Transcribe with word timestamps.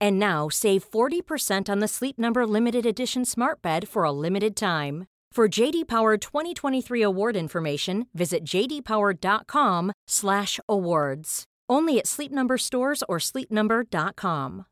And 0.00 0.18
now 0.18 0.48
save 0.48 0.90
40% 0.90 1.68
on 1.68 1.80
the 1.80 1.88
Sleep 1.88 2.18
Number 2.18 2.46
limited 2.46 2.86
edition 2.86 3.24
Smart 3.24 3.60
Bed 3.62 3.88
for 3.88 4.04
a 4.04 4.12
limited 4.12 4.56
time. 4.56 5.06
For 5.34 5.48
JD 5.48 5.88
Power 5.88 6.16
2023 6.16 7.02
award 7.02 7.36
information, 7.36 8.06
visit 8.14 8.44
jdpower.com/awards. 8.44 11.44
Only 11.68 11.98
at 11.98 12.06
Sleep 12.06 12.30
Number 12.30 12.58
stores 12.58 13.02
or 13.08 13.18
sleepnumber.com. 13.18 14.64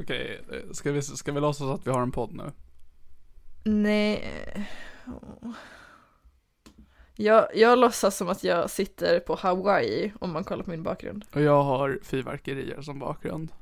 Okej, 0.00 0.40
eh, 0.52 0.58
ska 0.72 0.92
vi, 0.92 1.02
ska 1.02 1.32
vi 1.32 1.40
låtsas 1.40 1.68
att 1.68 1.86
vi 1.86 1.90
har 1.90 2.02
en 2.02 2.12
podd 2.12 2.34
nu? 2.34 2.52
Nej. 3.64 4.32
Åh. 5.06 5.52
Jag, 7.18 7.48
jag 7.54 7.78
låtsas 7.78 8.16
som 8.16 8.28
att 8.28 8.44
jag 8.44 8.70
sitter 8.70 9.20
på 9.20 9.34
Hawaii 9.34 10.12
om 10.20 10.32
man 10.32 10.44
kollar 10.44 10.64
på 10.64 10.70
min 10.70 10.82
bakgrund. 10.82 11.24
Och 11.34 11.40
jag 11.42 11.62
har 11.62 11.98
fyrverkerier 12.02 12.82
som 12.82 12.98
bakgrund. 12.98 13.52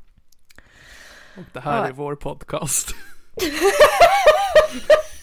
Och 1.37 1.45
det 1.53 1.61
här 1.61 1.79
Ja. 1.79 1.87
är 1.87 1.93
vår 1.93 2.15
podcast. 2.15 2.89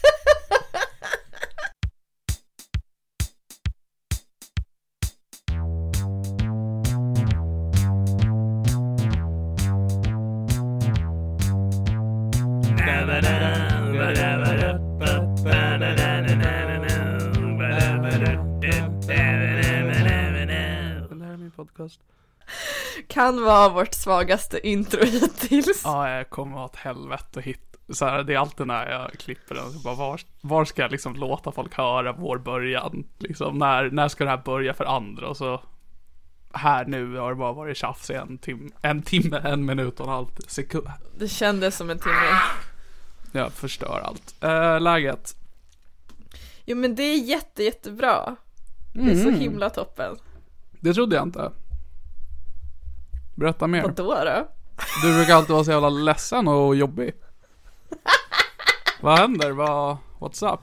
podcast. 21.65 21.99
Kan 23.07 23.43
vara 23.43 23.69
vårt 23.69 23.93
svagaste 23.93 24.67
intro 24.67 25.05
hittills. 25.05 25.81
Ja, 25.83 26.09
jag 26.09 26.29
kommer 26.29 26.57
ha 26.57 26.65
ett 26.65 26.75
helvete 26.75 27.39
att 27.39 27.45
hitta. 27.45 27.77
Så 27.93 28.05
här, 28.05 28.23
det 28.23 28.33
är 28.33 28.37
alltid 28.37 28.67
när 28.67 28.91
jag 28.91 29.11
klipper 29.11 29.55
den, 29.55 29.71
så 29.71 29.79
bara, 29.79 29.95
var, 29.95 30.21
var 30.41 30.65
ska 30.65 30.81
jag 30.81 30.91
liksom 30.91 31.15
låta 31.15 31.51
folk 31.51 31.77
höra 31.77 32.13
vår 32.13 32.37
början? 32.37 33.07
Liksom, 33.17 33.57
när, 33.57 33.89
när 33.89 34.07
ska 34.07 34.23
det 34.23 34.29
här 34.29 34.41
börja 34.45 34.73
för 34.73 34.85
andra? 34.85 35.27
Och 35.27 35.37
så 35.37 35.61
här 36.53 36.85
nu 36.85 37.15
har 37.15 37.29
det 37.29 37.35
bara 37.35 37.53
varit 37.53 37.77
tjafs 37.77 38.09
i 38.09 38.13
en, 38.13 38.37
tim, 38.37 38.71
en 38.81 39.01
timme, 39.01 39.37
en 39.37 39.65
minut 39.65 39.99
och 39.99 40.05
en 40.05 40.11
halv 40.13 40.27
sekund. 40.47 40.87
Det 41.17 41.27
kändes 41.27 41.77
som 41.77 41.89
en 41.89 41.99
timme. 41.99 42.39
Jag 43.31 43.51
förstör 43.51 44.01
allt. 44.05 44.35
Äh, 44.43 44.81
läget? 44.81 45.35
Jo 46.65 46.77
men 46.77 46.95
det 46.95 47.03
är 47.03 47.17
jätte, 47.17 47.63
jättebra. 47.63 48.35
Det 48.93 49.11
är 49.11 49.15
så 49.15 49.29
himla 49.29 49.69
toppen. 49.69 50.17
Det 50.81 50.93
trodde 50.93 51.15
jag 51.15 51.23
inte. 51.23 51.51
Berätta 53.35 53.67
mer. 53.67 53.81
Vadå 53.81 54.15
då? 54.25 54.47
Du 55.03 55.15
brukar 55.17 55.35
alltid 55.35 55.53
vara 55.53 55.63
så 55.63 55.71
jävla 55.71 55.89
ledsen 55.89 56.47
och 56.47 56.75
jobbig. 56.75 57.13
Vad 59.01 59.19
händer? 59.19 59.51
Vad, 59.51 59.97
what's 60.19 60.53
up? 60.53 60.59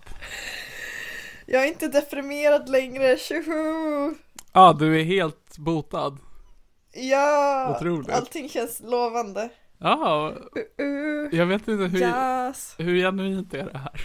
Jag 1.46 1.62
är 1.62 1.68
inte 1.68 1.88
deprimerad 1.88 2.68
längre, 2.68 3.16
tjoho! 3.18 4.14
Ja, 4.52 4.68
ah, 4.68 4.72
du 4.72 5.00
är 5.00 5.04
helt 5.04 5.58
botad. 5.58 6.18
Ja! 6.92 7.76
Otroligt. 7.76 8.10
Allting 8.10 8.48
känns 8.48 8.80
lovande. 8.80 9.48
Ja, 9.78 10.32
Uh, 10.80 10.86
uh, 10.86 11.34
jag 11.38 11.46
vet 11.46 11.68
inte 11.68 11.84
hur, 11.84 12.00
yes. 12.00 12.74
hur 12.78 12.96
genuint 12.96 13.54
är 13.54 13.64
det 13.64 13.78
här? 13.78 14.00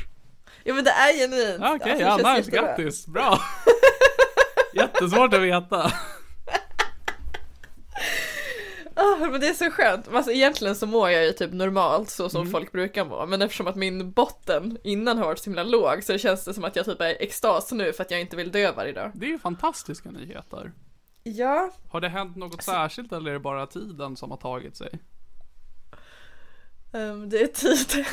Ja 0.63 0.73
men 0.73 0.83
det 0.83 0.91
är 0.91 1.13
genuint. 1.13 1.63
Okej, 1.81 2.03
Alltså, 2.03 2.23
det 2.23 2.29
ja, 2.29 2.35
nice, 2.35 2.51
grattis, 2.51 3.07
bra. 3.07 3.39
Jättesvårt 4.93 5.33
att 5.33 5.41
veta. 5.41 5.91
Ah, 8.95 9.15
men 9.17 9.39
det 9.41 9.47
är 9.47 9.53
så 9.53 9.69
skönt. 9.71 10.07
Alltså 10.13 10.31
egentligen 10.31 10.75
så 10.75 10.85
mår 10.87 11.09
jag 11.09 11.25
ju 11.25 11.31
typ 11.31 11.51
normalt 11.53 12.09
så 12.09 12.23
Mm. 12.23 12.29
som 12.29 12.47
folk 12.51 12.71
brukar 12.71 13.05
må. 13.05 13.25
Men 13.25 13.41
eftersom 13.41 13.67
att 13.67 13.75
min 13.75 14.11
botten 14.11 14.77
innan 14.83 15.17
har 15.17 15.25
varit 15.25 15.39
så 15.39 15.43
himla 15.49 15.63
låg 15.63 16.03
så 16.03 16.17
känns 16.17 16.45
det 16.45 16.53
som 16.53 16.63
att 16.63 16.75
jag 16.75 16.85
typ 16.85 17.01
är 17.01 17.15
extas 17.21 17.71
nu 17.71 17.93
för 17.93 18.03
att 18.03 18.11
jag 18.11 18.21
inte 18.21 18.35
vill 18.35 18.51
dö 18.51 18.71
varje 18.71 18.91
dag. 18.91 19.11
Det 19.13 19.25
är 19.25 19.29
ju 19.29 19.39
fantastiska 19.39 20.11
nyheter. 20.11 20.71
Ja, 21.23 21.71
Har 21.89 22.01
det 22.01 22.09
hänt 22.09 22.35
något 22.35 22.53
Alltså- 22.53 22.71
särskilt 22.71 23.11
eller 23.13 23.29
är 23.29 23.33
det 23.33 23.39
bara 23.39 23.67
tiden 23.67 24.15
som 24.17 24.31
har 24.31 24.37
tagit 24.37 24.77
sig? 24.77 24.99
ehm, 26.93 27.29
det 27.29 27.41
är 27.41 27.47
tiden. 27.47 28.05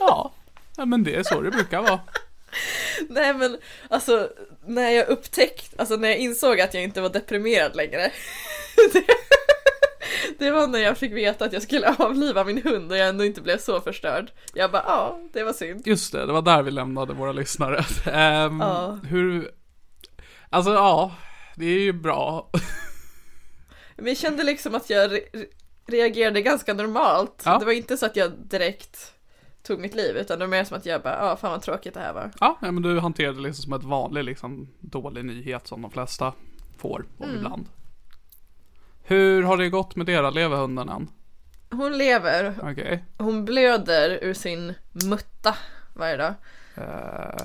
Ja, 0.00 0.32
ja 0.76 0.84
men 0.86 1.04
det 1.04 1.14
är 1.14 1.22
så 1.22 1.40
det 1.40 1.50
brukar 1.50 1.82
vara. 1.82 2.00
Nej 3.08 3.34
men 3.34 3.58
alltså 3.90 4.28
när 4.66 4.90
jag 4.90 5.08
upptäckte, 5.08 5.76
alltså 5.78 5.96
när 5.96 6.08
jag 6.08 6.18
insåg 6.18 6.60
att 6.60 6.74
jag 6.74 6.82
inte 6.82 7.00
var 7.00 7.08
deprimerad 7.08 7.76
längre. 7.76 8.12
det, 8.92 9.04
det 10.38 10.50
var 10.50 10.66
när 10.66 10.78
jag 10.78 10.98
fick 10.98 11.12
veta 11.12 11.44
att 11.44 11.52
jag 11.52 11.62
skulle 11.62 11.94
avliva 11.98 12.44
min 12.44 12.62
hund 12.62 12.90
och 12.92 12.96
jag 12.98 13.08
ändå 13.08 13.24
inte 13.24 13.40
blev 13.40 13.58
så 13.58 13.80
förstörd. 13.80 14.30
Jag 14.54 14.70
bara 14.70 14.84
ja, 14.86 15.20
det 15.32 15.44
var 15.44 15.52
synd. 15.52 15.86
Just 15.86 16.12
det, 16.12 16.26
det 16.26 16.32
var 16.32 16.42
där 16.42 16.62
vi 16.62 16.70
lämnade 16.70 17.12
våra 17.14 17.32
lyssnare. 17.32 17.84
Ehm, 18.12 18.60
Ja. 18.60 18.98
Hur, 19.08 19.50
alltså 20.50 20.72
ja, 20.72 21.14
det 21.56 21.66
är 21.66 21.80
ju 21.80 21.92
bra. 21.92 22.50
Men 23.96 24.06
jag 24.06 24.16
kände 24.16 24.42
liksom 24.42 24.74
att 24.74 24.90
jag 24.90 25.12
re- 25.12 25.46
reagerade 25.86 26.42
ganska 26.42 26.74
normalt. 26.74 27.42
Ja. 27.44 27.58
Det 27.58 27.64
var 27.64 27.72
inte 27.72 27.96
så 27.96 28.06
att 28.06 28.16
jag 28.16 28.32
direkt 28.32 29.12
tog 29.62 29.80
mitt 29.80 29.94
liv 29.94 30.16
utan 30.16 30.38
det 30.38 30.44
var 30.46 30.50
mer 30.50 30.64
som 30.64 30.76
att 30.76 30.86
jag 30.86 31.02
bara, 31.02 31.18
ja 31.28 31.36
fan 31.36 31.50
vad 31.50 31.62
tråkigt 31.62 31.94
det 31.94 32.00
här 32.00 32.12
var. 32.12 32.30
Ja, 32.40 32.58
men 32.60 32.82
du 32.82 33.00
hanterade 33.00 33.36
det 33.38 33.42
liksom 33.42 33.62
som 33.62 33.72
ett 33.72 33.84
vanligt 33.84 34.24
liksom 34.24 34.68
dålig 34.80 35.24
nyhet 35.24 35.66
som 35.66 35.82
de 35.82 35.90
flesta 35.90 36.32
får 36.78 37.04
om 37.18 37.24
Mm. 37.24 37.36
ibland. 37.36 37.68
Hur 39.02 39.42
har 39.42 39.56
det 39.56 39.68
gått 39.70 39.96
med 39.96 40.06
då? 40.06 40.30
Lever 40.30 40.56
hunden 40.56 40.88
än? 40.88 41.08
Hon 41.70 41.98
lever, 41.98 42.54
Okej. 42.62 43.04
hon 43.18 43.44
blöder 43.44 44.18
ur 44.22 44.34
sin 44.34 44.74
mutta 44.92 45.56
varje 45.94 46.16
dag. 46.16 46.34
Eh, 46.76 47.44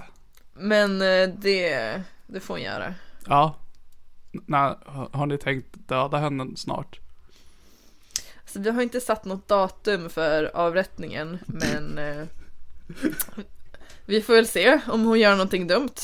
Men 0.53 1.01
eh, 1.01 1.29
det, 1.37 2.01
det 2.27 2.39
får 2.39 2.53
hon 2.53 2.61
göra. 2.63 2.93
ja. 3.27 3.55
Nej, 4.31 4.75
har 5.11 5.25
ni 5.25 5.37
tänkt 5.37 5.67
döda 5.87 6.17
henne 6.17 6.45
snart? 6.55 6.99
Så 8.57 8.63
vi 8.63 8.69
har 8.69 8.81
inte 8.81 9.01
satt 9.01 9.25
något 9.25 9.47
datum 9.47 10.09
för 10.09 10.51
avrättningen 10.53 11.39
men 11.45 11.97
eh, 11.97 12.25
vi 14.05 14.21
får 14.21 14.33
väl 14.33 14.47
se 14.47 14.79
om 14.87 15.05
hon 15.05 15.19
gör 15.19 15.31
någonting 15.31 15.67
dumt. 15.67 15.95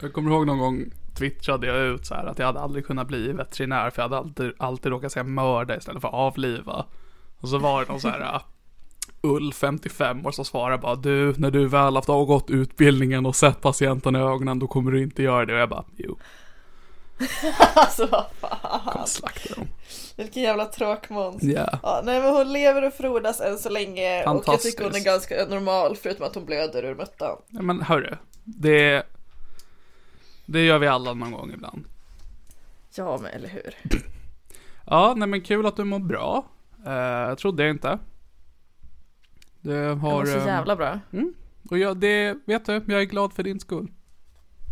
Jag 0.00 0.12
kommer 0.12 0.30
ihåg 0.30 0.46
någon 0.46 0.58
gång 0.58 0.90
twittrade 1.18 1.66
jag 1.66 1.86
ut 1.86 2.06
så 2.06 2.14
här 2.14 2.26
att 2.26 2.38
jag 2.38 2.46
hade 2.46 2.60
aldrig 2.60 2.86
kunnat 2.86 3.08
bli 3.08 3.32
veterinär 3.32 3.90
för 3.90 4.02
jag 4.02 4.08
hade 4.08 4.16
alltid, 4.16 4.52
alltid 4.58 4.92
råkat 4.92 5.12
säga 5.12 5.24
mörda 5.24 5.76
istället 5.76 6.00
för 6.00 6.08
avliva. 6.08 6.86
Och 7.40 7.48
så 7.48 7.58
var 7.58 7.80
det 7.80 7.88
någon 7.88 8.00
så 8.00 8.08
här 8.08 8.20
eh, 8.20 8.40
Ull, 9.22 9.52
55 9.52 10.26
år, 10.26 10.30
som 10.30 10.44
svarar 10.44 10.78
bara 10.78 10.96
du, 10.96 11.34
när 11.36 11.50
du 11.50 11.68
väl 11.68 11.96
haft 11.96 12.08
avgått 12.08 12.50
utbildningen 12.50 13.26
och 13.26 13.36
sett 13.36 13.60
patienten 13.60 14.16
i 14.16 14.18
ögonen, 14.18 14.58
då 14.58 14.66
kommer 14.66 14.92
du 14.92 15.02
inte 15.02 15.22
göra 15.22 15.46
det. 15.46 15.54
Och 15.54 15.60
jag 15.60 15.68
bara, 15.68 15.84
jo, 15.96 16.18
Alltså 17.74 18.06
vad 18.06 18.24
fan. 18.40 18.80
kommer 18.92 19.06
slakta 19.06 19.54
dem. 19.54 19.68
Vilken 20.16 20.42
jävla 20.42 20.64
tråkmåns. 20.64 21.42
Ja. 21.42 21.78
Ja, 21.82 22.02
nej 22.04 22.20
men 22.20 22.34
hon 22.34 22.52
lever 22.52 22.86
och 22.86 22.94
frodas 22.94 23.40
än 23.40 23.58
så 23.58 23.68
länge 23.68 24.24
och 24.24 24.44
jag 24.46 24.60
tycker 24.60 24.84
hon 24.84 24.94
är 24.94 25.04
ganska 25.04 25.46
normal 25.48 25.96
förutom 25.96 26.26
att 26.26 26.34
hon 26.34 26.44
blöder 26.44 26.84
ur 26.84 26.94
muttan. 26.94 27.36
Ja, 27.48 27.62
men 27.62 27.82
hörru, 27.82 28.16
det, 28.44 29.06
det 30.46 30.64
gör 30.64 30.78
vi 30.78 30.86
alla 30.86 31.14
någon 31.14 31.32
gång 31.32 31.52
ibland. 31.52 31.84
Ja 32.94 33.18
men 33.22 33.32
eller 33.32 33.48
hur. 33.48 33.74
Ja, 34.86 35.14
nej 35.16 35.28
men 35.28 35.40
kul 35.40 35.66
att 35.66 35.76
du 35.76 35.84
mår 35.84 35.98
bra. 35.98 36.44
Uh, 36.86 36.92
jag 36.92 37.38
trodde 37.38 37.62
jag 37.62 37.70
inte. 37.70 37.98
Det 39.60 39.74
Jag 39.74 39.96
har... 39.96 40.10
mår 40.10 40.24
så 40.24 40.38
ehm, 40.38 40.46
jävla 40.46 40.76
bra. 40.76 41.00
Och 41.70 41.78
jag, 41.78 41.96
det, 41.96 42.36
vet 42.46 42.66
du, 42.66 42.72
jag 42.72 43.00
är 43.00 43.04
glad 43.04 43.32
för 43.32 43.42
din 43.42 43.60
skull. 43.60 43.90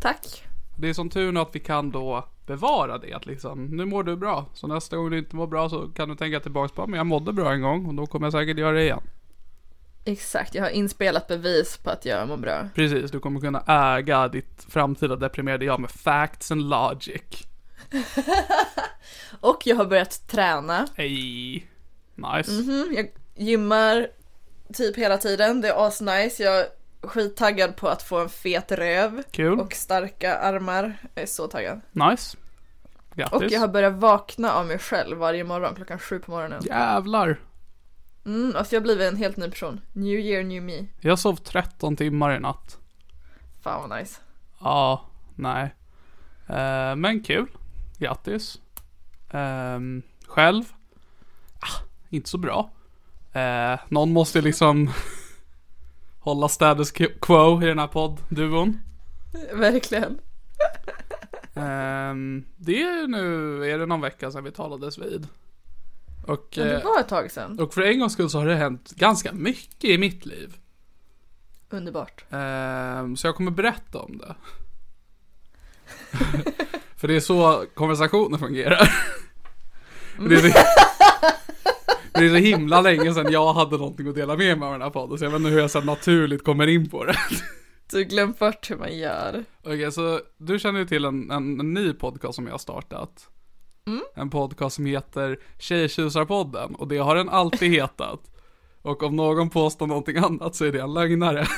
Tack. 0.02 0.44
Det 0.78 0.88
är 0.88 0.92
som 0.92 1.10
tur 1.10 1.32
nu 1.32 1.40
att 1.40 1.54
vi 1.54 1.60
kan 1.60 1.90
då 1.90 2.24
bevara 2.48 2.98
det, 2.98 3.12
att 3.12 3.26
liksom, 3.26 3.64
nu 3.64 3.84
mår 3.84 4.02
du 4.02 4.16
bra. 4.16 4.46
Så 4.54 4.66
nästa 4.66 4.96
gång 4.96 5.10
du 5.10 5.18
inte 5.18 5.36
mår 5.36 5.46
bra 5.46 5.68
så 5.68 5.88
kan 5.88 6.08
du 6.08 6.16
tänka 6.16 6.40
tillbaka 6.40 6.74
på, 6.74 6.86
men 6.86 6.96
jag 6.96 7.06
mådde 7.06 7.32
bra 7.32 7.52
en 7.52 7.62
gång 7.62 7.86
och 7.86 7.94
då 7.94 8.06
kommer 8.06 8.26
jag 8.26 8.32
säkert 8.32 8.58
göra 8.58 8.72
det 8.72 8.82
igen. 8.82 9.00
Exakt, 10.04 10.54
jag 10.54 10.62
har 10.62 10.70
inspelat 10.70 11.28
bevis 11.28 11.76
på 11.76 11.90
att 11.90 12.04
jag 12.04 12.28
mår 12.28 12.36
bra. 12.36 12.68
Precis, 12.74 13.10
du 13.10 13.20
kommer 13.20 13.40
kunna 13.40 13.62
äga 13.66 14.28
ditt 14.28 14.66
framtida 14.68 15.16
deprimerade 15.16 15.64
jag 15.64 15.80
med 15.80 15.90
facts 15.90 16.50
and 16.50 16.68
logic. 16.68 17.22
Och 19.40 19.66
jag 19.66 19.76
har 19.76 19.86
börjat 19.86 20.28
träna. 20.28 20.86
Ey, 20.96 21.62
nice. 22.14 22.52
Mm, 22.52 22.94
jag 22.96 23.10
gymmar 23.36 24.08
typ 24.74 24.96
hela 24.96 25.18
tiden, 25.18 25.60
det 25.60 25.68
är 25.68 25.86
asnice. 25.86 26.42
Jag 26.42 26.66
skittaggad 27.02 27.76
på 27.76 27.88
att 27.88 28.02
få 28.02 28.18
en 28.20 28.28
fet 28.28 28.72
röv 28.72 29.22
Kul, 29.30 29.60
och 29.60 29.72
starka 29.72 30.38
armar. 30.38 30.96
Jag 31.14 31.22
är 31.22 31.26
så 31.26 31.46
taggad. 31.46 31.80
nice. 31.92 32.36
Grattis. 33.14 33.32
Och 33.32 33.44
jag 33.44 33.60
har 33.60 33.68
börjat 33.68 33.94
vakna 33.94 34.52
av 34.52 34.66
mig 34.66 34.78
själv 34.78 35.18
varje 35.18 35.44
morgon 35.44 35.74
klockan 35.74 35.98
sju 35.98 36.18
på 36.18 36.30
morgonen. 36.30 36.62
Jävlar. 36.64 37.40
Mm, 38.26 38.52
alltså 38.56 38.74
jag 38.74 38.80
har 38.80 38.84
blivit 38.84 39.12
en 39.12 39.16
helt 39.16 39.36
ny 39.36 39.50
person. 39.50 39.80
New 39.92 40.18
year, 40.18 40.42
new 40.42 40.62
me. 40.62 40.86
Jag 41.00 41.18
sov 41.18 41.36
13 41.36 41.96
timmar 41.96 42.36
i 42.36 42.40
natt. 42.40 42.78
Fan 43.62 43.88
vad 43.88 43.98
nice. 43.98 44.20
Ja, 44.60 45.04
nej. 45.34 45.74
Eh, 46.46 46.96
men 46.96 47.22
kul. 47.22 47.46
Grattis. 47.98 48.60
Ehm, 49.30 50.02
själv? 50.26 50.64
Ah, 51.60 51.82
inte 52.08 52.28
så 52.30 52.38
bra. 52.38 52.70
Eh, 53.32 53.78
någon 53.88 54.12
måste 54.12 54.40
liksom 54.40 54.90
hålla 56.18 56.48
status 56.48 56.92
quo 57.20 57.62
i 57.62 57.66
den 57.66 57.78
här 57.78 57.86
podd-duon. 57.86 58.80
Verkligen. 59.52 60.18
Ehm, 61.54 62.44
det 62.56 62.82
är 62.82 63.00
ju 63.00 63.06
nu, 63.06 63.64
är 63.70 63.78
det 63.78 63.86
någon 63.86 64.00
vecka 64.00 64.30
sedan 64.30 64.44
vi 64.44 64.50
talades 64.52 64.98
vid. 64.98 65.28
Och, 66.26 66.54
Men 66.56 66.66
det 66.66 66.76
eh, 66.76 66.84
var 66.84 67.00
ett 67.00 67.08
tag 67.08 67.30
sedan. 67.30 67.60
och 67.60 67.74
för 67.74 67.82
en 67.82 67.98
gångs 68.00 68.12
skull 68.12 68.30
så 68.30 68.38
har 68.38 68.46
det 68.46 68.56
hänt 68.56 68.90
ganska 68.90 69.32
mycket 69.32 69.90
i 69.90 69.98
mitt 69.98 70.26
liv. 70.26 70.56
Underbart. 71.70 72.24
Ehm, 72.30 73.16
så 73.16 73.26
jag 73.26 73.34
kommer 73.34 73.50
berätta 73.50 73.98
om 73.98 74.18
det. 74.18 74.34
För 76.96 77.08
det 77.08 77.16
är 77.16 77.20
så 77.20 77.64
konversationer 77.74 78.38
fungerar. 78.38 78.94
Det 80.28 80.34
är, 80.34 80.38
så, 80.38 80.58
det 82.18 82.24
är 82.26 82.28
så 82.28 82.34
himla 82.36 82.80
länge 82.80 83.14
sedan 83.14 83.32
jag 83.32 83.52
hade 83.52 83.76
någonting 83.78 84.08
att 84.08 84.14
dela 84.14 84.36
med 84.36 84.58
mig 84.58 84.66
av 84.66 84.72
den 84.72 84.82
här 84.82 84.90
podden, 84.90 85.18
så 85.18 85.24
jag 85.24 85.30
vet 85.30 85.38
inte 85.40 85.50
hur 85.50 85.58
jag 85.60 85.70
så 85.70 85.80
naturligt 85.80 86.44
kommer 86.44 86.66
in 86.66 86.90
på 86.90 87.04
det. 87.04 87.16
Du 87.90 88.04
glömt 88.04 88.38
bort 88.38 88.70
hur 88.70 88.76
man 88.76 88.98
gör. 88.98 89.44
Okej, 89.62 89.92
så 89.92 90.20
du 90.38 90.58
känner 90.58 90.78
ju 90.80 90.86
till 90.86 91.04
en, 91.04 91.30
en, 91.30 91.60
en 91.60 91.74
ny 91.74 91.92
podcast 91.92 92.34
som 92.34 92.44
jag 92.46 92.52
har 92.52 92.58
startat. 92.58 93.28
En 94.14 94.30
podcast 94.30 94.76
som 94.76 94.86
heter 94.86 95.38
Tjejtjusarpodden, 95.58 96.74
och 96.74 96.88
det 96.88 96.98
har 96.98 97.14
den 97.16 97.28
alltid 97.28 97.70
hetat. 97.72 98.20
Och 98.82 99.02
om 99.02 99.16
någon 99.16 99.50
påstår 99.50 99.86
någonting 99.86 100.16
annat 100.16 100.54
så 100.54 100.64
är 100.64 100.72
det 100.72 100.80
en 100.80 100.94
lögnare. 100.94 101.46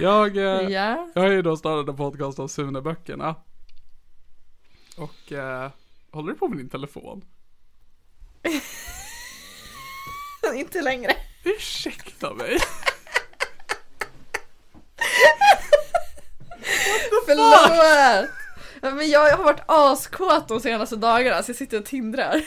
Jag, 0.00 0.36
eh, 0.36 0.42
Ja. 0.70 1.08
jag 1.14 1.22
har 1.22 1.28
ju 1.30 1.42
då 1.42 1.56
startat 1.56 1.88
en 1.88 1.96
podcast 1.96 2.38
om 2.38 2.48
Sune-böckerna. 2.48 3.34
Och, 4.98 5.32
eh, 5.32 5.70
håller 6.10 6.32
du 6.32 6.38
på 6.38 6.48
med 6.48 6.58
din 6.58 6.68
telefon? 6.68 7.24
Inte 10.54 10.82
längre. 10.82 11.16
Ursäkta 11.44 12.34
mig. 12.34 12.58
Förlåt! 17.26 18.30
Ja, 18.82 18.90
Men 18.90 19.10
jag 19.10 19.36
har 19.36 19.44
varit 19.44 19.62
askåt 19.66 20.48
de 20.48 20.60
senaste 20.60 20.96
dagarna 20.96 21.42
så 21.42 21.50
jag 21.50 21.56
sitter 21.56 21.78
och 21.78 21.84
tindrar. 21.84 22.42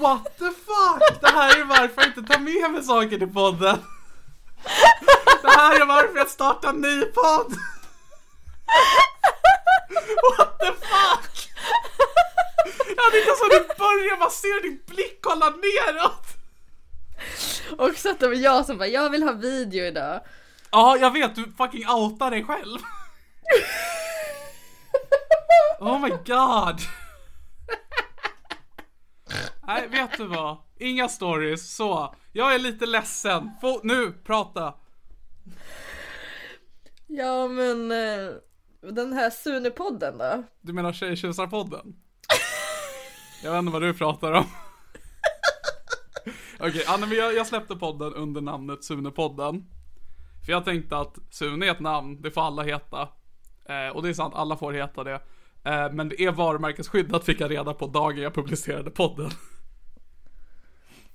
What 0.00 0.38
the 0.38 0.44
fuck? 0.44 1.20
Det 1.20 1.28
här 1.28 1.60
är 1.60 1.64
varför 1.64 1.92
jag 1.96 2.06
inte 2.06 2.22
tar 2.34 2.40
med 2.40 2.70
mig 2.70 2.82
saker 2.82 3.18
till 3.18 3.32
podden. 3.32 3.78
Det 5.42 5.50
här 5.50 5.80
är 5.80 5.86
varför 5.86 6.18
jag 6.18 6.28
startar 6.28 6.68
en 6.68 6.80
ny 6.80 7.02
podd. 7.04 7.54
What 10.38 10.58
the 10.58 10.66
fuck? 10.66 11.48
Jag 12.96 13.02
hade 13.04 13.18
inte 13.18 13.28
ens 13.28 13.42
hunnit 13.42 13.76
börja, 13.78 14.16
man 14.18 14.30
ser 14.30 14.62
din 14.62 14.82
blick 14.86 15.18
kolla 15.22 15.50
neråt. 15.50 16.26
Och 17.78 17.96
så 17.96 18.10
att 18.10 18.20
det 18.20 18.28
var 18.28 18.34
jag 18.34 18.66
som 18.66 18.78
bara, 18.78 18.88
jag 18.88 19.10
vill 19.10 19.22
ha 19.22 19.32
video 19.32 19.84
idag. 19.84 20.20
Ja, 20.70 20.96
jag 20.96 21.10
vet, 21.10 21.34
du 21.34 21.52
fucking 21.56 21.88
outar 21.88 22.30
dig 22.30 22.44
själv. 22.44 22.78
Oh 25.80 26.00
my 26.00 26.08
god. 26.10 26.78
Nej, 29.66 29.88
vet 29.88 30.16
du 30.16 30.26
vad? 30.26 30.56
Inga 30.78 31.08
stories, 31.08 31.76
så. 31.76 32.14
Jag 32.32 32.54
är 32.54 32.58
lite 32.58 32.86
ledsen. 32.86 33.50
Få, 33.60 33.80
nu, 33.82 34.12
prata. 34.12 34.74
Ja 37.06 37.48
men 37.48 37.92
eh, 37.92 38.30
den 38.92 39.12
här 39.12 39.30
Sune-podden 39.30 40.18
då? 40.18 40.42
Du 40.60 40.72
menar 40.72 40.92
Tjejtjusarpodden? 40.92 41.96
Jag 43.42 43.52
vet 43.52 43.58
inte 43.58 43.72
vad 43.72 43.82
du 43.82 43.94
pratar 43.94 44.32
om. 44.32 44.44
Okej, 46.58 46.84
men 47.00 47.12
jag, 47.12 47.34
jag 47.34 47.46
släppte 47.46 47.76
podden 47.76 48.14
under 48.14 48.40
namnet 48.40 48.84
Sune-podden. 48.84 49.64
För 50.46 50.52
jag 50.52 50.64
tänkte 50.64 50.96
att 50.96 51.18
Sune 51.30 51.66
är 51.66 51.70
ett 51.70 51.80
namn, 51.80 52.22
det 52.22 52.30
får 52.30 52.42
alla 52.42 52.62
heta. 52.62 53.08
Eh, 53.64 53.88
och 53.88 54.02
det 54.02 54.08
är 54.08 54.12
sant, 54.14 54.34
alla 54.34 54.56
får 54.56 54.72
heta 54.72 55.04
det. 55.04 55.20
Eh, 55.64 55.92
men 55.92 56.08
det 56.08 56.24
är 56.24 56.32
varumärkesskyddat 56.32 57.24
fick 57.24 57.40
jag 57.40 57.50
reda 57.50 57.74
på 57.74 57.86
dagen 57.86 58.22
jag 58.22 58.34
publicerade 58.34 58.90
podden. 58.90 59.30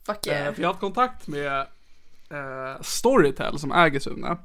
Fuck 0.05 0.27
Eh, 0.27 0.33
yeah. 0.33 0.53
för 0.53 0.61
jag 0.61 0.67
har 0.67 0.73
haft 0.73 0.81
kontakt 0.81 1.27
med 1.27 1.59
eh, 2.29 2.81
Storytel 2.81 3.59
som 3.59 3.71
äger 3.71 3.99
Sune. 3.99 4.37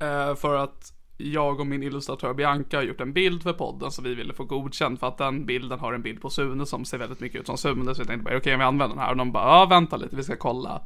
Eh, 0.00 0.34
för 0.34 0.54
att 0.54 0.92
jag 1.24 1.60
och 1.60 1.66
min 1.66 1.82
illustratör 1.82 2.34
Bianca 2.34 2.76
har 2.76 2.84
gjort 2.84 3.00
en 3.00 3.12
bild 3.12 3.42
för 3.42 3.52
podden 3.52 3.90
som 3.90 4.04
vi 4.04 4.14
ville 4.14 4.34
få 4.34 4.44
godkänd 4.44 5.00
för 5.00 5.06
att 5.06 5.18
den 5.18 5.46
bilden 5.46 5.78
har 5.78 5.92
en 5.92 6.02
bild 6.02 6.20
på 6.20 6.30
Sune 6.30 6.66
som 6.66 6.84
ser 6.84 6.98
väldigt 6.98 7.20
mycket 7.20 7.40
ut 7.40 7.46
som 7.46 7.58
Sune. 7.58 7.94
Så 7.94 8.00
jag 8.00 8.08
tänkte 8.08 8.24
bara 8.24 8.36
okej 8.36 8.56
vi 8.56 8.62
använder 8.62 8.96
den 8.96 9.04
här 9.04 9.10
och 9.10 9.16
de 9.16 9.32
bara 9.32 9.44
ja 9.44 9.66
vänta 9.66 9.96
lite 9.96 10.16
vi 10.16 10.22
ska 10.22 10.36
kolla. 10.36 10.82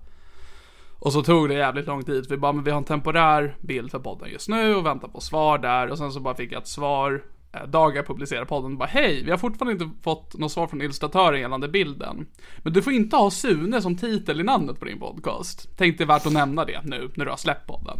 Och 0.98 1.12
så 1.12 1.22
tog 1.22 1.48
det 1.48 1.54
jävligt 1.54 1.86
lång 1.86 2.02
tid. 2.02 2.26
Vi 2.30 2.36
bara 2.36 2.52
men 2.52 2.64
vi 2.64 2.70
har 2.70 2.78
en 2.78 2.84
temporär 2.84 3.56
bild 3.60 3.90
för 3.90 3.98
podden 3.98 4.30
just 4.30 4.48
nu 4.48 4.74
och 4.74 4.86
väntar 4.86 5.08
på 5.08 5.20
svar 5.20 5.58
där 5.58 5.90
och 5.90 5.98
sen 5.98 6.12
så 6.12 6.20
bara 6.20 6.34
fick 6.34 6.52
jag 6.52 6.62
ett 6.62 6.68
svar 6.68 7.24
eh, 7.52 7.66
dagar 7.66 7.96
jag 7.96 8.06
publicerade 8.06 8.46
podden 8.46 8.76
bara 8.76 8.88
hej, 8.88 9.22
vi 9.24 9.30
har 9.30 9.38
fortfarande 9.38 9.84
inte 9.84 10.02
fått 10.02 10.38
något 10.38 10.52
svar 10.52 10.66
från 10.66 10.82
illustratören 10.82 11.40
gällande 11.40 11.68
bilden. 11.68 12.26
Men 12.58 12.72
du 12.72 12.82
får 12.82 12.92
inte 12.92 13.16
ha 13.16 13.30
Sune 13.30 13.82
som 13.82 13.96
titel 13.96 14.40
i 14.40 14.44
namnet 14.44 14.78
på 14.78 14.84
din 14.84 15.00
podcast. 15.00 15.76
Tänkte 15.76 16.04
värt 16.04 16.26
att 16.26 16.32
nämna 16.32 16.64
det 16.64 16.80
nu 16.84 17.10
när 17.14 17.24
du 17.24 17.30
har 17.30 17.38
släppt 17.38 17.66
podden. 17.66 17.98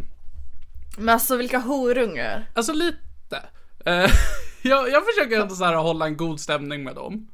Men 0.97 1.09
alltså 1.09 1.37
vilka 1.37 1.57
horungar. 1.59 2.43
Alltså 2.55 2.73
lite. 2.73 2.97
Eh, 3.85 3.93
jag, 4.63 4.89
jag 4.89 5.03
försöker 5.05 5.41
ändå 5.41 5.55
så 5.55 5.63
här 5.65 5.75
hålla 5.75 6.05
en 6.05 6.17
god 6.17 6.39
stämning 6.39 6.83
med 6.83 6.95
dem. 6.95 7.27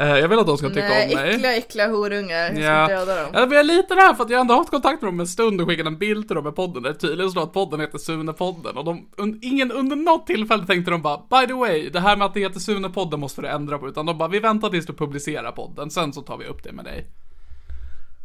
Eh, 0.00 0.06
jag 0.18 0.28
vill 0.28 0.38
att 0.38 0.46
de 0.46 0.58
ska 0.58 0.68
tycka 0.68 0.80
Nej, 0.88 1.08
om 1.14 1.20
mig. 1.22 1.30
äckliga 1.34 1.56
äckliga 1.56 1.88
horungar. 1.88 2.36
Jag 2.44 2.52
ska 2.54 2.62
Ja. 2.62 2.88
döda 2.88 3.22
dem. 3.22 3.30
Ja, 3.34 3.40
men 3.40 3.50
jag 3.50 3.60
är 3.60 3.64
lite 3.64 3.94
där 3.94 4.14
för 4.14 4.24
att 4.24 4.30
jag 4.30 4.40
ändå 4.40 4.54
har 4.54 4.58
haft 4.58 4.70
kontakt 4.70 5.02
med 5.02 5.08
dem 5.08 5.20
en 5.20 5.26
stund 5.26 5.60
och 5.60 5.68
skickat 5.68 5.86
en 5.86 5.98
bild 5.98 6.26
till 6.28 6.34
dem 6.34 6.44
med 6.44 6.56
podden. 6.56 6.82
Det 6.82 6.88
är 6.88 6.92
tydligen 6.94 7.30
så 7.30 7.40
att 7.42 7.52
podden 7.52 7.80
heter 7.80 7.98
Sune-podden. 7.98 8.74
Och 8.76 8.84
de, 8.84 9.08
un, 9.16 9.38
ingen, 9.42 9.72
under 9.72 9.96
något 9.96 10.26
tillfälle 10.26 10.66
tänkte 10.66 10.90
de 10.90 11.02
bara, 11.02 11.40
by 11.40 11.46
the 11.46 11.54
way, 11.54 11.88
det 11.90 12.00
här 12.00 12.16
med 12.16 12.24
att 12.26 12.34
det 12.34 12.40
heter 12.40 12.60
Sune-podden 12.60 13.16
måste 13.16 13.42
du 13.42 13.48
ändra 13.48 13.78
på. 13.78 13.88
Utan 13.88 14.06
de 14.06 14.18
bara, 14.18 14.28
vi 14.28 14.38
väntar 14.38 14.70
tills 14.70 14.86
du 14.86 14.92
publicerar 14.92 15.52
podden, 15.52 15.90
sen 15.90 16.12
så 16.12 16.22
tar 16.22 16.36
vi 16.36 16.44
upp 16.46 16.62
det 16.64 16.72
med 16.72 16.84
dig. 16.84 17.06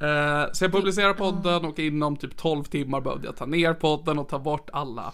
Eh, 0.03 0.45
så 0.53 0.63
jag 0.63 0.71
publicerar 0.71 1.13
podden 1.13 1.65
och 1.65 1.79
inom 1.79 2.17
typ 2.17 2.37
12 2.37 2.63
timmar 2.63 3.01
behövde 3.01 3.27
jag 3.27 3.37
ta 3.37 3.45
ner 3.45 3.73
podden 3.73 4.19
och 4.19 4.29
ta 4.29 4.39
bort 4.39 4.69
alla 4.73 5.13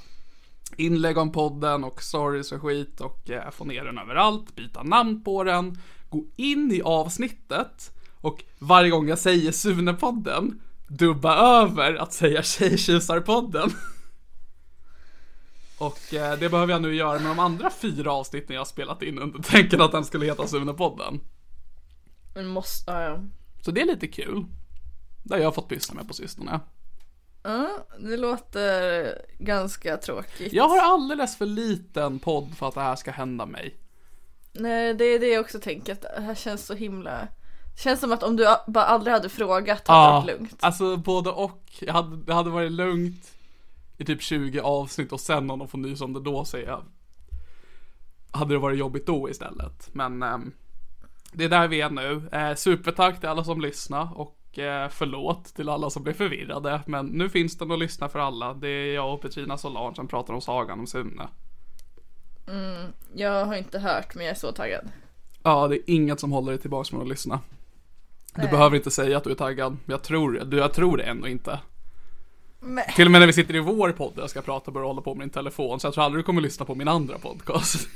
inlägg 0.77 1.17
om 1.17 1.31
podden 1.31 1.83
och 1.83 2.03
stories 2.03 2.51
och 2.51 2.61
skit 2.61 3.01
och 3.01 3.29
eh, 3.29 3.51
få 3.51 3.65
ner 3.65 3.83
den 3.83 3.97
överallt, 3.97 4.55
byta 4.55 4.83
namn 4.83 5.23
på 5.23 5.43
den, 5.43 5.81
gå 6.09 6.25
in 6.35 6.71
i 6.71 6.81
avsnittet 6.81 7.91
Och 8.21 8.43
varje 8.59 8.89
gång 8.89 9.07
jag 9.07 9.19
säger 9.19 9.51
Sunepodden, 9.51 10.61
dubba 10.87 11.61
över 11.61 11.95
att 11.95 12.13
säga 12.13 12.43
Tjejtjusarpodden. 12.43 13.69
Och 15.77 16.13
eh, 16.13 16.39
det 16.39 16.49
behöver 16.49 16.73
jag 16.73 16.81
nu 16.81 16.95
göra 16.95 17.19
med 17.19 17.31
de 17.31 17.39
andra 17.39 17.69
fyra 17.69 18.11
avsnitten 18.11 18.53
jag 18.53 18.59
har 18.59 18.65
spelat 18.65 19.01
in 19.01 19.19
under 19.19 19.39
tänken 19.39 19.81
att 19.81 19.91
den 19.91 20.05
skulle 20.05 20.25
heta 20.25 20.47
Sunepodden. 20.47 21.19
Men 22.35 22.47
måste, 22.47 22.91
ja, 22.91 23.03
ja. 23.03 23.19
Så 23.61 23.71
det 23.71 23.81
är 23.81 23.85
lite 23.85 24.07
kul. 24.07 24.45
Det 25.29 25.35
har 25.35 25.41
jag 25.41 25.55
fått 25.55 25.67
pyssla 25.67 25.95
med 25.95 26.07
på 26.07 26.13
sistone. 26.13 26.59
Ja, 27.43 27.69
det 27.99 28.17
låter 28.17 29.21
ganska 29.39 29.97
tråkigt. 29.97 30.53
Jag 30.53 30.67
har 30.67 30.79
alldeles 30.79 31.37
för 31.37 31.45
liten 31.45 32.19
podd 32.19 32.57
för 32.57 32.67
att 32.67 32.73
det 32.73 32.81
här 32.81 32.95
ska 32.95 33.11
hända 33.11 33.45
mig. 33.45 33.75
Nej, 34.53 34.93
det 34.93 35.05
är 35.05 35.19
det 35.19 35.27
jag 35.27 35.41
också 35.41 35.59
tänker 35.59 35.93
att 35.93 36.01
det 36.01 36.21
här 36.21 36.35
känns 36.35 36.65
så 36.65 36.73
himla 36.73 37.27
det 37.79 37.83
känns 37.83 37.99
som 37.99 38.11
att 38.11 38.23
om 38.23 38.35
du 38.35 38.45
bara 38.67 38.85
aldrig 38.85 39.13
hade 39.13 39.29
frågat 39.29 39.87
hade 39.87 40.07
det 40.07 40.11
varit 40.11 40.25
lugnt. 40.25 40.57
alltså 40.59 40.97
både 40.97 41.29
och. 41.29 41.63
Jag 41.79 41.93
hade, 41.93 42.17
det 42.17 42.33
hade 42.33 42.49
varit 42.49 42.71
lugnt 42.71 43.31
i 43.97 44.05
typ 44.05 44.21
20 44.21 44.59
avsnitt 44.59 45.11
och 45.11 45.19
sen 45.19 45.51
om 45.51 45.59
de 45.59 45.67
får 45.67 45.77
nys 45.77 46.01
om 46.01 46.13
det 46.13 46.19
då 46.19 46.45
är 46.53 46.57
jag, 46.57 46.83
hade 48.31 48.53
det 48.53 48.59
varit 48.59 48.79
jobbigt 48.79 49.05
då 49.05 49.29
istället. 49.29 49.89
Men 49.91 50.23
ehm, 50.23 50.51
det 51.31 51.43
är 51.43 51.49
där 51.49 51.67
vi 51.67 51.81
är 51.81 51.89
nu. 51.89 52.29
Eh, 52.31 52.55
supertack 52.55 53.19
till 53.19 53.29
alla 53.29 53.43
som 53.43 53.61
lyssnar 53.61 54.19
och 54.19 54.38
förlåt 54.91 55.45
till 55.45 55.69
alla 55.69 55.89
som 55.89 56.03
blev 56.03 56.13
förvirrade. 56.13 56.81
Men 56.85 57.05
nu 57.05 57.29
finns 57.29 57.57
den 57.57 57.71
att 57.71 57.79
lyssna 57.79 58.09
för 58.09 58.19
alla. 58.19 58.53
Det 58.53 58.67
är 58.69 58.93
jag 58.93 59.13
och 59.13 59.21
Petrina 59.21 59.57
Solange 59.57 59.95
som 59.95 60.07
pratar 60.07 60.33
om 60.33 60.41
sagan 60.41 60.79
om 60.79 60.87
Sune. 60.87 61.27
Jag 63.13 63.45
har 63.45 63.55
inte 63.55 63.79
hört 63.79 64.15
men 64.15 64.25
jag 64.25 64.31
är 64.31 64.39
så 64.39 64.51
taggad. 64.51 64.89
Ja, 65.43 65.67
det 65.67 65.75
är 65.75 65.81
inget 65.85 66.19
som 66.19 66.31
håller 66.31 66.51
dig 66.51 66.61
tillbaka 66.61 66.89
från 66.89 67.01
att 67.01 67.07
lyssna. 67.07 67.39
Du 68.35 68.47
behöver 68.47 68.75
inte 68.75 68.91
säga 68.91 69.17
att 69.17 69.23
du 69.23 69.31
är 69.31 69.35
taggad. 69.35 69.77
Jag 69.85 70.03
tror. 70.03 70.31
Du, 70.45 70.57
jag 70.57 70.73
tror 70.73 70.97
det 70.97 71.03
ändå 71.03 71.27
inte. 71.27 71.59
Men, 72.59 72.83
Till 72.95 73.05
och 73.05 73.11
med 73.11 73.21
när 73.21 73.27
vi 73.27 73.33
sitter 73.33 73.55
i 73.55 73.59
vår 73.59 73.91
podd 73.91 74.15
där 74.15 74.21
jag 74.21 74.29
ska 74.29 74.41
prata 74.41 74.71
börjar 74.71 74.87
hålla 74.87 75.01
på 75.01 75.15
med 75.15 75.19
min 75.19 75.29
telefon. 75.29 75.79
Så 75.79 75.87
jag 75.87 75.93
tror 75.93 76.03
aldrig 76.03 76.19
du 76.19 76.25
kommer 76.25 76.41
lyssna 76.41 76.65
på 76.65 76.75
min 76.75 76.87
andra 76.87 77.17
podcast. 77.17 77.87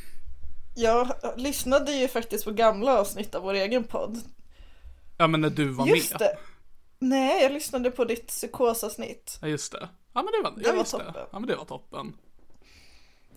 jag 0.76 1.12
lyssnade 1.38 1.92
ju 1.92 2.08
faktiskt 2.08 2.46
på 2.46 2.52
gamla 2.52 3.00
avsnitt 3.00 3.36
av 3.36 3.44
vår 3.44 3.54
egen 3.54 3.84
podd. 3.84 4.22
Ja 5.18 5.28
men 5.28 5.42
när 5.42 5.50
du 5.50 5.66
var 5.68 5.88
Just 5.88 6.12
med. 6.12 6.20
det. 6.20 6.38
Nej, 7.00 7.44
jag 7.44 7.52
lyssnade 7.52 7.92
på 7.92 8.06
ditt 8.06 8.28
psykosavsnitt. 8.28 9.38
Ja 9.42 9.48
just 9.48 9.72
det. 9.72 9.90
Ja 10.14 10.24
men 10.24 10.26
det 10.26 10.50
var, 10.50 10.64
Det 10.64 10.72
var 10.72 10.78
just 10.78 10.92
toppen. 10.92 11.14
Ja 11.32 11.40
men 11.40 11.48
det 11.48 11.56
var 11.56 11.66
toppen. 11.66 12.14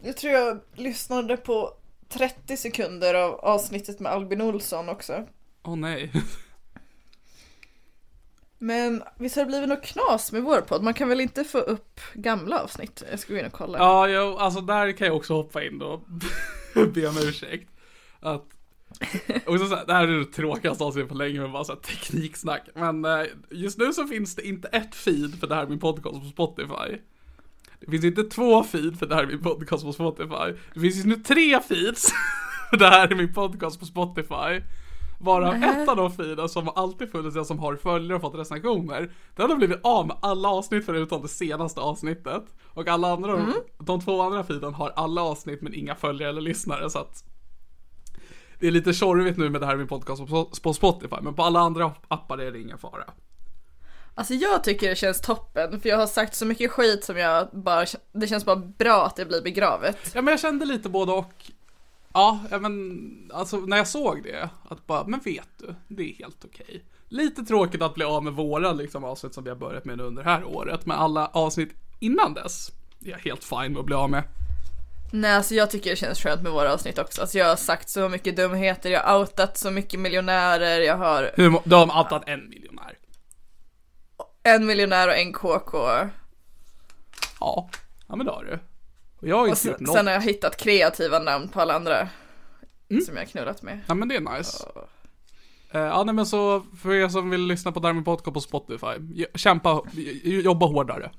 Jag 0.02 0.16
tror 0.16 0.32
jag 0.32 0.60
lyssnade 0.74 1.36
på 1.36 1.72
30 2.08 2.56
sekunder 2.56 3.14
av 3.14 3.34
avsnittet 3.34 4.00
med 4.00 4.12
Albin 4.12 4.40
Olsson 4.40 4.88
också. 4.88 5.26
Åh 5.64 5.76
nej. 5.76 6.12
Men 8.58 9.02
visst 9.18 9.36
har 9.36 9.42
det 9.42 9.48
blivit 9.48 9.68
något 9.68 9.84
knas 9.84 10.32
med 10.32 10.42
vår 10.42 10.60
podd? 10.60 10.82
Man 10.82 10.94
kan 10.94 11.08
väl 11.08 11.20
inte 11.20 11.44
få 11.44 11.58
upp 11.58 12.00
gamla 12.14 12.60
avsnitt? 12.62 13.02
Jag 13.10 13.18
ska 13.20 13.32
gå 13.32 13.38
in 13.38 13.46
och 13.46 13.52
kolla. 13.52 13.78
Ja, 13.78 14.08
jo, 14.08 14.36
alltså 14.36 14.60
där 14.60 14.92
kan 14.92 15.06
jag 15.06 15.16
också 15.16 15.34
hoppa 15.34 15.64
in 15.64 15.82
och 15.82 16.00
be 16.94 17.06
om 17.06 17.16
ursäkt. 17.18 17.70
Att, 18.20 18.44
och 19.46 19.58
så, 19.58 19.66
så 19.66 19.76
här, 19.76 19.86
det 19.86 19.92
här 19.92 20.08
är 20.08 20.18
det 20.18 20.24
tråkigaste 20.24 20.84
avsnittet 20.84 21.08
på 21.08 21.14
länge 21.14 21.40
med 21.40 21.52
bara 21.52 21.64
så 21.64 21.72
här 21.72 21.80
tekniksnack. 21.80 22.68
Men 22.74 23.04
eh, 23.04 23.26
just 23.50 23.78
nu 23.78 23.92
så 23.92 24.06
finns 24.06 24.34
det 24.34 24.48
inte 24.48 24.68
ett 24.68 24.94
feed 24.94 25.40
för 25.40 25.46
det 25.46 25.54
här 25.54 25.62
är 25.62 25.66
min 25.66 25.78
podcast 25.78 26.20
på 26.20 26.28
Spotify. 26.28 26.98
Det 27.80 27.90
finns 27.90 28.04
inte 28.04 28.22
två 28.22 28.64
feed 28.64 28.98
för 28.98 29.06
det 29.06 29.14
här 29.14 29.22
är 29.22 29.26
min 29.26 29.42
podcast 29.42 29.84
på 29.84 29.92
Spotify. 29.92 30.60
Det 30.74 30.80
finns 30.80 30.94
just 30.94 31.06
nu 31.06 31.16
tre 31.16 31.60
feeds 31.60 32.12
för 32.70 32.76
det 32.76 32.86
här 32.86 33.08
är 33.08 33.14
min 33.14 33.34
podcast 33.34 33.80
på 33.80 33.86
Spotify. 33.86 34.62
Varav 35.20 35.54
ett 35.54 35.88
av 35.88 35.96
de 35.96 36.12
feeden 36.12 36.48
som 36.48 36.68
alltid 36.68 37.10
funnits, 37.10 37.36
jag 37.36 37.46
som 37.46 37.58
har 37.58 37.76
följare 37.76 38.16
och 38.16 38.22
fått 38.22 38.34
recensioner, 38.34 39.10
den 39.36 39.50
har 39.50 39.56
blivit 39.56 39.80
av 39.82 40.06
med 40.06 40.16
alla 40.20 40.48
avsnitt 40.48 40.86
förutom 40.86 41.22
det 41.22 41.28
senaste 41.28 41.80
avsnittet. 41.80 42.44
Och 42.74 42.88
alla 42.88 43.12
andra, 43.12 43.46
de 43.78 44.00
två 44.00 44.22
andra 44.22 44.44
feeden 44.44 44.74
har 44.74 44.92
alla 44.96 45.22
avsnitt 45.22 45.62
men 45.62 45.74
inga 45.74 45.94
följare 45.94 46.30
eller 46.30 46.40
lyssnare 46.40 46.90
så 46.90 46.98
att 46.98 47.24
det 48.60 48.66
är 48.66 48.70
lite 48.70 48.92
tjorvigt 48.92 49.38
nu 49.38 49.50
med 49.50 49.60
det 49.60 49.66
här 49.66 49.76
med 49.76 49.88
podcast 49.88 50.22
på- 50.62 50.72
Spotify, 50.74 51.16
men 51.22 51.34
på 51.34 51.42
alla 51.42 51.60
andra 51.60 51.92
appar 52.08 52.38
är 52.38 52.52
det 52.52 52.60
ingen 52.60 52.78
fara. 52.78 53.04
Alltså 54.14 54.34
jag 54.34 54.64
tycker 54.64 54.88
det 54.88 54.96
känns 54.96 55.20
toppen 55.20 55.80
för 55.80 55.88
jag 55.88 55.96
har 55.98 56.06
sagt 56.06 56.34
så 56.34 56.46
mycket 56.46 56.70
skit 56.70 57.04
som 57.04 57.16
jag 57.16 57.48
bara, 57.52 57.86
det 58.12 58.26
känns 58.26 58.44
bara 58.44 58.56
bra 58.56 59.06
att 59.06 59.16
det 59.16 59.24
blir 59.26 59.42
begravet. 59.42 59.98
Ja 60.14 60.22
men 60.22 60.32
jag 60.32 60.40
kände 60.40 60.64
lite 60.64 60.88
både 60.88 61.12
och. 61.12 61.50
Ja, 62.12 62.40
men 62.60 63.30
alltså 63.34 63.56
när 63.56 63.76
jag 63.76 63.88
såg 63.88 64.22
det, 64.22 64.48
att 64.68 64.86
bara, 64.86 65.06
men 65.06 65.20
vet 65.24 65.48
du, 65.58 65.74
det 65.88 66.02
är 66.02 66.14
helt 66.14 66.44
okej. 66.44 66.84
Lite 67.08 67.42
tråkigt 67.42 67.82
att 67.82 67.94
bli 67.94 68.04
av 68.04 68.24
med 68.24 68.32
våra 68.32 68.72
liksom 68.72 69.04
avsnitt 69.04 69.34
som 69.34 69.44
vi 69.44 69.50
har 69.50 69.56
börjat 69.56 69.84
med 69.84 70.00
under 70.00 70.24
det 70.24 70.30
här 70.30 70.44
året, 70.44 70.86
men 70.86 70.96
alla 70.96 71.26
avsnitt 71.26 71.74
innan 72.00 72.34
dess 72.34 72.70
är 73.04 73.10
jag 73.10 73.18
helt 73.18 73.44
fine 73.44 73.72
med 73.72 73.78
att 73.78 73.86
bli 73.86 73.94
av 73.94 74.10
med. 74.10 74.22
Nej 75.12 75.32
alltså 75.32 75.54
jag 75.54 75.70
tycker 75.70 75.90
det 75.90 75.96
känns 75.96 76.20
skönt 76.20 76.42
med 76.42 76.52
våra 76.52 76.72
avsnitt 76.72 76.98
också. 76.98 77.20
Alltså 77.20 77.38
jag 77.38 77.46
har 77.46 77.56
sagt 77.56 77.88
så 77.88 78.08
mycket 78.08 78.36
dumheter, 78.36 78.90
jag 78.90 79.00
har 79.02 79.18
outat 79.20 79.58
så 79.58 79.70
mycket 79.70 80.00
miljonärer, 80.00 80.80
jag 80.80 80.96
har 80.96 81.30
Hur, 81.34 81.50
må- 81.50 81.62
de 81.64 81.90
har 81.90 82.02
outat 82.04 82.22
en 82.28 82.48
miljonär. 82.48 82.98
en 84.42 84.66
miljonär 84.66 85.08
och 85.08 85.16
en 85.16 85.32
KK. 85.32 85.78
Ja, 87.40 87.68
ja 88.08 88.16
men 88.16 88.26
det 88.26 88.32
har 88.32 88.44
du. 88.44 88.58
Och 89.20 89.28
jag 89.28 89.36
har 89.36 89.42
Och 89.42 89.48
inte 89.48 89.68
gjort 89.68 89.76
sen, 89.76 89.84
något. 89.84 89.94
sen 89.96 90.06
har 90.06 90.14
jag 90.14 90.22
hittat 90.22 90.56
kreativa 90.56 91.18
namn 91.18 91.48
på 91.48 91.60
alla 91.60 91.74
andra 91.74 92.08
som 93.06 93.14
jag 93.16 93.22
har 93.22 93.26
knullat 93.26 93.62
med. 93.62 93.80
Ja 93.86 93.94
men 93.94 94.08
det 94.08 94.16
är 94.16 94.38
nice. 94.38 94.64
Eh, 95.72 95.80
ja 95.80 96.02
nej 96.04 96.14
men 96.14 96.26
så 96.26 96.60
för 96.82 96.94
er 96.94 97.08
som 97.08 97.30
vill 97.30 97.40
lyssna 97.46 97.72
på 97.72 97.80
Diamond 97.80 98.04
Podcast 98.04 98.34
på 98.34 98.40
Spotify, 98.40 98.86
j- 99.14 99.26
kämpa, 99.34 99.82
j- 99.92 100.40
jobba 100.40 100.66
hårdare. 100.66 101.10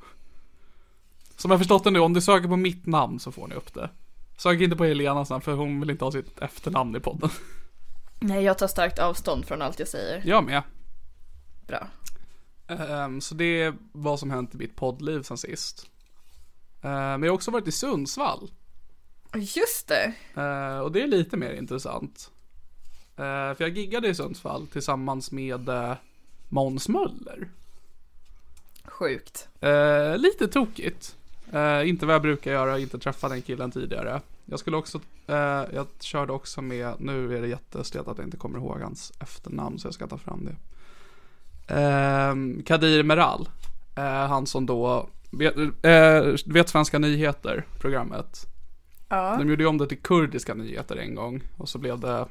Som 1.38 1.52
jag 1.52 1.60
förstått 1.60 1.84
det 1.84 1.92
nu, 1.92 2.00
om 2.00 2.14
du 2.14 2.22
söker 2.22 2.48
på 2.48 2.56
mitt 2.56 2.86
namn 2.86 3.20
så 3.20 3.32
får 3.32 3.48
ni 3.48 3.56
upp 3.56 3.74
det. 3.74 3.90
Sök 4.38 4.62
inte 4.62 4.76
på 4.76 4.86
Helenas 4.86 5.30
namn 5.30 5.42
för 5.42 5.54
hon 5.54 5.80
vill 5.80 5.90
inte 5.90 6.06
ha 6.06 6.12
sitt 6.12 6.40
efternamn 6.40 6.96
i 6.96 7.00
podden. 7.00 7.30
Nej 8.20 8.44
jag 8.44 8.58
tar 8.58 8.68
starkt 8.68 9.00
avstånd 9.00 9.46
från 9.46 9.62
allt 9.62 9.80
jag 9.80 9.88
säger. 9.88 10.22
Jag 10.26 10.44
med. 10.44 10.64
Bra. 11.68 11.88
Ehm, 12.68 13.22
så 13.22 13.36
det 13.36 13.62
är 13.62 13.74
vad 13.92 14.20
som 14.20 14.32
hänt 14.32 14.54
i 14.56 14.58
mitt 14.58 14.76
poddliv 14.76 15.22
sen 15.22 15.38
sist. 15.38 15.88
Ehm, 16.82 16.92
men 16.92 17.24
jag 17.24 17.30
har 17.30 17.36
också 17.36 17.52
varit 17.52 17.68
i 17.68 17.72
Sundsvall. 17.72 18.52
Just 19.36 19.88
det. 19.88 20.14
Eh, 20.42 20.80
och 20.80 20.92
det 20.92 21.02
är 21.02 21.08
lite 21.08 21.38
mer 21.38 21.54
intressant. 21.54 22.32
Eh, 23.16 23.54
för 23.54 23.58
jag 23.60 23.70
giggade 23.70 24.08
i 24.08 24.16
Sundsvall 24.16 24.68
tillsammans 24.68 25.32
med 25.32 25.70
uh, 25.70 25.94
Måns 26.50 26.90
Möller. 26.90 27.50
Sjukt. 28.86 29.50
Lite 30.18 30.48
tokigt. 30.48 31.17
Eh, 31.54 31.90
inte 31.90 32.06
vad 32.06 32.16
jag 32.16 32.22
brukar 32.22 32.52
göra, 32.52 32.80
inte 32.80 33.00
träffa 33.00 33.30
den 33.30 33.42
killen 33.42 33.72
tidigare. 33.72 34.22
Jag 34.46 34.60
skulle 34.60 34.78
också, 34.78 35.02
eh, 35.28 35.36
jag 35.74 35.88
körde 36.00 36.34
också 36.34 36.62
med, 36.62 36.94
nu 37.00 37.38
är 37.38 37.42
det 37.42 37.48
jättestelt 37.48 38.08
att 38.08 38.18
jag 38.18 38.28
inte 38.28 38.38
kommer 38.38 38.60
ihåg 38.60 38.82
hans 38.82 39.14
efternamn 39.20 39.80
så 39.80 39.88
jag 39.88 39.94
ska 39.94 40.08
ta 40.08 40.18
fram 40.18 40.46
det. 40.46 40.56
Eh, 41.76 42.64
Kadir 42.66 43.04
Meral. 43.04 43.50
Eh, 43.96 44.04
han 44.04 44.46
som 44.46 44.66
då, 44.66 45.10
vet, 45.32 45.56
vet 46.46 46.70
Svenska 46.70 47.00
nyheter, 47.00 47.66
programmet. 47.80 48.46
Ja. 49.10 49.36
De 49.40 49.50
gjorde 49.50 49.64
ju 49.64 49.70
om 49.70 49.78
det 49.78 49.88
till 49.88 50.02
kurdiska 50.02 50.54
nyheter 50.54 50.96
en 50.96 51.16
gång 51.16 51.42
och 51.58 51.70
så 51.70 51.78
blev 51.78 52.00
det 52.00 52.26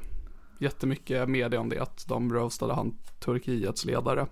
jättemycket 0.59 1.29
media 1.29 1.59
om 1.59 1.69
det 1.69 1.79
att 1.79 2.05
de 2.07 2.33
roastade 2.33 2.73
han 2.73 2.97
Turkiets 3.19 3.85
ledare. 3.85 4.27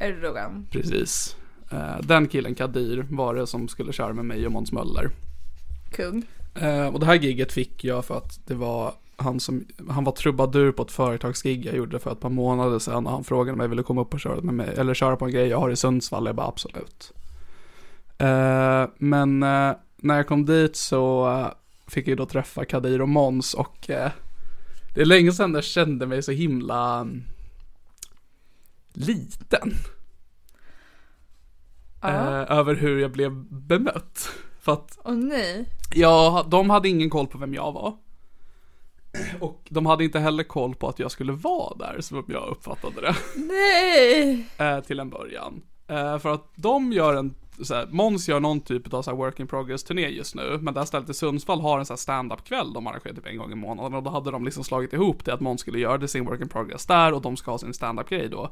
Erdogan. 0.00 0.66
Precis. 0.70 1.36
Eh, 1.70 2.00
Den 2.02 2.28
killen 2.28 2.54
Kadir 2.54 3.06
var 3.10 3.34
det 3.34 3.46
som 3.46 3.68
skulle 3.68 3.92
köra 3.92 4.12
med 4.12 4.24
mig 4.24 4.46
och 4.46 4.52
Måns 4.52 4.72
Möller. 4.72 5.10
Kung. 5.92 6.22
Eh, 6.54 6.86
Och 6.86 7.00
det 7.00 7.06
här 7.06 7.14
gigget 7.14 7.52
fick 7.52 7.84
jag 7.84 8.04
för 8.04 8.16
att 8.16 8.46
det 8.46 8.54
var 8.54 8.94
han 9.16 9.40
som, 9.40 9.64
han 9.88 10.04
var 10.04 10.12
trubadur 10.12 10.72
på 10.72 10.82
ett 10.82 10.90
företagsgig 10.90 11.66
jag 11.66 11.76
gjorde 11.76 11.98
för 11.98 12.12
ett 12.12 12.20
par 12.20 12.30
månader 12.30 12.78
sedan 12.78 13.06
och 13.06 13.12
han 13.12 13.24
frågade 13.24 13.58
mig 13.58 13.68
ville 13.68 13.82
komma 13.82 14.00
upp 14.00 14.14
och 14.14 14.20
köra 14.20 14.40
med 14.40 14.54
mig, 14.54 14.74
eller 14.76 14.94
köra 14.94 15.16
på 15.16 15.24
en 15.24 15.30
grej 15.30 15.48
jag 15.48 15.58
har 15.60 15.70
i 15.70 15.76
Sundsvall, 15.76 16.26
jag 16.26 16.34
bara 16.36 16.46
absolut. 16.46 17.12
Eh, 18.18 18.84
Men 18.98 19.42
eh, 19.42 19.72
när 19.96 20.16
jag 20.16 20.26
kom 20.28 20.44
dit 20.46 20.76
så 20.76 21.28
eh, 21.30 21.48
fick 21.86 22.08
jag 22.08 22.16
då 22.18 22.26
träffa 22.26 22.64
Kadir 22.64 23.00
och 23.02 23.08
Måns 23.08 23.54
och 23.54 23.76
det 24.94 25.00
är 25.00 25.04
länge 25.04 25.32
sedan 25.32 25.54
jag 25.54 25.64
kände 25.64 26.06
mig 26.06 26.22
så 26.22 26.32
himla 26.32 27.00
mm, 27.00 27.22
liten. 28.92 29.72
Eh, 32.02 32.58
över 32.58 32.74
hur 32.74 32.98
jag 32.98 33.10
blev 33.10 33.32
bemött. 33.50 34.30
För 34.60 34.72
att 34.72 34.98
Åh 35.04 35.14
nej. 35.14 35.68
Ja, 35.94 36.46
de 36.48 36.70
hade 36.70 36.88
ingen 36.88 37.10
koll 37.10 37.26
på 37.26 37.38
vem 37.38 37.54
jag 37.54 37.72
var. 37.72 37.96
Och 39.40 39.66
de 39.68 39.86
hade 39.86 40.04
inte 40.04 40.18
heller 40.18 40.44
koll 40.44 40.74
på 40.74 40.88
att 40.88 40.98
jag 40.98 41.10
skulle 41.10 41.32
vara 41.32 41.76
där, 41.76 42.00
som 42.00 42.24
jag 42.28 42.48
uppfattade 42.48 43.00
det, 43.00 43.14
Nej. 43.34 44.46
eh, 44.58 44.80
till 44.80 45.00
en 45.00 45.10
början. 45.10 45.62
Eh, 45.88 46.18
för 46.18 46.34
att 46.34 46.50
de 46.54 46.92
gör 46.92 47.14
en 47.14 47.34
Måns 47.88 48.28
gör 48.28 48.40
någon 48.40 48.60
typ 48.60 48.94
av 48.94 49.02
så 49.02 49.10
här 49.10 49.18
work 49.18 49.40
in 49.40 49.46
progress 49.46 49.84
turné 49.84 50.08
just 50.08 50.34
nu, 50.34 50.58
men 50.60 50.74
det 50.74 50.80
här 50.80 50.84
stället 50.84 51.10
i 51.10 51.14
Sundsvall 51.14 51.60
har 51.60 51.78
en 51.78 51.86
så 51.86 51.92
här 51.92 51.98
stand-up 51.98 52.44
kväll 52.44 52.72
de 52.72 52.86
arrangerar 52.86 53.14
typ 53.14 53.26
en 53.26 53.36
gång 53.36 53.52
i 53.52 53.54
månaden 53.54 53.94
och 53.94 54.02
då 54.02 54.10
hade 54.10 54.30
de 54.30 54.44
liksom 54.44 54.64
slagit 54.64 54.92
ihop 54.92 55.24
det 55.24 55.34
att 55.34 55.40
Måns 55.40 55.60
skulle 55.60 55.78
göra 55.78 55.98
det 55.98 56.08
sin 56.08 56.24
work 56.24 56.40
in 56.40 56.48
progress 56.48 56.86
där 56.86 57.12
och 57.12 57.22
de 57.22 57.36
ska 57.36 57.50
ha 57.50 57.58
sin 57.58 57.74
stand-up 57.74 58.08
grej 58.08 58.28
då. 58.28 58.50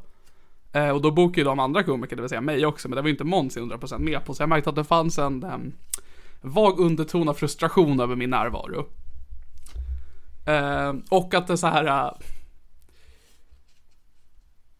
Eh, 0.76 0.90
och 0.90 1.02
då 1.02 1.10
bokade 1.10 1.40
ju 1.40 1.44
de 1.44 1.58
andra 1.58 1.82
komiker, 1.82 2.16
det 2.16 2.22
vill 2.22 2.28
säga 2.28 2.40
mig 2.40 2.66
också, 2.66 2.88
men 2.88 2.96
det 2.96 3.02
var 3.02 3.08
ju 3.08 3.14
inte 3.14 3.24
Måns 3.24 3.56
100% 3.56 3.98
med 3.98 4.24
på, 4.24 4.34
så 4.34 4.42
jag 4.42 4.48
märkte 4.48 4.70
att 4.70 4.76
det 4.76 4.84
fanns 4.84 5.18
en 5.18 5.44
um, 5.44 5.72
vag 6.40 6.80
underton 6.80 7.28
av 7.28 7.34
frustration 7.34 8.00
över 8.00 8.16
min 8.16 8.30
närvaro. 8.30 8.86
Eh, 10.46 10.94
och 11.10 11.34
att 11.34 11.46
det 11.46 11.56
så 11.56 11.66
här 11.66 11.84
uh, 11.84 12.12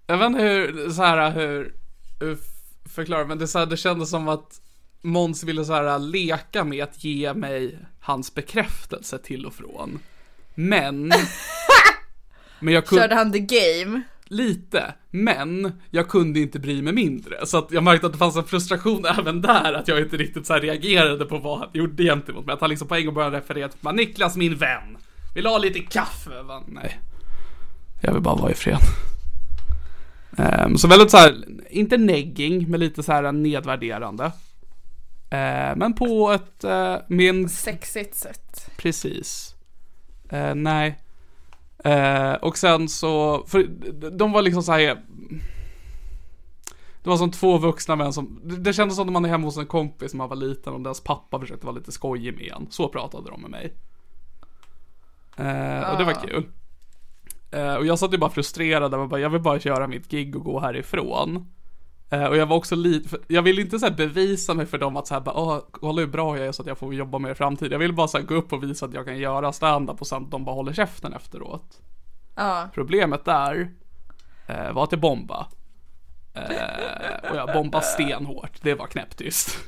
jag 0.07 0.19
vet 0.19 0.27
inte 0.27 0.43
hur, 0.43 0.91
så 0.91 1.03
här, 1.03 1.31
hur, 1.31 1.75
hur 2.21 2.39
förklara, 2.89 3.27
men 3.27 3.39
det, 3.39 3.49
så 3.49 3.59
här, 3.59 3.67
det 3.67 3.77
kändes 3.77 4.11
som 4.11 4.29
att 4.29 4.61
Måns 5.03 5.45
ville 5.45 5.65
så 5.65 5.73
här 5.73 5.99
leka 5.99 6.65
med 6.65 6.85
att 6.85 7.05
ge 7.05 7.35
mig 7.35 7.79
hans 8.01 8.35
bekräftelse 8.35 9.19
till 9.19 9.47
och 9.47 9.55
från. 9.55 9.99
Men, 10.55 11.13
men 12.61 12.75
jag 12.75 12.87
kunde, 12.87 13.03
Körde 13.03 13.15
han 13.15 13.33
the 13.33 13.39
game? 13.39 14.03
Lite, 14.29 14.95
men 15.11 15.73
jag 15.91 16.09
kunde 16.09 16.41
inte 16.41 16.59
bry 16.59 16.83
mig 16.83 16.93
mindre. 16.93 17.47
Så 17.47 17.59
att 17.59 17.73
jag 17.73 17.83
märkte 17.83 18.07
att 18.07 18.13
det 18.13 18.19
fanns 18.19 18.37
en 18.37 18.45
frustration 18.45 19.05
även 19.19 19.43
där, 19.43 19.73
att 19.73 19.89
jag 19.89 20.01
inte 20.01 20.17
riktigt 20.17 20.47
så 20.47 20.55
reagerade 20.55 21.25
på 21.25 21.39
vad 21.39 21.59
han 21.59 21.69
gjorde 21.73 22.03
gentemot 22.03 22.47
mig. 22.47 22.53
Att 22.53 22.61
han 22.61 22.71
liksom 22.71 22.89
på 22.89 22.95
en 22.95 23.07
gång 23.07 23.15
började 23.15 23.37
referera 23.37 23.69
till 23.69 23.91
Niklas 23.93 24.37
min 24.37 24.57
vän, 24.57 24.97
vill 25.35 25.47
ha 25.47 25.59
lite 25.59 25.81
kaffe? 25.81 26.43
Bara, 26.49 26.63
Nej, 26.67 27.01
jag 28.03 28.13
vill 28.13 28.23
bara 28.23 28.37
vara 28.37 28.51
i 28.51 28.55
fred. 28.55 28.79
Um, 30.39 30.79
så 30.79 30.89
väldigt 30.89 31.11
så 31.11 31.17
här, 31.17 31.45
inte 31.71 31.97
negging, 31.97 32.71
men 32.71 32.81
lite 32.81 33.03
så 33.03 33.13
här 33.13 33.33
nedvärderande. 33.33 34.25
Uh, 34.25 35.77
men 35.77 35.93
på 35.93 36.33
ett, 36.33 36.65
uh, 36.65 36.97
min, 37.09 37.49
Sexigt 37.49 38.15
sätt. 38.15 38.71
precis. 38.77 39.55
Uh, 40.33 40.55
nej. 40.55 40.99
Uh, 41.87 42.35
och 42.35 42.59
sen 42.59 42.89
så, 42.89 43.45
för 43.47 43.63
de 44.11 44.33
var 44.33 44.43
liksom 44.43 44.63
så 44.63 44.73
här. 44.73 45.03
Det 47.03 47.11
var 47.11 47.17
som 47.17 47.31
två 47.31 47.59
vuxna 47.59 47.97
män 47.97 48.13
som, 48.13 48.41
det, 48.45 48.57
det 48.57 48.73
kändes 48.73 48.97
som 48.97 49.07
att 49.09 49.13
man 49.13 49.25
är 49.25 49.29
hemma 49.29 49.45
hos 49.45 49.57
en 49.57 49.67
kompis 49.67 50.15
när 50.15 50.19
man 50.19 50.29
var 50.29 50.37
liten 50.37 50.73
och 50.73 50.81
deras 50.81 51.01
pappa 51.01 51.41
försökte 51.41 51.67
vara 51.67 51.77
lite 51.77 51.93
skojig 51.93 52.35
med 52.35 52.53
en. 52.57 52.67
Så 52.71 52.89
pratade 52.89 53.31
de 53.31 53.41
med 53.41 53.51
mig. 53.51 53.65
Uh, 55.41 55.91
och 55.91 55.99
det 55.99 56.05
var 56.05 56.13
Ah. 56.13 56.27
kul. 56.27 56.47
Eh, 57.51 57.75
och 57.75 57.87
jag 57.87 57.99
satt 57.99 58.13
ju 58.13 58.19
bara 58.19 58.31
frustrerad, 58.31 58.95
och 58.95 59.09
bara, 59.09 59.21
jag 59.21 59.31
vill 59.31 59.41
bara 59.41 59.61
köra 59.61 59.87
mitt 59.87 60.09
gig 60.09 60.37
och 60.37 60.45
gå 60.45 60.61
härifrån. 60.61 61.47
Eh, 62.11 62.25
och 62.25 62.37
jag 62.37 62.47
var 62.47 62.57
också 62.57 62.77
lite, 62.77 63.19
jag 63.29 63.43
ville 63.43 63.63
inte 63.63 63.79
så 63.79 63.91
bevisa 63.91 64.55
mig 64.55 64.67
för 64.67 64.79
dem 64.79 64.97
att 64.97 65.07
så 65.07 65.15
här, 65.15 65.21
bara, 65.21 65.35
Åh, 65.35 65.59
kolla 65.71 66.01
hur 66.01 66.09
bra 66.09 66.39
jag 66.39 66.47
är 66.47 66.53
så 66.53 66.63
att 66.63 66.69
jag 66.69 66.79
får 66.79 66.95
jobba 66.95 67.19
med 67.19 67.31
i 67.31 67.35
framtiden. 67.35 67.73
Jag 67.73 67.79
ville 67.79 67.93
bara 67.93 68.09
så 68.09 68.23
gå 68.23 68.35
upp 68.35 68.53
och 68.53 68.63
visa 68.63 68.87
att 68.87 68.95
jag 68.95 69.05
kan 69.05 69.19
göra 69.19 69.53
stand-up 69.53 70.01
och 70.01 70.07
sen 70.07 70.25
att 70.25 70.31
de 70.31 70.45
bara 70.45 70.55
håller 70.55 70.73
käften 70.73 71.13
efteråt. 71.13 71.81
Ja. 72.35 72.69
Problemet 72.75 73.25
där 73.25 73.71
eh, 74.47 74.73
var 74.73 74.85
att 74.85 74.93
jag 74.93 75.01
bomba. 75.01 75.47
Eh, 76.35 77.31
och 77.31 77.37
jag 77.37 77.53
bombade 77.53 77.85
stenhårt, 77.85 78.63
det 78.63 78.75
var 78.75 78.87
knäpptyst. 78.87 79.59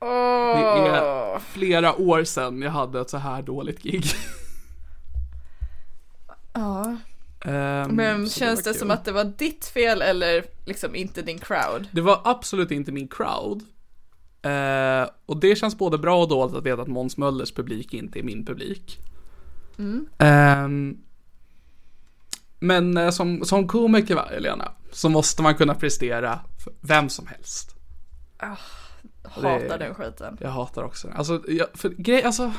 Åh. 0.00 0.08
Det 0.56 0.88
är 0.88 1.38
flera 1.38 1.96
år 1.96 2.24
sedan 2.24 2.62
jag 2.62 2.70
hade 2.70 3.00
ett 3.00 3.10
så 3.10 3.18
här 3.18 3.42
dåligt 3.42 3.82
gig. 3.82 4.04
Ja. 6.52 6.96
Ehm, 7.46 7.96
Men 7.96 8.28
känns 8.28 8.62
det 8.62 8.70
kul. 8.70 8.78
som 8.78 8.90
att 8.90 9.04
det 9.04 9.12
var 9.12 9.24
ditt 9.24 9.64
fel 9.64 10.02
eller 10.02 10.44
liksom 10.64 10.94
inte 10.94 11.22
din 11.22 11.38
crowd? 11.38 11.88
Det 11.92 12.00
var 12.00 12.20
absolut 12.24 12.70
inte 12.70 12.92
min 12.92 13.08
crowd. 13.08 13.62
Eh, 14.42 15.08
och 15.26 15.36
det 15.36 15.56
känns 15.56 15.78
både 15.78 15.98
bra 15.98 16.22
och 16.22 16.28
dåligt 16.28 16.56
att 16.56 16.66
veta 16.66 16.82
att 16.82 16.88
Måns 16.88 17.16
Möllers 17.16 17.52
publik 17.52 17.94
inte 17.94 18.18
är 18.18 18.22
min 18.22 18.46
publik. 18.46 18.98
Ehm, 20.18 20.98
men 22.58 22.96
eh, 22.96 23.10
som, 23.10 23.44
som 23.44 23.68
komiker, 23.68 24.14
va, 24.14 24.28
Helena, 24.30 24.72
så 24.92 25.08
måste 25.08 25.42
man 25.42 25.54
kunna 25.54 25.74
prestera 25.74 26.40
för 26.64 26.72
vem 26.80 27.08
som 27.08 27.26
helst. 27.26 27.74
Hatar 29.24 29.78
den 29.78 29.94
skiten. 29.94 30.38
Jag 30.40 30.50
hatar 30.50 30.82
också 30.82 31.08
den. 31.08 31.16
Alltså, 31.16 31.42
jag, 31.48 31.66
för 31.74 31.88
grej, 31.88 32.22
alltså, 32.22 32.52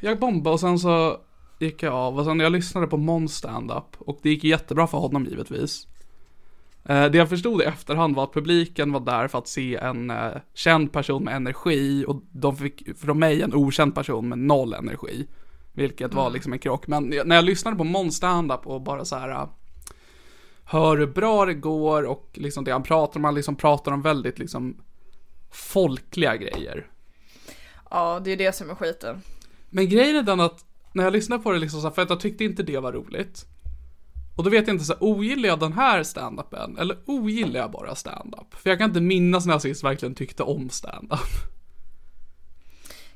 jag 0.00 0.18
bombade 0.18 0.54
och 0.54 0.60
sen 0.60 0.78
så 0.78 1.20
gick 1.58 1.82
jag 1.82 1.94
av 1.94 2.18
och 2.18 2.24
sen 2.24 2.40
jag 2.40 2.52
lyssnade 2.52 2.86
på 2.86 2.96
Måns 2.96 3.36
stand-up 3.36 3.96
och 3.98 4.18
det 4.22 4.30
gick 4.30 4.44
jättebra 4.44 4.86
för 4.86 4.98
honom 4.98 5.24
givetvis. 5.24 5.86
Eh, 6.84 7.10
Det 7.10 7.18
jag 7.18 7.28
förstod 7.28 7.62
i 7.62 7.64
efterhand 7.64 8.16
var 8.16 8.24
att 8.24 8.32
publiken 8.32 8.92
var 8.92 9.00
där 9.00 9.28
för 9.28 9.38
att 9.38 9.48
se 9.48 9.76
en 9.76 10.10
eh, 10.10 10.32
känd 10.54 10.92
person 10.92 11.24
med 11.24 11.36
energi 11.36 12.04
och 12.08 12.22
de 12.32 12.56
fick 12.56 12.98
från 12.98 13.18
mig 13.18 13.42
en 13.42 13.54
okänd 13.54 13.94
person 13.94 14.28
med 14.28 14.38
noll 14.38 14.74
energi. 14.74 15.26
Vilket 15.72 16.14
var 16.14 16.30
liksom 16.30 16.52
en 16.52 16.58
krock. 16.58 16.86
Men 16.86 17.14
när 17.24 17.36
jag 17.36 17.44
lyssnade 17.44 17.76
på 17.76 17.84
Måns 17.84 18.16
stand-up 18.16 18.66
och 18.66 18.80
bara 18.80 19.04
så 19.04 19.16
här 19.16 19.30
eh, 19.30 19.48
hör 20.64 20.96
hur 20.96 21.06
bra 21.06 21.46
det 21.46 21.54
går 21.54 22.02
och 22.02 22.30
liksom 22.34 22.64
det 22.64 22.72
han 22.72 22.82
pratar 22.82 23.20
om, 23.20 23.24
han 23.24 23.34
liksom 23.34 23.56
pratar 23.56 23.92
om 23.92 24.02
väldigt 24.02 24.38
liksom 24.38 24.76
folkliga 25.50 26.36
grejer. 26.36 26.86
Ja, 27.90 28.20
det 28.24 28.30
är 28.30 28.36
det 28.36 28.52
som 28.54 28.70
är 28.70 28.74
skiten. 28.74 29.22
Men 29.70 29.88
grejen 29.88 30.16
är 30.16 30.22
den 30.22 30.40
att 30.40 30.64
när 30.98 31.04
jag 31.04 31.12
lyssnade 31.12 31.42
på 31.42 31.52
det 31.52 31.58
liksom 31.58 31.80
så 31.80 31.86
här, 31.86 31.94
för 31.94 32.02
att 32.02 32.10
jag 32.10 32.20
tyckte 32.20 32.44
inte 32.44 32.62
det 32.62 32.78
var 32.78 32.92
roligt. 32.92 33.46
Och 34.36 34.44
då 34.44 34.50
vet 34.50 34.66
jag 34.66 34.74
inte 34.74 34.84
så 34.84 34.92
här, 34.92 35.02
ogillar 35.02 35.48
jag 35.48 35.60
den 35.60 35.72
här 35.72 36.02
stand-upen 36.02 36.78
eller 36.80 36.98
ogillar 37.06 37.60
jag 37.60 37.70
bara 37.70 37.94
stand-up? 37.94 38.54
För 38.54 38.70
jag 38.70 38.78
kan 38.78 38.90
inte 38.90 39.00
minnas 39.00 39.46
när 39.46 39.54
jag 39.54 39.62
sist 39.62 39.84
verkligen 39.84 40.14
tyckte 40.14 40.42
om 40.42 40.70
stand-up. 40.70 41.18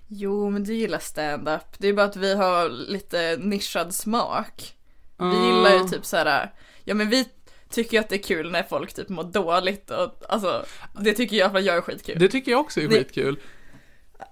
Jo, 0.09 0.51
men 0.51 0.65
du 0.65 0.75
gillar 0.75 0.99
stand-up. 0.99 1.61
Det 1.79 1.89
är 1.89 1.93
bara 1.93 2.07
att 2.07 2.17
vi 2.17 2.35
har 2.35 2.69
lite 2.69 3.37
nischad 3.41 3.95
smak. 3.95 4.75
Vi 5.19 5.25
Ah. 5.25 5.47
gillar 5.47 5.71
ju 5.83 5.89
typ 5.89 6.05
så 6.05 6.17
här. 6.17 6.53
ja 6.85 6.95
men 6.95 7.09
vi 7.11 7.29
tycker 7.71 7.93
ju 7.93 8.01
att 8.01 8.09
det 8.09 8.15
är 8.17 8.23
kul 8.23 8.51
när 8.51 8.63
folk 8.63 8.95
typ 8.95 9.09
mår 9.09 9.25
dåligt 9.25 9.91
och 9.91 10.23
alltså, 10.29 10.65
det 11.01 11.13
tycker 11.13 11.37
jag 11.37 11.53
för 11.53 11.59
jag 11.59 11.77
är 11.77 11.81
skitkul. 11.81 12.19
Det 12.19 12.29
tycker 12.29 12.51
jag 12.51 12.61
också 12.61 12.81
är 12.81 12.89
skitkul. 12.89 13.39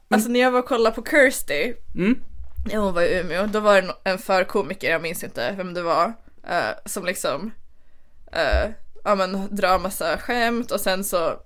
Alltså 0.08 0.28
när 0.28 0.40
jag 0.40 0.50
var 0.50 0.58
och 0.58 0.66
kollade 0.68 0.96
på 0.96 1.02
Kirsty, 1.10 1.72
Mm 1.94 2.18
när 2.64 2.76
hon 2.76 2.94
var 2.94 3.02
i 3.02 3.18
Umeå, 3.20 3.46
då 3.46 3.60
var 3.60 3.82
det 3.82 3.92
en- 4.04 4.18
förkomiker, 4.18 4.90
jag 4.90 5.02
minns 5.02 5.24
inte 5.24 5.52
vem 5.56 5.74
det 5.74 5.82
var, 5.82 6.12
eh, 6.48 6.70
som 6.84 7.04
liksom, 7.04 7.50
eh, 8.32 8.70
ja 9.04 9.14
men 9.14 9.56
drar 9.56 9.78
massa 9.78 10.18
skämt 10.18 10.70
och 10.70 10.80
sen 10.80 11.04
så 11.04 11.40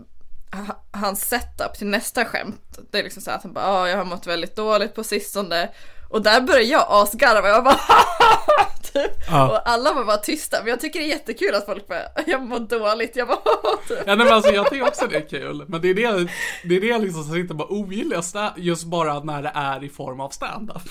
hans 0.92 1.28
setup 1.28 1.74
till 1.78 1.86
nästa 1.86 2.24
skämt, 2.24 2.78
det 2.90 2.98
är 2.98 3.02
liksom 3.02 3.22
så 3.22 3.30
att 3.30 3.42
han 3.42 3.52
bara, 3.52 3.64
ah 3.66 3.88
jag 3.88 3.96
har 3.96 4.04
mått 4.04 4.26
väldigt 4.26 4.56
dåligt 4.56 4.94
på 4.94 5.04
sistone. 5.04 5.70
Och 6.10 6.22
där 6.22 6.40
börjar 6.40 6.62
jag 6.62 6.86
asgarva, 6.88 7.48
jag 7.48 7.64
bara 7.64 7.74
typ. 8.94 9.12
Ja. 9.30 9.50
Och 9.50 9.68
alla 9.68 9.92
var 9.94 10.04
bara 10.04 10.16
tysta, 10.16 10.58
men 10.60 10.66
jag 10.70 10.80
tycker 10.80 10.98
det 11.00 11.04
är 11.06 11.08
jättekul 11.08 11.54
att 11.54 11.66
folk 11.66 11.86
bara, 11.88 12.02
jag 12.26 12.42
mår 12.42 12.60
dåligt, 12.60 13.16
jag 13.16 13.28
bara 13.28 13.38
typ. 13.88 13.98
Ja, 13.98 14.02
nej, 14.06 14.16
men 14.16 14.28
alltså, 14.28 14.50
jag 14.52 14.70
tycker 14.70 14.86
också 14.88 15.06
det 15.06 15.16
är 15.16 15.28
kul. 15.28 15.64
Men 15.68 15.80
det 15.80 15.88
är 15.88 15.94
det, 15.94 16.28
det, 16.64 16.76
är 16.76 16.80
det 16.80 16.98
liksom 16.98 17.24
som 17.24 17.32
sitter 17.34 17.54
bara 17.54 17.68
ogillar 17.72 18.24
just 18.56 18.84
bara 18.84 19.20
när 19.20 19.42
det 19.42 19.52
är 19.54 19.84
i 19.84 19.88
form 19.88 20.20
av 20.20 20.28
stand-up. 20.30 20.82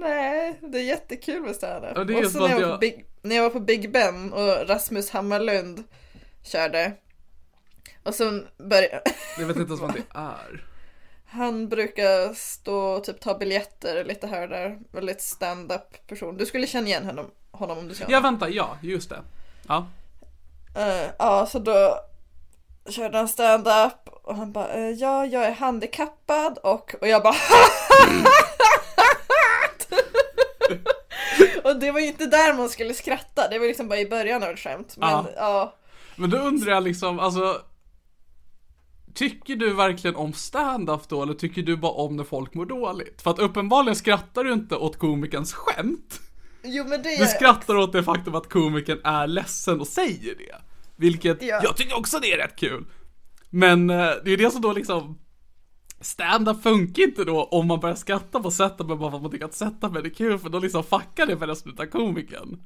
Nej, 0.00 0.58
det 0.60 0.78
är 0.78 0.82
jättekul 0.82 1.42
med 1.42 1.56
stand-up. 1.56 1.92
Ja, 2.10 2.18
och 2.24 2.30
så 2.30 2.40
när 2.40 2.48
jag, 2.48 2.54
var 2.54 2.60
jag- 2.60 2.70
på 2.72 2.78
Big, 2.78 3.04
när 3.22 3.36
jag 3.36 3.42
var 3.42 3.50
på 3.50 3.60
Big 3.60 3.92
Ben 3.92 4.32
och 4.32 4.68
Rasmus 4.68 5.10
Hammarlund 5.10 5.84
körde. 6.44 6.92
Och 8.02 8.14
så 8.14 8.42
började, 8.70 9.02
Jag 9.38 9.46
vet 9.46 9.56
inte 9.56 9.68
ens 9.68 9.80
vad 9.80 9.94
det 9.94 10.02
är. 10.18 10.64
Han 11.30 11.68
brukar 11.68 12.34
stå 12.34 12.78
och 12.78 13.04
typ 13.04 13.20
ta 13.20 13.38
biljetter 13.38 14.04
lite 14.04 14.26
här 14.26 14.42
och 14.42 14.48
där. 14.48 14.78
Väldigt 14.92 15.20
stand-up 15.22 16.06
person. 16.06 16.36
Du 16.36 16.46
skulle 16.46 16.66
känna 16.66 16.86
igen 16.86 17.06
honom, 17.06 17.26
honom 17.50 17.78
om 17.78 17.88
du 17.88 17.94
ser 17.94 18.10
Ja, 18.10 18.20
vänta, 18.20 18.48
ja, 18.50 18.76
just 18.82 19.08
det. 19.10 19.20
Ja. 19.68 19.86
Eh, 20.76 21.10
ja, 21.18 21.46
så 21.46 21.58
då 21.58 21.98
körde 22.90 23.18
han 23.18 23.28
stand-up 23.28 24.08
och 24.22 24.36
han 24.36 24.52
bara, 24.52 24.68
eh, 24.74 24.90
ja, 24.90 25.26
jag 25.26 25.44
är 25.44 25.52
handikappad 25.52 26.58
och, 26.58 26.94
och 27.00 27.08
jag 27.08 27.22
bara 27.22 27.34
Och 31.64 31.76
det 31.76 31.90
var 31.90 32.00
ju 32.00 32.06
inte 32.06 32.26
där 32.26 32.54
man 32.54 32.68
skulle 32.68 32.94
skratta, 32.94 33.48
det 33.48 33.58
var 33.58 33.66
liksom 33.66 33.88
bara 33.88 33.98
i 33.98 34.08
början 34.08 34.42
av 34.42 34.48
ett 34.50 34.58
skämt. 34.58 34.96
Men 34.96 35.10
Ja. 35.10 35.26
ja, 35.36 35.74
Men 36.16 36.30
då 36.30 36.36
undrar 36.38 36.72
jag 36.72 36.82
liksom, 36.82 37.20
alltså 37.20 37.62
Tycker 39.18 39.56
du 39.56 39.72
verkligen 39.74 40.16
om 40.16 40.32
stand-up 40.32 41.08
då 41.08 41.22
eller 41.22 41.34
tycker 41.34 41.62
du 41.62 41.76
bara 41.76 41.92
om 41.92 42.16
när 42.16 42.24
folk 42.24 42.54
mår 42.54 42.66
dåligt? 42.66 43.22
För 43.22 43.30
att 43.30 43.38
uppenbarligen 43.38 43.96
skrattar 43.96 44.44
du 44.44 44.52
inte 44.52 44.76
åt 44.76 44.98
komikens 44.98 45.52
skämt. 45.52 46.20
jo 46.64 46.84
men 46.84 47.02
det 47.02 47.16
Du 47.18 47.26
skrattar 47.26 47.76
åt 47.76 47.92
det 47.92 48.02
faktum 48.02 48.34
att 48.34 48.48
komikern 48.48 49.00
är 49.04 49.26
ledsen 49.26 49.80
och 49.80 49.86
säger 49.86 50.34
det. 50.34 50.56
Vilket, 50.96 51.42
Ja. 51.42 51.60
jag 51.62 51.76
tycker 51.76 51.98
också 51.98 52.18
det 52.18 52.32
är 52.32 52.36
rätt 52.38 52.56
kul. 52.56 52.84
Men 53.50 53.90
eh, 53.90 53.96
det 54.24 54.30
är 54.32 54.36
det 54.36 54.50
som 54.50 54.60
då 54.60 54.72
liksom 54.72 55.18
Stand-up 56.00 56.62
funkar 56.62 57.02
inte 57.02 57.24
då 57.24 57.44
om 57.44 57.66
man 57.66 57.80
börjar 57.80 57.96
skratta 57.96 58.40
på 58.40 58.50
setupen 58.50 58.98
bara 58.98 59.10
för 59.10 59.16
att 59.16 59.22
man 59.22 59.30
tycker 59.30 59.44
att 59.44 59.54
setupen 59.54 59.96
är 59.96 60.14
kul 60.14 60.38
för 60.38 60.48
då 60.48 60.58
liksom 60.58 60.84
fuckar 60.84 61.26
det 61.26 61.38
för 61.38 61.46
resten 61.46 61.76
av 61.78 61.86
komikern. 61.86 62.60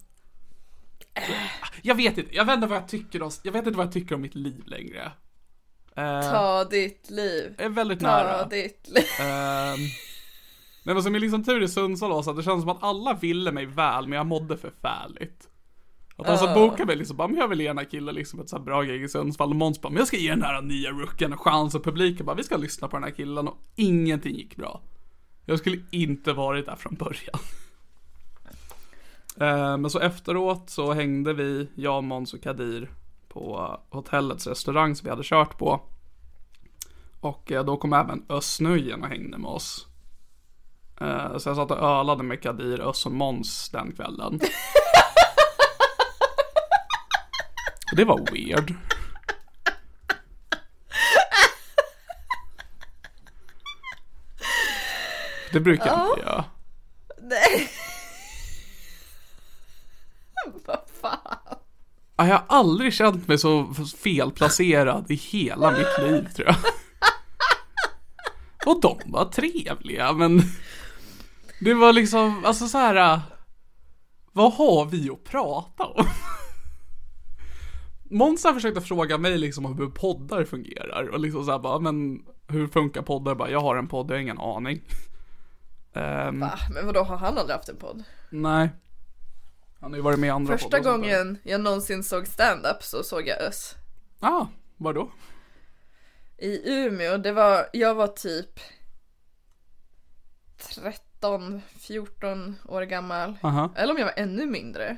Jag 1.82 1.94
vet 1.94 2.18
inte, 2.18 2.34
jag 2.34 2.44
vet 2.44 2.54
inte 2.54 2.66
vad 2.66 2.78
jag 2.78 2.88
tycker 2.88 3.22
om, 3.22 3.30
jag 3.42 3.52
vet 3.52 3.66
inte 3.66 3.76
vad 3.76 3.86
jag 3.86 3.92
tycker 3.92 4.14
om 4.14 4.20
mitt 4.20 4.34
liv 4.34 4.62
längre. 4.66 5.12
Eh, 5.96 6.20
Ta 6.30 6.64
ditt 6.64 7.10
liv. 7.10 7.54
är 7.58 7.68
väldigt 7.68 8.00
Ta 8.00 8.06
nära. 8.06 8.46
ditt 8.46 8.88
liv. 8.88 9.04
Ehm, 9.20 9.78
Nej 10.84 10.94
men 10.94 11.02
som 11.02 11.14
är 11.14 11.18
liksom 11.20 11.44
tur 11.44 11.62
i 11.62 11.68
Sundsvall 11.68 12.10
var 12.10 12.22
så 12.22 12.30
att 12.30 12.36
det 12.36 12.42
kändes 12.42 12.62
som 12.62 12.68
att 12.70 12.82
alla 12.82 13.14
ville 13.14 13.52
mig 13.52 13.66
väl 13.66 14.08
men 14.08 14.16
jag 14.16 14.26
mådde 14.26 14.56
förfärligt. 14.56 15.48
Att 16.16 16.26
de 16.26 16.38
som 16.38 16.54
bokade 16.54 16.86
mig 16.86 16.96
liksom 16.96 17.16
bara, 17.16 17.28
men 17.28 17.36
jag 17.36 17.48
vill 17.48 17.60
ge 17.60 17.66
den 17.68 17.78
här 17.78 17.84
killen 17.84 18.14
liksom 18.14 18.40
ett 18.40 18.48
så 18.48 18.58
bra 18.58 18.82
gig 18.82 19.02
i 19.02 19.08
Sundsvall 19.08 19.50
och 19.50 19.56
Måns 19.56 19.80
bara, 19.80 19.88
men 19.88 19.98
jag 19.98 20.06
ska 20.06 20.16
ge 20.16 20.30
den 20.30 20.42
här 20.42 20.62
nya 20.62 20.90
rookien 20.90 21.32
en 21.32 21.38
chans 21.38 21.74
och 21.74 21.84
publiken 21.84 22.26
bara, 22.26 22.36
vi 22.36 22.44
ska 22.44 22.56
lyssna 22.56 22.88
på 22.88 22.96
den 22.96 23.04
här 23.04 23.10
killen 23.10 23.48
och 23.48 23.56
ingenting 23.76 24.34
gick 24.36 24.56
bra. 24.56 24.80
Jag 25.44 25.58
skulle 25.58 25.78
inte 25.90 26.32
varit 26.32 26.66
där 26.66 26.76
från 26.76 26.94
början. 26.94 27.38
Eh, 29.40 29.76
Men 29.76 29.90
så 29.90 29.98
efteråt 30.00 30.70
så 30.70 30.92
hängde 30.92 31.32
vi, 31.32 31.68
jag, 31.74 32.04
Måns 32.04 32.34
och 32.34 32.42
Kadir 32.42 32.90
på 33.32 33.80
hotellets 33.90 34.46
restaurang 34.46 34.96
som 34.96 35.04
vi 35.04 35.10
hade 35.10 35.22
kört 35.24 35.58
på. 35.58 35.80
Och 37.20 37.52
eh, 37.52 37.64
då 37.64 37.76
kom 37.76 37.92
även 37.92 38.26
Ösnöjen 38.28 39.02
och 39.02 39.08
hängde 39.08 39.38
med 39.38 39.50
oss. 39.50 39.86
Eh, 41.00 41.38
Så 41.38 41.48
jag 41.48 41.56
satt 41.56 41.70
och 41.70 41.78
ölade 41.78 42.22
med 42.22 42.42
Kadir, 42.42 42.80
Öss 42.90 43.06
och 43.06 43.12
Måns 43.12 43.68
den 43.70 43.92
kvällen. 43.92 44.40
Och 47.90 47.96
det 47.96 48.04
var 48.04 48.18
weird. 48.32 48.74
Det 55.52 55.60
brukar 55.60 55.86
jag 55.86 56.10
inte 56.10 56.20
göra. 56.20 56.44
Nej. 57.20 57.68
Vad 60.66 60.80
fan. 61.00 61.58
Ja, 62.11 62.11
Jag 62.26 62.34
har 62.34 62.44
aldrig 62.48 62.92
känt 62.92 63.28
mig 63.28 63.38
så 63.38 63.74
felplacerad 64.02 65.10
i 65.10 65.14
hela 65.14 65.70
mitt 65.70 66.10
liv 66.10 66.28
tror 66.36 66.48
jag. 66.48 66.56
Och 68.66 68.80
de 68.80 68.98
var 69.06 69.24
trevliga 69.24 70.12
men 70.12 70.42
det 71.60 71.74
var 71.74 71.92
liksom, 71.92 72.44
alltså 72.44 72.68
så 72.68 72.78
här. 72.78 73.20
Vad 74.32 74.52
har 74.52 74.84
vi 74.84 75.10
att 75.10 75.24
prata 75.24 75.84
om? 75.84 76.06
Måns 78.10 78.44
har 78.44 78.52
försökt 78.52 78.78
att 78.78 78.88
fråga 78.88 79.18
mig 79.18 79.38
liksom 79.38 79.66
om 79.66 79.78
hur 79.78 79.86
poddar 79.88 80.44
fungerar 80.44 81.08
och 81.08 81.20
liksom 81.20 81.44
såhär 81.44 81.58
bara, 81.58 81.78
men 81.78 82.22
hur 82.48 82.68
funkar 82.68 83.02
poddar? 83.02 83.34
Bara, 83.34 83.50
jag 83.50 83.60
har 83.60 83.76
en 83.76 83.88
podd, 83.88 84.10
jag 84.10 84.14
har 84.14 84.20
ingen 84.20 84.38
aning. 84.38 84.82
Ehm, 85.94 86.40
Va? 86.40 86.58
Men 86.74 86.86
vadå, 86.86 87.02
har 87.02 87.16
han 87.16 87.38
aldrig 87.38 87.56
haft 87.56 87.68
en 87.68 87.76
podd? 87.76 88.04
nej. 88.30 88.70
Han 89.82 89.92
har 89.92 89.96
ju 89.96 90.02
varit 90.02 90.18
med 90.18 90.26
i 90.28 90.30
andra 90.30 90.54
Första 90.54 90.66
poddar 90.78 90.80
gången 90.80 91.38
jag 91.42 91.60
någonsin 91.60 92.04
såg 92.04 92.26
stand-up 92.26 92.82
så 92.82 93.02
såg 93.02 93.28
jag 93.28 93.40
Öss. 93.40 93.74
Ah, 94.20 94.46
vadå? 94.76 95.10
I 96.38 96.72
Umeå, 96.72 97.16
det 97.16 97.32
var, 97.32 97.68
jag 97.72 97.94
var 97.94 98.06
typ 98.06 98.60
13, 100.56 101.62
14 101.78 102.56
år 102.68 102.82
gammal. 102.82 103.38
Aha. 103.42 103.72
Eller 103.76 103.92
om 103.92 103.98
jag 103.98 104.06
var 104.06 104.14
ännu 104.16 104.46
mindre. 104.46 104.96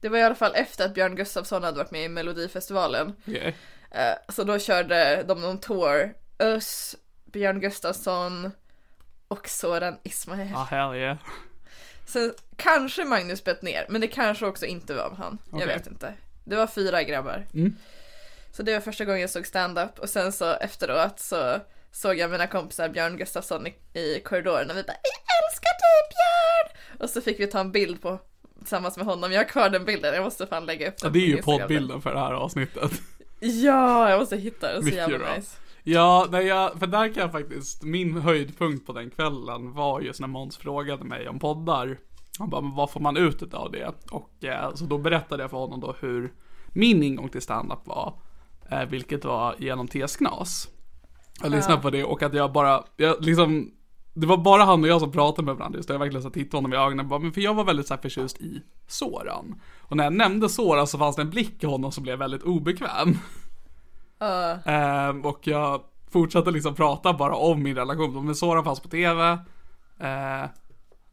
Det 0.00 0.08
var 0.08 0.18
i 0.18 0.22
alla 0.22 0.34
fall 0.34 0.52
efter 0.54 0.84
att 0.84 0.94
Björn 0.94 1.16
Gustafsson 1.16 1.62
hade 1.62 1.78
varit 1.78 1.90
med 1.90 2.04
i 2.04 2.08
Melodifestivalen. 2.08 3.12
Okej. 3.28 3.56
Eh, 3.90 4.14
Så 4.28 4.44
då 4.44 4.58
körde 4.58 5.22
de 5.28 5.40
någon 5.40 5.58
tour. 5.60 6.14
Öss, 6.38 6.96
Björn 7.24 7.60
Gustafsson 7.60 8.50
och 9.28 9.48
Soran 9.48 9.98
Ismail. 10.02 10.52
Ah, 10.54 10.64
hell 10.64 10.94
yeah. 10.94 11.16
Sen 12.06 12.34
kanske 12.56 13.04
Magnus 13.04 13.44
Bettner, 13.44 13.86
men 13.88 14.00
det 14.00 14.08
kanske 14.08 14.46
också 14.46 14.66
inte 14.66 14.94
var 14.94 15.10
han. 15.18 15.38
Jag 15.50 15.56
Okej. 15.62 15.66
vet 15.66 15.86
inte. 15.86 16.14
Det 16.44 16.56
var 16.56 16.66
fyra 16.66 17.02
grabbar. 17.02 17.46
Mm. 17.54 17.76
Så 18.52 18.62
det 18.62 18.72
var 18.72 18.80
första 18.80 19.04
gången 19.04 19.20
jag 19.20 19.30
såg 19.30 19.46
stand-up 19.46 19.98
och 19.98 20.08
sen 20.08 20.32
så 20.32 20.52
efteråt 20.54 21.20
så 21.20 21.60
såg 21.92 22.18
jag 22.18 22.30
mina 22.30 22.46
kompisar 22.46 22.88
Björn 22.88 23.16
Gustafsson 23.16 23.66
i, 23.66 23.74
i 23.92 24.20
korridoren 24.24 24.70
och 24.70 24.76
vi 24.76 24.82
bara 24.82 24.96
Jag 25.02 25.50
älskar 25.50 25.70
dig 25.70 26.08
Björn! 26.10 26.98
Och 27.02 27.10
så 27.10 27.20
fick 27.20 27.40
vi 27.40 27.46
ta 27.46 27.60
en 27.60 27.72
bild 27.72 28.02
på 28.02 28.18
tillsammans 28.58 28.96
med 28.96 29.06
honom. 29.06 29.32
Jag 29.32 29.40
har 29.40 29.48
kvar 29.48 29.68
den 29.70 29.84
bilden, 29.84 30.14
jag 30.14 30.24
måste 30.24 30.46
fan 30.46 30.66
lägga 30.66 30.88
upp 30.88 30.98
den 30.98 31.08
Ja, 31.08 31.12
det 31.12 31.18
är 31.18 31.36
ju 31.36 31.42
poddbilden 31.42 32.02
för 32.02 32.12
det 32.14 32.18
här 32.20 32.32
avsnittet. 32.32 32.92
Ja, 33.40 34.10
jag 34.10 34.20
måste 34.20 34.36
hitta 34.36 34.72
den, 34.72 34.76
så 34.80 34.84
Mycket 34.84 34.98
jävla 34.98 35.18
bra. 35.18 35.36
nice. 35.36 35.56
Ja, 35.86 36.26
nej, 36.30 36.46
jag, 36.46 36.78
för 36.78 36.86
där 36.86 37.14
kan 37.14 37.20
jag 37.20 37.32
faktiskt, 37.32 37.82
min 37.82 38.20
höjdpunkt 38.20 38.86
på 38.86 38.92
den 38.92 39.10
kvällen 39.10 39.72
var 39.72 40.00
just 40.00 40.20
när 40.20 40.28
Måns 40.28 40.56
frågade 40.56 41.04
mig 41.04 41.28
om 41.28 41.38
poddar. 41.38 41.98
Han 42.38 42.50
bara, 42.50 42.60
men 42.60 42.74
vad 42.74 42.90
får 42.90 43.00
man 43.00 43.16
ut 43.16 43.54
av 43.54 43.72
det? 43.72 43.94
Och 44.10 44.44
eh, 44.44 44.74
så 44.74 44.84
då 44.84 44.98
berättade 44.98 45.42
jag 45.42 45.50
för 45.50 45.58
honom 45.58 45.80
då 45.80 45.94
hur 46.00 46.32
min 46.68 47.02
ingång 47.02 47.28
till 47.28 47.42
standup 47.42 47.86
var. 47.86 48.14
Eh, 48.70 48.84
vilket 48.84 49.24
var 49.24 49.54
genom 49.58 49.88
TS-knas. 49.88 50.68
Jag 51.42 51.50
lyssnade 51.50 51.82
på 51.82 51.90
det 51.90 52.04
och 52.04 52.22
att 52.22 52.34
jag 52.34 52.52
bara, 52.52 52.84
jag 52.96 53.24
liksom, 53.24 53.70
det 54.14 54.26
var 54.26 54.36
bara 54.36 54.64
han 54.64 54.82
och 54.82 54.88
jag 54.88 55.00
som 55.00 55.12
pratade 55.12 55.46
med 55.46 55.56
varandra 55.56 55.76
just 55.76 55.88
det. 55.88 55.94
Jag 55.94 55.98
verkligen 55.98 56.22
så 56.22 56.30
tittade 56.30 56.56
honom 56.56 56.72
i 56.72 56.76
ögonen 56.76 57.00
och 57.00 57.10
bara, 57.10 57.18
men 57.18 57.32
för 57.32 57.40
jag 57.40 57.54
var 57.54 57.64
väldigt 57.64 57.86
så 57.86 57.94
här 57.94 58.02
förtjust 58.02 58.40
i 58.40 58.62
Soran. 58.86 59.60
Och 59.80 59.96
när 59.96 60.04
jag 60.04 60.12
nämnde 60.12 60.48
Soran 60.48 60.86
så 60.86 60.98
fanns 60.98 61.16
det 61.16 61.22
en 61.22 61.30
blick 61.30 61.64
i 61.64 61.66
honom 61.66 61.92
som 61.92 62.02
blev 62.02 62.18
väldigt 62.18 62.42
obekväm. 62.42 63.18
Ja. 64.18 64.58
Ehm, 64.64 65.24
och 65.24 65.46
jag 65.46 65.82
fortsatte 66.10 66.50
liksom 66.50 66.74
prata 66.74 67.12
bara 67.12 67.34
om 67.34 67.62
min 67.62 67.76
relation. 67.76 68.26
Men 68.26 68.34
Soran 68.34 68.64
fanns 68.64 68.80
på 68.80 68.88
tv. 68.88 69.38
Eh, 70.00 70.44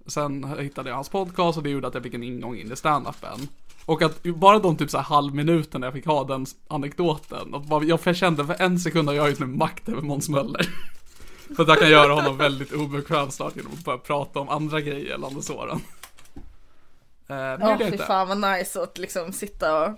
sen 0.08 0.60
hittade 0.60 0.90
jag 0.90 0.96
hans 0.96 1.10
podcast 1.10 1.58
och 1.58 1.64
det 1.64 1.70
gjorde 1.70 1.88
att 1.88 1.94
jag 1.94 2.04
fick 2.04 2.14
en 2.14 2.24
ingång 2.24 2.56
in 2.58 2.72
i 2.72 2.76
standupen. 2.76 3.48
Och 3.86 4.02
att 4.02 4.24
bara 4.24 4.60
de 4.60 4.78
typ 4.78 4.90
så 4.90 4.98
här 4.98 5.04
halvminuterna 5.04 5.86
jag 5.86 5.94
fick 5.94 6.06
ha 6.06 6.24
den 6.24 6.46
anekdoten. 6.68 7.54
Och 7.54 7.86
jag 7.86 8.16
kände 8.16 8.46
för 8.46 8.62
en 8.62 8.80
sekund 8.80 9.08
har 9.08 9.16
jag 9.16 9.30
just 9.30 9.40
nu 9.40 9.48
makt 9.48 9.90
över 9.90 10.02
Måns 10.02 10.30
Möller. 10.30 10.70
för 11.56 11.64
att 11.64 11.70
jag 11.70 11.80
kan 11.80 11.90
göra 11.90 12.14
honom 12.14 12.38
väldigt 12.38 12.74
obekväm 12.74 13.32
snart 13.32 13.56
genom 13.56 13.72
att 13.72 13.86
börja 13.86 13.98
prata 13.98 14.40
om 14.40 14.50
andra 14.50 14.82
grejer 14.82 15.10
gällande 15.10 15.42
Soran. 15.42 15.82
Eh, 17.28 17.36
det 17.36 17.58
Ja, 17.60 17.72
gjorde 17.72 17.84
jag 17.84 17.92
fy 17.92 17.98
fan 17.98 18.28
vad 18.28 18.52
nice 18.52 18.84
att 18.84 18.98
liksom 18.98 19.32
sitta 19.32 19.86
och 19.86 19.98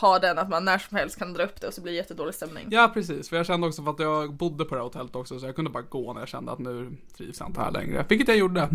ha 0.00 0.18
den 0.18 0.38
att 0.38 0.48
man 0.48 0.64
när 0.64 0.78
som 0.78 0.96
helst 0.96 1.18
kan 1.18 1.32
dra 1.32 1.44
upp 1.44 1.60
det 1.60 1.66
och 1.66 1.74
så 1.74 1.80
blir 1.80 1.92
det 1.92 1.96
jättedålig 1.96 2.34
stämning. 2.34 2.66
Ja 2.70 2.90
precis, 2.94 3.28
för 3.28 3.36
jag 3.36 3.46
kände 3.46 3.66
också 3.66 3.82
för 3.82 3.90
att 3.90 3.98
jag 3.98 4.34
bodde 4.34 4.64
på 4.64 4.74
det 4.74 4.80
här 4.80 4.84
hotellet 4.84 5.16
också 5.16 5.40
så 5.40 5.46
jag 5.46 5.56
kunde 5.56 5.70
bara 5.70 5.82
gå 5.82 6.12
när 6.12 6.20
jag 6.20 6.28
kände 6.28 6.52
att 6.52 6.58
nu 6.58 6.96
trivs 7.16 7.40
jag 7.40 7.48
inte 7.48 7.60
här 7.60 7.70
längre. 7.70 8.04
Vilket 8.08 8.28
jag 8.28 8.36
gjorde. 8.36 8.60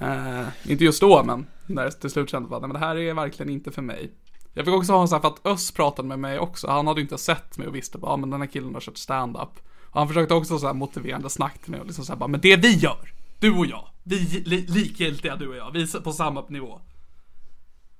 eh, 0.00 0.48
inte 0.70 0.84
just 0.84 1.00
då 1.00 1.24
men 1.24 1.46
när 1.66 1.82
jag 1.82 2.00
till 2.00 2.10
slut 2.10 2.30
kände 2.30 2.56
att 2.56 2.72
det 2.72 2.78
här 2.78 2.96
är 2.96 3.14
verkligen 3.14 3.52
inte 3.52 3.70
för 3.70 3.82
mig. 3.82 4.10
Jag 4.54 4.64
fick 4.64 4.74
också 4.74 4.92
ha 4.92 5.02
en 5.02 5.08
sån 5.08 5.16
här, 5.16 5.20
för 5.20 5.28
att 5.28 5.46
Öss 5.46 5.72
pratade 5.72 6.08
med 6.08 6.18
mig 6.18 6.38
också, 6.38 6.68
han 6.68 6.86
hade 6.86 7.00
ju 7.00 7.04
inte 7.04 7.18
sett 7.18 7.58
mig 7.58 7.68
och 7.68 7.74
visste 7.74 7.98
bara, 7.98 8.12
ah, 8.12 8.16
men 8.16 8.30
den 8.30 8.40
här 8.40 8.48
killen 8.48 8.74
har 8.74 8.80
kört 8.80 8.98
stand-up. 8.98 9.60
Och 9.84 9.98
han 9.98 10.08
försökte 10.08 10.34
också 10.34 10.58
så 10.58 10.66
här 10.66 10.74
motiverande 10.74 11.30
snack 11.30 11.58
till 11.58 11.70
mig 11.70 11.80
och 11.80 11.86
liksom 11.86 12.04
så 12.04 12.12
här, 12.12 12.18
bara, 12.18 12.28
men 12.28 12.40
det 12.40 12.56
vi 12.56 12.76
gör, 12.76 13.12
du 13.38 13.58
och 13.58 13.66
jag, 13.66 13.88
vi 14.02 14.18
li, 14.46 14.66
likgiltiga 14.66 15.36
du 15.36 15.48
och 15.48 15.56
jag, 15.56 15.70
vi 15.72 15.82
är 15.82 16.00
på 16.00 16.12
samma 16.12 16.44
nivå. 16.48 16.80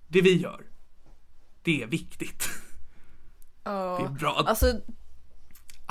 Det 0.08 0.20
vi 0.20 0.36
gör, 0.36 0.60
det 1.62 1.82
är 1.82 1.86
viktigt. 1.86 2.48
Ja. 3.64 3.96
Det 4.00 4.04
är 4.04 4.08
bra. 4.08 4.44
Alltså, 4.46 4.72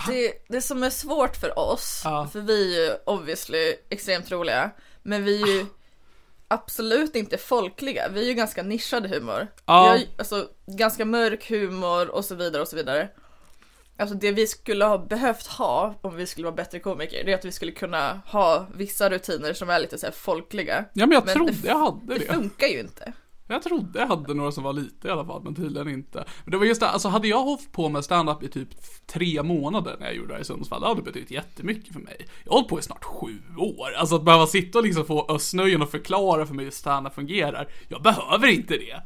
det, 0.08 0.34
det 0.50 0.62
som 0.62 0.84
är 0.84 0.90
svårt 0.90 1.36
för 1.36 1.60
oss, 1.60 2.02
Ja. 2.06 2.28
för 2.34 2.42
vi 2.42 2.76
är 2.78 2.88
ju 2.88 2.96
obviously 3.06 3.76
extremt 3.90 4.32
roliga, 4.32 4.72
men 5.04 5.24
vi 5.24 5.42
är 5.42 5.48
ju 5.48 5.66
absolut 6.48 7.16
inte 7.16 7.38
folkliga. 7.38 8.10
Vi 8.10 8.22
är 8.22 8.26
ju 8.26 8.34
ganska 8.34 8.64
nischad 8.64 9.06
humor. 9.08 9.48
Ja. 9.66 9.84
Vi 9.84 9.90
har 9.90 9.98
ju, 9.98 10.06
alltså 10.18 10.48
ganska 10.66 11.06
mörk 11.06 11.50
humor 11.50 12.10
och 12.10 12.26
så 12.26 12.36
vidare 12.36 12.62
och 12.62 12.68
så 12.68 12.76
vidare. 12.76 13.10
Alltså 13.98 14.16
det 14.16 14.32
vi 14.32 14.48
skulle 14.48 14.86
ha 14.86 14.98
behövt 14.98 15.48
ha 15.48 15.96
om 16.02 16.16
vi 16.16 16.26
skulle 16.28 16.46
vara 16.46 16.56
bättre 16.56 16.80
komiker, 16.80 17.24
det 17.26 17.32
är 17.32 17.36
att 17.38 17.46
vi 17.46 17.52
skulle 17.52 17.72
kunna 17.72 18.22
ha 18.26 18.68
vissa 18.76 19.10
rutiner 19.10 19.54
som 19.54 19.70
är 19.70 19.80
lite 19.80 19.98
så 19.98 20.12
folkliga. 20.12 20.86
Ja 20.94 21.06
men 21.06 21.12
jag 21.12 21.26
Men 21.26 21.36
trodde 21.36 21.52
det- 21.52 21.68
jag 21.68 21.78
hade 21.80 22.14
Det 22.14 22.20
det. 22.20 22.34
funkar 22.34 22.68
ju 22.68 22.80
inte. 22.80 23.14
Jag 23.52 23.62
trodde 23.62 24.00
jag 24.00 24.08
hade 24.08 24.34
några 24.34 24.52
som 24.52 24.64
var 24.64 24.74
lite 24.74 25.08
i 25.08 25.12
alla 25.12 25.26
fall, 25.26 25.44
men 25.44 25.56
tydligen 25.56 25.90
inte. 25.90 26.26
Men 26.44 26.52
det 26.52 26.58
var 26.58 26.66
just 26.66 26.82
det, 26.82 26.90
alltså 26.90 27.08
hade 27.08 27.28
jag 27.28 27.44
hållit 27.44 27.72
på 27.72 27.90
med 27.90 28.04
stand-up 28.04 28.44
i 28.44 28.48
typ 28.48 28.70
tre 29.08 29.44
månader 29.44 29.96
när 30.00 30.06
jag 30.06 30.16
gjorde 30.16 30.28
det 30.28 30.34
här 30.34 30.42
i 30.42 30.46
Sundsvall, 30.46 30.82
det 30.82 30.88
hade 30.88 31.02
betytt 31.02 31.32
jättemycket 31.32 31.94
för 31.94 32.00
mig. 32.00 32.28
Jag 32.44 32.52
har 32.52 32.58
hållit 32.58 32.70
på 32.70 32.80
i 32.80 32.82
snart 32.82 33.04
sju 33.04 33.40
år. 33.58 33.92
Alltså 33.98 34.16
att 34.16 34.24
behöva 34.24 34.48
sitta 34.48 34.78
och 34.78 34.84
liksom 34.84 35.06
få 35.06 35.26
Östnöjen 35.30 35.82
och 35.82 35.92
förklara 35.92 36.46
för 36.46 36.54
mig 36.54 36.66
hur 36.66 36.72
stand-up 36.72 37.16
fungerar. 37.16 37.72
Jag 37.88 38.02
behöver 38.02 38.48
inte 38.48 38.78
det. 38.78 39.02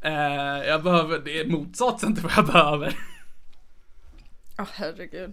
Eh, 0.00 0.68
jag 0.68 0.82
behöver, 0.82 1.18
det 1.18 1.40
är 1.40 1.46
motsatsen 1.46 2.14
till 2.14 2.22
vad 2.22 2.32
jag 2.36 2.46
behöver. 2.46 2.98
Ja 4.56 4.66
herregud. 4.72 5.32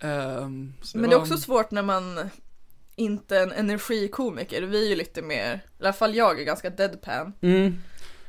Ehm, 0.00 0.72
så 0.82 0.98
Men 0.98 1.10
det 1.10 1.16
är 1.16 1.20
också 1.20 1.36
svårt 1.36 1.70
när 1.70 1.82
man 1.82 2.30
inte 2.98 3.38
en 3.38 3.52
energikomiker. 3.52 4.62
Vi 4.62 4.84
är 4.86 4.88
ju 4.88 4.96
lite 4.96 5.22
mer, 5.22 5.54
i 5.54 5.60
alla 5.84 5.92
fall 5.92 6.14
jag 6.14 6.40
är 6.40 6.44
ganska 6.44 6.70
deadpan. 6.70 7.32
Mm. 7.40 7.74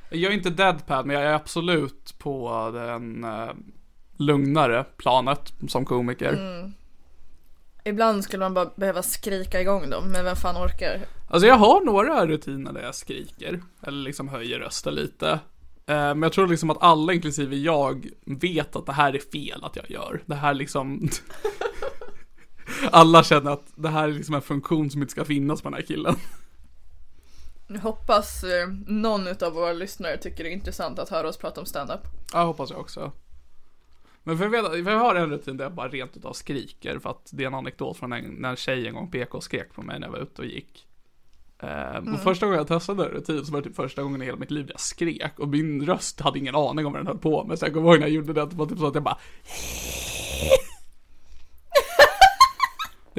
Jag 0.09 0.31
är 0.31 0.35
inte 0.35 0.49
deadpan, 0.49 1.07
men 1.07 1.15
jag 1.15 1.25
är 1.25 1.33
absolut 1.33 2.15
på 2.19 2.69
den 2.73 3.23
eh, 3.23 3.49
lugnare 4.17 4.83
planet 4.97 5.53
som 5.67 5.85
komiker. 5.85 6.33
Mm. 6.33 6.73
Ibland 7.83 8.23
skulle 8.23 8.43
man 8.43 8.53
bara 8.53 8.71
behöva 8.75 9.03
skrika 9.03 9.61
igång 9.61 9.89
dem, 9.89 10.11
men 10.11 10.25
vem 10.25 10.35
fan 10.35 10.57
orkar? 10.57 10.99
Alltså 11.29 11.47
jag 11.47 11.55
har 11.55 11.81
några 11.81 12.27
rutiner 12.27 12.73
där 12.73 12.81
jag 12.81 12.95
skriker, 12.95 13.61
eller 13.81 14.03
liksom 14.03 14.27
höjer 14.27 14.59
rösten 14.59 14.95
lite. 14.95 15.39
Eh, 15.89 15.95
Men 15.95 16.21
jag 16.21 16.33
tror 16.33 16.47
liksom 16.47 16.69
att 16.69 16.83
alla, 16.83 17.13
inklusive 17.13 17.55
jag, 17.55 18.07
vet 18.25 18.75
att 18.75 18.85
det 18.85 18.93
här 18.93 19.15
är 19.15 19.19
fel 19.19 19.63
att 19.63 19.75
jag 19.75 19.91
gör. 19.91 20.21
Det 20.25 20.35
här 20.35 20.53
liksom... 20.53 21.09
alla 22.91 23.23
känner 23.23 23.51
att 23.51 23.71
det 23.75 23.89
här 23.89 24.07
är 24.07 24.13
liksom 24.13 24.35
en 24.35 24.41
funktion 24.41 24.89
som 24.91 25.01
inte 25.01 25.11
ska 25.11 25.25
finnas 25.25 25.61
på 25.61 25.69
den 25.69 25.73
här 25.73 25.81
killen. 25.81 26.15
Jag 27.67 27.79
hoppas 27.79 28.43
eh, 28.43 28.67
någon 28.87 29.27
utav 29.27 29.53
våra 29.53 29.73
lyssnare 29.73 30.17
tycker 30.17 30.43
det 30.43 30.49
är 30.49 30.53
intressant 30.53 30.99
att 30.99 31.09
höra 31.09 31.27
oss 31.29 31.37
prata 31.37 31.61
om 31.61 31.65
stand-up. 31.65 32.01
Ja, 32.33 32.43
hoppas 32.43 32.69
jag 32.69 32.79
också. 32.79 33.11
Men 34.23 34.37
för 34.37 34.43
jag, 34.45 34.51
vet, 34.51 34.71
för 34.85 34.91
jag 34.91 34.99
har 34.99 35.15
en 35.15 35.29
rutin 35.29 35.57
där 35.57 35.65
jag 35.65 35.73
bara 35.73 35.87
rent 35.89 36.17
utav 36.17 36.33
skriker 36.33 36.99
för 36.99 37.09
att 37.09 37.29
det 37.31 37.43
är 37.43 37.47
en 37.47 37.53
anekdot 37.53 37.97
från 37.97 38.13
en, 38.13 38.23
när 38.25 38.49
en 38.49 38.55
tjej 38.55 38.87
en 38.87 38.93
gång 38.93 39.11
PK 39.11 39.41
skrek 39.41 39.73
på 39.73 39.81
mig 39.81 39.99
när 39.99 40.07
jag 40.07 40.11
var 40.11 40.19
ute 40.19 40.41
och 40.41 40.47
gick. 40.47 40.87
Ehm, 41.59 42.13
Och 42.13 42.19
första 42.19 42.45
gången 42.45 42.57
jag 42.57 42.67
testade 42.67 43.03
den 43.03 43.11
rutin 43.11 43.45
så 43.45 43.51
var 43.51 43.61
det 43.61 43.67
typ 43.67 43.75
första 43.75 44.03
gången 44.03 44.21
i 44.21 44.25
hela 44.25 44.37
mitt 44.37 44.51
liv 44.51 44.65
där 44.65 44.73
jag 44.73 44.79
skrek 44.79 45.39
och 45.39 45.47
min 45.47 45.85
röst 45.85 46.19
hade 46.19 46.39
ingen 46.39 46.55
aning 46.55 46.85
om 46.85 46.91
vad 46.91 46.99
den 46.99 47.07
höll 47.07 47.17
på 47.17 47.43
med. 47.43 47.59
Så 47.59 47.65
jag 47.65 47.73
kommer 47.73 47.89
ihåg 47.89 47.99
när 47.99 48.07
jag 48.07 48.15
gjorde 48.15 48.33
det, 48.33 48.45
det 48.45 48.55
var 48.55 48.65
typ 48.65 48.79
så 48.79 48.87
att 48.87 48.95
jag 48.95 49.03
bara 49.03 49.17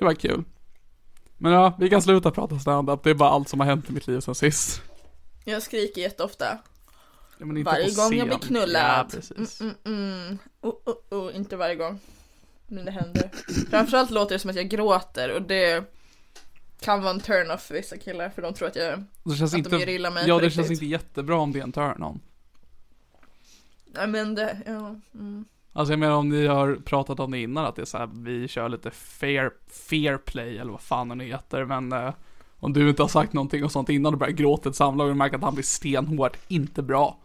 Det 0.00 0.06
var 0.06 0.14
kul. 0.14 0.44
Men 1.38 1.52
ja, 1.52 1.76
vi 1.78 1.90
kan 1.90 2.02
sluta 2.02 2.30
prata 2.30 2.58
standup. 2.58 3.02
Det 3.02 3.10
är 3.10 3.14
bara 3.14 3.30
allt 3.30 3.48
som 3.48 3.60
har 3.60 3.66
hänt 3.66 3.90
i 3.90 3.92
mitt 3.92 4.06
liv 4.06 4.20
sen 4.20 4.34
sist. 4.34 4.82
Jag 5.44 5.62
skriker 5.62 6.00
jätteofta. 6.00 6.58
Ja, 7.38 7.46
Varje 7.64 7.94
gång 7.94 8.14
jag 8.14 8.28
blir 8.28 8.38
knullad. 8.38 8.82
Ja, 8.82 9.06
precis. 9.10 9.60
Mm, 9.60 9.74
mm. 9.84 10.38
Oh, 10.60 10.74
oh, 10.84 11.18
oh. 11.18 11.36
Inte 11.36 11.56
varje 11.56 11.74
gång. 11.74 12.00
Men 12.66 12.84
det 12.84 12.90
händer. 12.90 13.30
Framförallt 13.70 14.10
låter 14.10 14.34
det 14.34 14.38
som 14.38 14.50
att 14.50 14.56
jag 14.56 14.68
gråter 14.68 15.32
och 15.32 15.42
det 15.42 15.84
kan 16.80 17.02
vara 17.02 17.14
en 17.14 17.20
turn-off 17.20 17.62
för 17.62 17.74
vissa 17.74 17.96
killar 17.96 18.30
för 18.30 18.42
de 18.42 18.54
tror 18.54 18.68
att 18.68 18.76
jag 18.76 19.04
Det 19.24 19.34
känns 19.34 19.52
Att 19.52 19.58
inte, 19.58 19.70
de 19.70 19.80
gör 19.80 19.88
illa 19.88 20.10
mig 20.10 20.28
ja 20.28 20.38
det 20.38 20.50
känns 20.50 20.56
riktigt. 20.68 20.70
inte 20.82 20.86
jättebra 20.86 21.36
om 21.36 21.52
det 21.52 21.58
är 21.58 21.62
en 21.62 21.72
turn-on. 21.72 22.20
Nej 23.86 24.06
men 24.06 24.34
det, 24.34 24.58
ja. 24.66 24.96
Mm. 25.14 25.44
Alltså 25.72 25.92
jag 25.92 25.98
menar 25.98 26.14
om 26.14 26.28
ni 26.28 26.46
har 26.46 26.76
pratat 26.84 27.20
om 27.20 27.30
det 27.30 27.38
innan 27.38 27.66
att 27.66 27.76
det 27.76 27.82
är 27.82 27.86
så 27.86 27.98
här, 27.98 28.10
vi 28.12 28.48
kör 28.48 28.68
lite 28.68 28.90
fair, 28.90 29.50
fair 29.88 30.18
play 30.18 30.58
eller 30.58 30.72
vad 30.72 30.80
fan 30.80 31.08
den 31.08 31.20
heter 31.20 31.64
men 31.64 31.92
eh, 31.92 32.14
om 32.60 32.72
du 32.72 32.88
inte 32.88 33.02
har 33.02 33.08
sagt 33.08 33.32
någonting 33.32 33.64
och 33.64 33.72
sånt 33.72 33.88
innan 33.88 34.12
och 34.12 34.18
börjar 34.18 34.32
gråta 34.32 34.68
ett 34.68 34.76
samlag 34.76 35.04
och 35.04 35.10
du 35.10 35.18
märker 35.18 35.36
att 35.36 35.42
han 35.42 35.54
blir 35.54 35.64
stenhård, 35.64 36.36
inte 36.48 36.82
bra. 36.82 37.18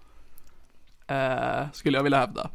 Eh, 1.07 1.71
skulle 1.73 1.97
jag 1.97 2.03
vilja 2.03 2.19
hävda. 2.19 2.49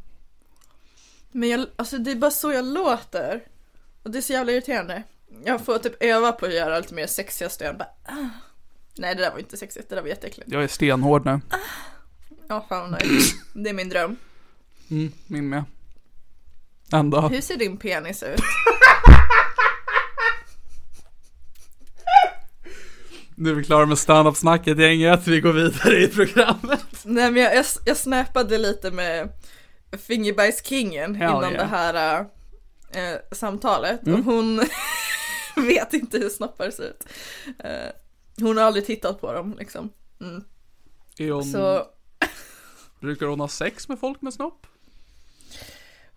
Men 1.32 1.48
jag, 1.48 1.66
alltså 1.76 1.98
det 1.98 2.10
är 2.10 2.16
bara 2.16 2.30
så 2.30 2.52
jag 2.52 2.64
låter. 2.64 3.40
Och 4.02 4.10
det 4.10 4.18
är 4.18 4.22
så 4.22 4.32
jävla 4.32 4.52
irriterande. 4.52 5.02
Jag 5.44 5.64
får 5.64 5.78
typ 5.78 6.02
öva 6.02 6.32
på 6.32 6.46
att 6.46 6.54
göra 6.54 6.78
lite 6.78 6.94
mer 6.94 7.06
sexiga 7.06 7.48
stön. 7.48 7.78
Bara, 7.78 7.88
ah. 8.04 8.28
Nej 8.96 9.14
det 9.14 9.22
där 9.22 9.30
var 9.30 9.38
inte 9.38 9.56
sexigt, 9.56 9.88
det 9.88 9.94
där 9.94 10.02
var 10.02 10.08
jätteäckligt. 10.08 10.50
Jag 10.52 10.62
är 10.62 10.68
stenhård 10.68 11.24
nu. 11.24 11.40
Ja 12.48 12.66
fan 12.68 12.90
vad 12.90 13.02
nice. 13.02 13.36
Det 13.54 13.70
är 13.70 13.74
min 13.74 13.88
dröm. 13.88 14.16
Mm, 14.90 15.12
min 15.26 15.48
med. 15.48 15.64
Ända. 16.92 17.28
Hur 17.28 17.40
ser 17.40 17.56
din 17.56 17.76
penis 17.76 18.22
ut? 18.22 18.40
Nu 23.34 23.50
är 23.50 23.54
vi 23.54 23.64
klara 23.64 23.86
med 23.86 23.98
standup-snacket 23.98 24.78
gänget, 24.78 25.26
vi 25.26 25.40
går 25.40 25.52
vidare 25.52 26.02
i 26.02 26.08
programmet. 26.08 26.84
Nej 27.04 27.30
men 27.30 27.42
jag, 27.42 27.56
jag, 27.56 27.64
jag 27.84 27.96
snappade 27.96 28.58
lite 28.58 28.90
med 28.90 29.28
Fingerbajskingen 30.06 31.16
innan 31.16 31.42
yeah. 31.42 31.52
det 31.52 31.64
här 31.64 32.20
äh, 32.90 33.18
samtalet 33.32 34.08
och 34.08 34.18
hon 34.18 34.60
vet 35.56 35.94
inte 35.94 36.18
hur 36.18 36.28
snoppar 36.28 36.70
ser 36.70 36.82
ut. 36.82 37.04
Eh, 37.58 37.92
hon 38.40 38.56
har 38.56 38.64
aldrig 38.64 38.86
tittat 38.86 39.20
på 39.20 39.32
dem 39.32 39.56
liksom. 39.58 39.90
Mm. 40.20 40.44
Hon, 41.18 41.44
Så 41.44 41.86
Brukar 43.00 43.26
hon 43.26 43.40
ha 43.40 43.48
sex 43.48 43.88
med 43.88 43.98
folk 43.98 44.22
med 44.22 44.34
snopp? 44.34 44.66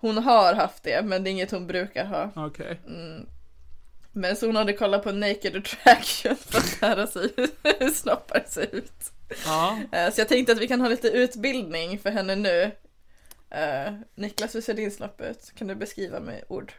Hon 0.08 0.18
har 0.18 0.54
haft 0.54 0.84
det 0.84 1.06
men 1.06 1.24
det 1.24 1.30
är 1.30 1.32
inget 1.32 1.52
hon 1.52 1.68
brukar 1.68 2.06
ha. 2.06 2.32
Okej. 2.48 2.80
Men 4.12 4.36
så 4.36 4.46
hon 4.46 4.56
hade 4.56 4.74
kollat 4.74 5.04
på 5.04 5.12
Naked 5.12 5.56
Attraction 5.56 6.36
för 6.36 6.58
att 6.58 6.82
lära 6.82 7.08
sig 7.08 7.30
hur 7.63 7.89
snoppar 7.89 8.44
ser 8.48 8.76
ut. 8.76 9.12
Ja. 9.46 9.80
Eh, 9.92 10.12
Så 10.13 10.22
jag 10.22 10.28
tänkte 10.28 10.52
att 10.54 10.60
vi 10.62 10.68
kan 10.68 10.82
ha 10.82 10.88
lite 10.88 11.08
utbildning 11.08 12.00
för 12.00 12.12
henne 12.12 12.36
nu. 12.36 12.72
Eh, 13.50 13.94
Niklas, 14.16 14.56
hur 14.56 14.62
ser 14.62 14.74
din 14.74 14.92
snopp 14.92 15.22
ut? 15.22 15.52
Kan 15.56 15.68
du 15.68 15.76
beskriva 15.76 16.20
med 16.20 16.44
ord? 16.50 16.74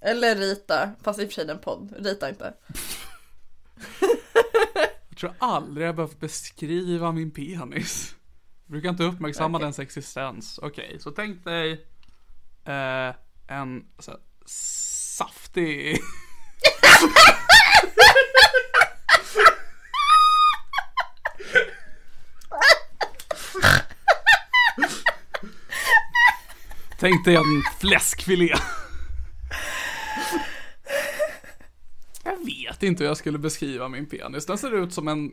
Eller 0.00 0.34
rita, 0.36 0.90
fast 1.02 1.20
i 1.20 1.24
och 1.24 1.28
för 1.28 1.34
sig 1.34 1.44
det 1.46 1.52
är 1.52 1.56
en 1.56 1.62
podd. 1.62 1.94
Rita 1.98 2.28
inte. 2.28 2.54
Jag 5.08 5.18
tror 5.20 5.34
aldrig 5.38 5.86
jag 5.86 5.96
behövt 5.96 6.20
beskriva 6.20 7.12
min 7.12 7.30
penis. 7.30 8.14
Jag 8.66 8.72
brukar 8.72 8.88
inte 8.88 9.02
uppmärksamma 9.04 9.58
Okej. 9.58 9.64
dens 9.66 9.78
existens. 9.78 10.58
Okej, 10.62 10.96
så 11.00 11.10
tänk 11.10 11.44
dig 11.44 11.86
eh, 12.68 13.14
en 13.46 13.84
så 13.98 14.10
här, 14.10 14.20
saftig... 14.46 15.98
Tänk 27.00 27.24
dig 27.24 27.36
en 27.36 27.62
fläskfilé. 27.80 28.54
Jag 32.24 32.44
vet 32.44 32.82
inte 32.82 33.02
hur 33.02 33.08
jag 33.08 33.16
skulle 33.16 33.38
beskriva 33.38 33.88
min 33.88 34.06
penis. 34.06 34.46
Den 34.46 34.58
ser 34.58 34.74
ut 34.74 34.92
som 34.92 35.08
en, 35.08 35.32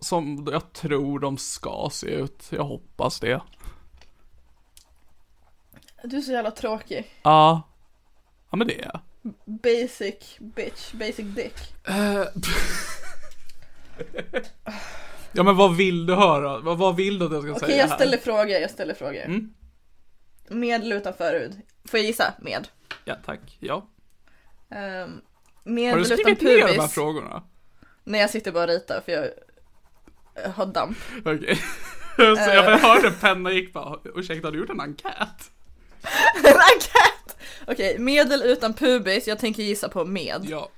som 0.00 0.48
jag 0.52 0.72
tror 0.72 1.18
de 1.18 1.38
ska 1.38 1.88
se 1.92 2.06
ut. 2.06 2.46
Jag 2.50 2.64
hoppas 2.64 3.20
det. 3.20 3.42
Du 6.04 6.16
är 6.16 6.20
så 6.20 6.32
jävla 6.32 6.50
tråkig. 6.50 7.10
Ja. 7.22 7.62
Ja 8.50 8.56
men 8.56 8.66
det 8.66 8.80
är 8.80 8.84
jag. 8.92 9.00
Basic 9.44 10.36
bitch, 10.38 10.92
basic 10.92 11.26
dick. 11.26 11.54
Eh, 11.88 12.24
ja 15.32 15.42
men 15.42 15.56
vad 15.56 15.76
vill 15.76 16.06
du 16.06 16.14
höra? 16.14 16.58
Vad, 16.58 16.78
vad 16.78 16.96
vill 16.96 17.18
du 17.18 17.26
att 17.26 17.32
jag 17.32 17.42
ska 17.42 17.52
Okej 17.52 17.68
säga 17.68 17.78
jag 17.78 17.88
här? 17.88 17.96
ställer 17.96 18.18
frågor, 18.18 18.48
jag 18.48 18.70
ställer 18.70 18.94
frågor. 18.94 19.24
Mm. 19.24 19.54
Med 20.48 20.80
eller 20.82 20.96
utan 20.96 21.14
förhud? 21.14 21.60
Får 21.84 21.98
jag 22.00 22.06
gissa? 22.06 22.34
Med. 22.38 22.68
Ja 23.04 23.16
tack, 23.26 23.40
ja. 23.60 23.86
Um, 24.68 25.20
med 25.64 25.90
Har 25.92 25.98
du 25.98 26.04
eller 26.04 26.04
utan 26.04 26.18
skrivit 26.18 26.42
ner 26.42 26.56
de 26.56 26.62
här 26.62 26.74
pubis? 26.74 26.92
frågorna? 26.92 27.42
Nej 28.04 28.20
jag 28.20 28.30
sitter 28.30 28.52
bara 28.52 28.64
och 28.64 28.68
ritar 28.68 29.00
för 29.04 29.12
jag 29.12 29.28
har 30.54 30.66
damp. 30.66 30.98
Okej. 31.24 31.56
Så 32.16 32.22
jag 32.22 32.54
jag 32.54 32.78
hörde 32.78 33.10
pennan 33.10 33.54
gick 33.54 33.72
bara, 33.72 33.98
ursäkta 34.14 34.46
har 34.46 34.52
du 34.52 34.58
gjort 34.58 34.70
en 34.70 34.80
enkät? 34.80 35.50
Enkät! 36.44 37.36
Okej, 37.66 37.98
med 37.98 38.32
eller 38.32 38.46
utan 38.46 38.74
pubis? 38.74 39.28
Jag 39.28 39.38
tänker 39.38 39.62
gissa 39.62 39.88
på 39.88 40.04
med. 40.04 40.46
Ja. 40.48 40.68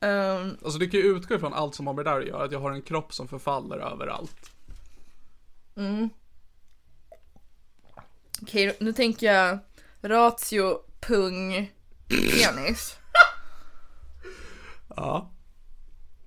Ehm, 0.00 0.56
Alltså 0.64 0.78
du 0.78 0.90
kan 0.90 1.00
ju 1.00 1.06
utgå 1.16 1.34
ifrån 1.34 1.54
allt 1.54 1.74
som 1.74 1.86
har 1.86 1.94
med 1.94 2.04
det 2.04 2.10
där 2.10 2.20
att 2.20 2.26
göra, 2.26 2.44
att 2.44 2.52
jag 2.52 2.60
har 2.60 2.70
en 2.70 2.82
kropp 2.82 3.14
som 3.14 3.28
förfaller 3.28 3.78
överallt. 3.78 4.50
Okej, 8.42 8.76
nu 8.80 8.92
tänker 8.92 9.32
jag 9.32 9.58
ratio, 10.02 10.78
pung, 11.00 11.72
penis. 12.08 12.96
Ja. 14.96 15.30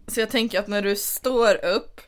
Så 0.08 0.20
jag 0.20 0.30
tänker 0.30 0.60
att 0.60 0.68
när 0.68 0.82
du 0.82 0.96
står 0.96 1.66
upp 1.66 2.02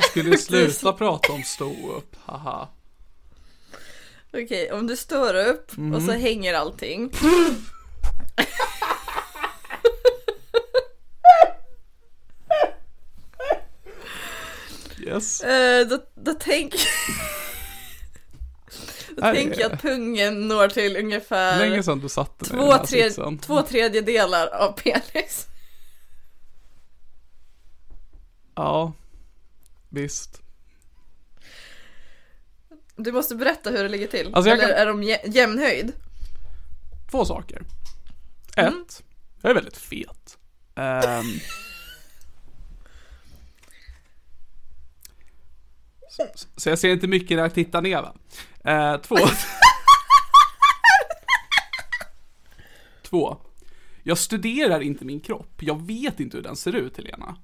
Vi 0.00 0.06
skulle 0.06 0.38
sluta 0.70 0.92
prata 0.92 1.32
om 1.32 1.42
stå 1.42 1.96
upp, 1.96 2.16
haha. 2.24 2.68
Okej, 4.32 4.72
om 4.72 4.86
du 4.86 4.96
står 4.96 5.34
upp 5.34 5.72
och 5.94 6.02
så 6.02 6.12
hänger 6.12 6.54
allting. 6.54 7.12
Yes. 15.00 15.40
Eh, 15.40 15.86
då, 15.86 15.98
då 16.14 16.34
tänker 16.34 16.80
Då 19.16 19.26
är 19.26 19.34
tänker 19.34 19.60
jag 19.60 19.72
att 19.72 19.82
pungen 19.82 20.48
når 20.48 20.68
till 20.68 20.96
ungefär 20.96 21.58
Länge 21.58 21.82
sedan 21.82 22.00
du 22.00 22.08
satte 22.08 22.44
två, 22.44 22.78
tre, 22.78 23.10
två 23.42 23.62
tredjedelar 23.62 24.46
av 24.46 24.72
penis. 24.72 25.46
Ja. 28.54 28.92
Visst. 29.90 30.42
Du 32.96 33.12
måste 33.12 33.34
berätta 33.34 33.70
hur 33.70 33.82
det 33.82 33.88
ligger 33.88 34.06
till. 34.06 34.34
Alltså, 34.34 34.50
Eller 34.50 34.62
kan- 34.68 34.70
är 34.76 34.86
de 34.86 35.02
jä- 35.02 35.30
jämnhöjd? 35.36 35.92
Två 37.10 37.24
saker. 37.24 37.62
Ett. 38.56 39.02
Jag 39.42 39.50
är 39.50 39.54
väldigt 39.54 39.76
fet. 39.76 40.38
Ehm. 40.74 41.24
så, 46.10 46.26
så 46.56 46.68
jag 46.68 46.78
ser 46.78 46.88
inte 46.88 47.06
mycket 47.06 47.36
när 47.36 47.42
jag 47.44 47.54
tittar 47.54 47.82
ner 47.82 48.02
va. 48.02 48.14
Eh, 48.64 49.00
två. 49.00 49.16
två. 53.02 53.36
Jag 54.02 54.18
studerar 54.18 54.80
inte 54.80 55.04
min 55.04 55.20
kropp. 55.20 55.62
Jag 55.62 55.86
vet 55.86 56.20
inte 56.20 56.36
hur 56.36 56.44
den 56.44 56.56
ser 56.56 56.72
ut 56.72 56.96
Helena. 56.96 57.36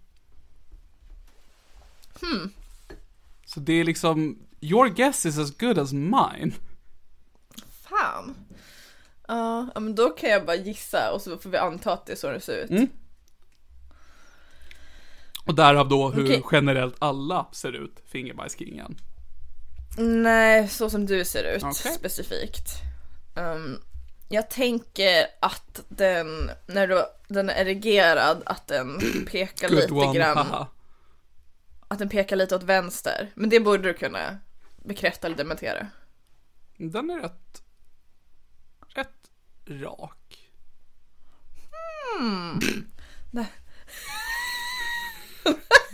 Så 3.47 3.61
det 3.61 3.73
är 3.73 3.85
liksom, 3.85 4.39
your 4.61 4.89
guess 4.89 5.27
is 5.27 5.39
as 5.39 5.59
good 5.59 5.79
as 5.79 5.93
mine. 5.93 6.53
Fan. 7.83 8.35
Ja, 9.29 9.71
ja, 9.75 9.81
men 9.81 9.95
då 9.95 10.09
kan 10.09 10.31
jag 10.31 10.47
bara 10.47 10.57
gissa 10.57 11.13
och 11.13 11.23
så 11.23 11.39
får 11.39 11.51
vi 11.51 11.57
anta 11.57 11.93
att 11.93 12.07
det 12.07 12.13
är 12.13 12.17
så 12.17 12.31
det 12.31 12.41
ser 12.41 12.65
ut. 12.65 12.71
Mm. 12.71 12.89
Och 15.47 15.55
därav 15.55 15.89
då 15.89 16.09
hur 16.11 16.25
Okej. 16.25 16.43
generellt 16.53 16.97
alla 16.99 17.47
ser 17.53 17.73
ut, 17.73 18.03
Fingerbajskingen. 18.07 18.97
Nej, 19.99 20.69
så 20.69 20.91
som 20.91 21.07
du 21.07 21.25
ser 21.25 21.57
ut 21.57 21.63
Okej. 21.63 21.93
specifikt. 21.93 22.69
Um, 23.37 23.81
jag 24.29 24.51
tänker 24.51 25.27
att 25.41 25.81
den, 25.89 26.51
när 26.67 26.87
du, 26.87 27.05
den 27.29 27.51
är 27.51 27.55
erigerad, 27.55 28.43
att 28.47 28.67
den 28.67 29.01
pekar 29.31 29.69
lite 29.69 29.93
one, 29.93 30.19
grann, 30.19 30.37
haha. 30.37 30.67
Att 31.89 31.99
den 31.99 32.09
pekar 32.09 32.37
lite 32.37 32.57
åt 32.57 32.63
vänster. 32.63 33.31
Men 33.35 33.51
det 33.51 33.61
borde 33.61 33.83
du 33.83 33.95
kunna 33.95 34.39
bekräfta 34.85 35.27
eller 35.27 35.37
dementera. 35.37 35.87
Den 36.77 37.11
är 37.11 37.21
rätt, 37.21 37.63
rätt 38.95 39.31
rak. 39.67 40.51
Nej. 43.31 43.53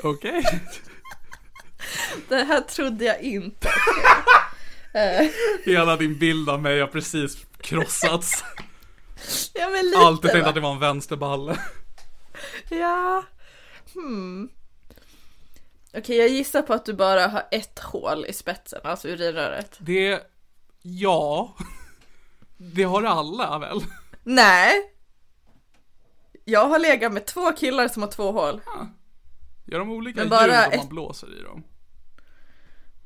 Okej. 0.03 0.45
Det 2.29 2.45
här 2.45 2.61
trodde 2.61 3.05
jag 3.05 3.21
inte. 3.21 3.69
Hela 5.65 5.97
din 5.97 6.19
bild 6.19 6.49
av 6.51 6.63
mig 6.63 6.81
har 6.81 6.87
precis 6.87 7.47
krossats. 7.61 8.45
Ja 9.55 9.69
men 9.69 9.87
lite 9.87 9.99
Alltid 9.99 10.31
tänkt 10.31 10.43
va? 10.43 10.49
att 10.49 10.55
det 10.55 10.61
var 10.61 10.73
en 10.73 10.79
vänsterballe. 10.81 11.59
Ja. 12.69 13.25
Hmm. 13.95 14.49
Okej, 15.95 16.17
jag 16.17 16.29
gissar 16.29 16.63
på 16.63 16.73
att 16.75 16.85
du 16.85 16.95
bara 16.95 17.27
har 17.27 17.43
ett 17.51 17.79
hål 17.79 18.27
i 18.29 18.33
spetsen, 18.33 18.81
alltså 18.85 19.09
urinröret. 19.09 19.77
Det, 19.81 20.23
ja. 20.83 21.55
Det 22.57 22.83
har 22.83 23.03
alla 23.03 23.59
väl? 23.59 23.81
Nej! 24.23 24.73
Jag 26.45 26.67
har 26.69 26.79
legat 26.79 27.13
med 27.13 27.27
två 27.27 27.53
killar 27.53 27.89
som 27.89 28.03
har 28.03 28.11
två 28.11 28.33
hål. 28.33 28.61
Gör 29.65 29.79
de 29.79 29.91
olika 29.91 30.17
Men 30.21 30.25
ljud 30.25 30.31
bara 30.31 30.65
om 30.65 30.71
man 30.71 30.81
ett- 30.81 30.89
blåser 30.89 31.41
i 31.41 31.43
dem? 31.43 31.63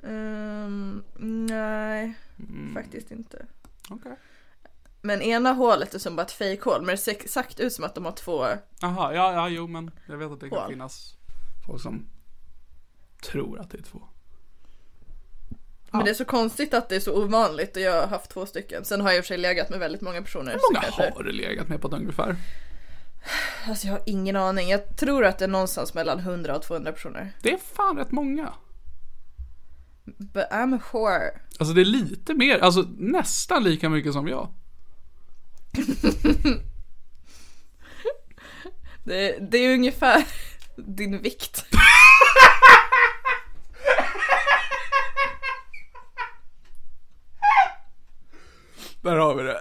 Ehm, 0.02 1.02
nej, 1.46 2.14
Mm. 2.38 2.74
faktiskt 2.74 3.10
inte. 3.10 3.46
Okej. 3.90 4.16
Men 5.02 5.22
ena 5.22 5.52
hålet 5.52 5.94
är 5.94 5.98
som 5.98 6.16
bara 6.16 6.22
ett 6.22 6.32
fejkhål, 6.32 6.78
men 6.80 6.86
det 6.86 6.96
ser 6.96 7.12
exakt 7.12 7.60
ut 7.60 7.72
som 7.72 7.84
att 7.84 7.94
de 7.94 8.04
har 8.04 8.12
två. 8.12 8.46
Jaha, 8.80 9.14
ja, 9.14 9.32
ja, 9.32 9.48
jo 9.48 9.66
men 9.66 9.90
jag 10.08 10.16
vet 10.16 10.30
att 10.32 10.40
det 10.40 10.48
kan 10.48 10.58
Hål. 10.58 10.70
finnas 10.70 11.14
folk 11.66 11.82
som 11.82 12.06
tror 13.30 13.60
att 13.60 13.70
det 13.70 13.78
är 13.78 13.82
två. 13.82 14.02
Men 15.90 16.04
det 16.04 16.10
är 16.10 16.14
så 16.14 16.24
konstigt 16.24 16.74
att 16.74 16.88
det 16.88 16.96
är 16.96 17.00
så 17.00 17.22
ovanligt 17.24 17.76
och 17.76 17.82
jag 17.82 18.00
har 18.00 18.06
haft 18.06 18.30
två 18.30 18.46
stycken. 18.46 18.84
Sen 18.84 19.00
har 19.00 19.08
jag 19.10 19.16
i 19.18 19.20
och 19.20 19.24
för 19.24 19.28
sig 19.28 19.38
legat 19.38 19.70
med 19.70 19.78
väldigt 19.78 20.00
många 20.00 20.22
personer. 20.22 20.52
Hur 20.52 20.58
så 20.58 20.66
många 20.72 20.80
kanske- 20.82 21.12
har 21.16 21.22
du 21.22 21.32
legat 21.32 21.68
med 21.68 21.80
på 21.80 21.88
ett 21.88 21.94
ungefär? 21.94 22.36
Alltså 23.68 23.86
jag 23.86 23.94
har 23.94 24.02
ingen 24.06 24.36
aning. 24.36 24.68
Jag 24.68 24.96
tror 24.96 25.24
att 25.24 25.38
det 25.38 25.44
är 25.44 25.48
någonstans 25.48 25.94
mellan 25.94 26.18
100 26.18 26.56
och 26.56 26.62
200 26.62 26.92
personer. 26.92 27.32
Det 27.42 27.52
är 27.52 27.58
fan 27.58 27.96
rätt 27.96 28.10
många. 28.10 28.52
But 30.04 30.44
I'm 30.50 30.76
a 30.76 30.80
whore. 30.92 31.40
Alltså 31.58 31.74
det 31.74 31.80
är 31.80 31.84
lite 31.84 32.34
mer, 32.34 32.58
alltså 32.58 32.84
nästan 32.98 33.64
lika 33.64 33.88
mycket 33.88 34.12
som 34.12 34.28
jag. 34.28 34.48
Det, 39.04 39.38
det 39.50 39.58
är 39.58 39.74
ungefär 39.74 40.24
din 40.76 41.22
vikt. 41.22 41.64
Där 49.06 49.16
har 49.16 49.34
vi 49.34 49.42
det. 49.42 49.60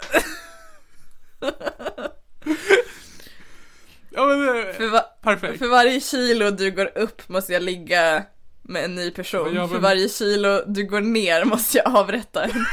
ja 4.09 4.25
men 4.25 4.39
det 4.39 4.73
För, 4.73 4.87
va- 4.89 5.05
perfekt. 5.21 5.59
för 5.59 5.67
varje 5.67 5.99
kilo 6.01 6.51
du 6.51 6.71
går 6.71 6.97
upp 6.97 7.29
måste 7.29 7.53
jag 7.53 7.63
ligga 7.63 8.25
med 8.61 8.85
en 8.85 8.95
ny 8.95 9.11
person. 9.11 9.53
Ja, 9.55 9.61
men- 9.61 9.69
För 9.69 9.79
varje 9.79 10.09
kilo 10.09 10.61
du 10.67 10.83
går 10.85 11.01
ner 11.01 11.45
måste 11.45 11.77
jag 11.77 11.95
avrätta 11.95 12.43
en. 12.43 12.65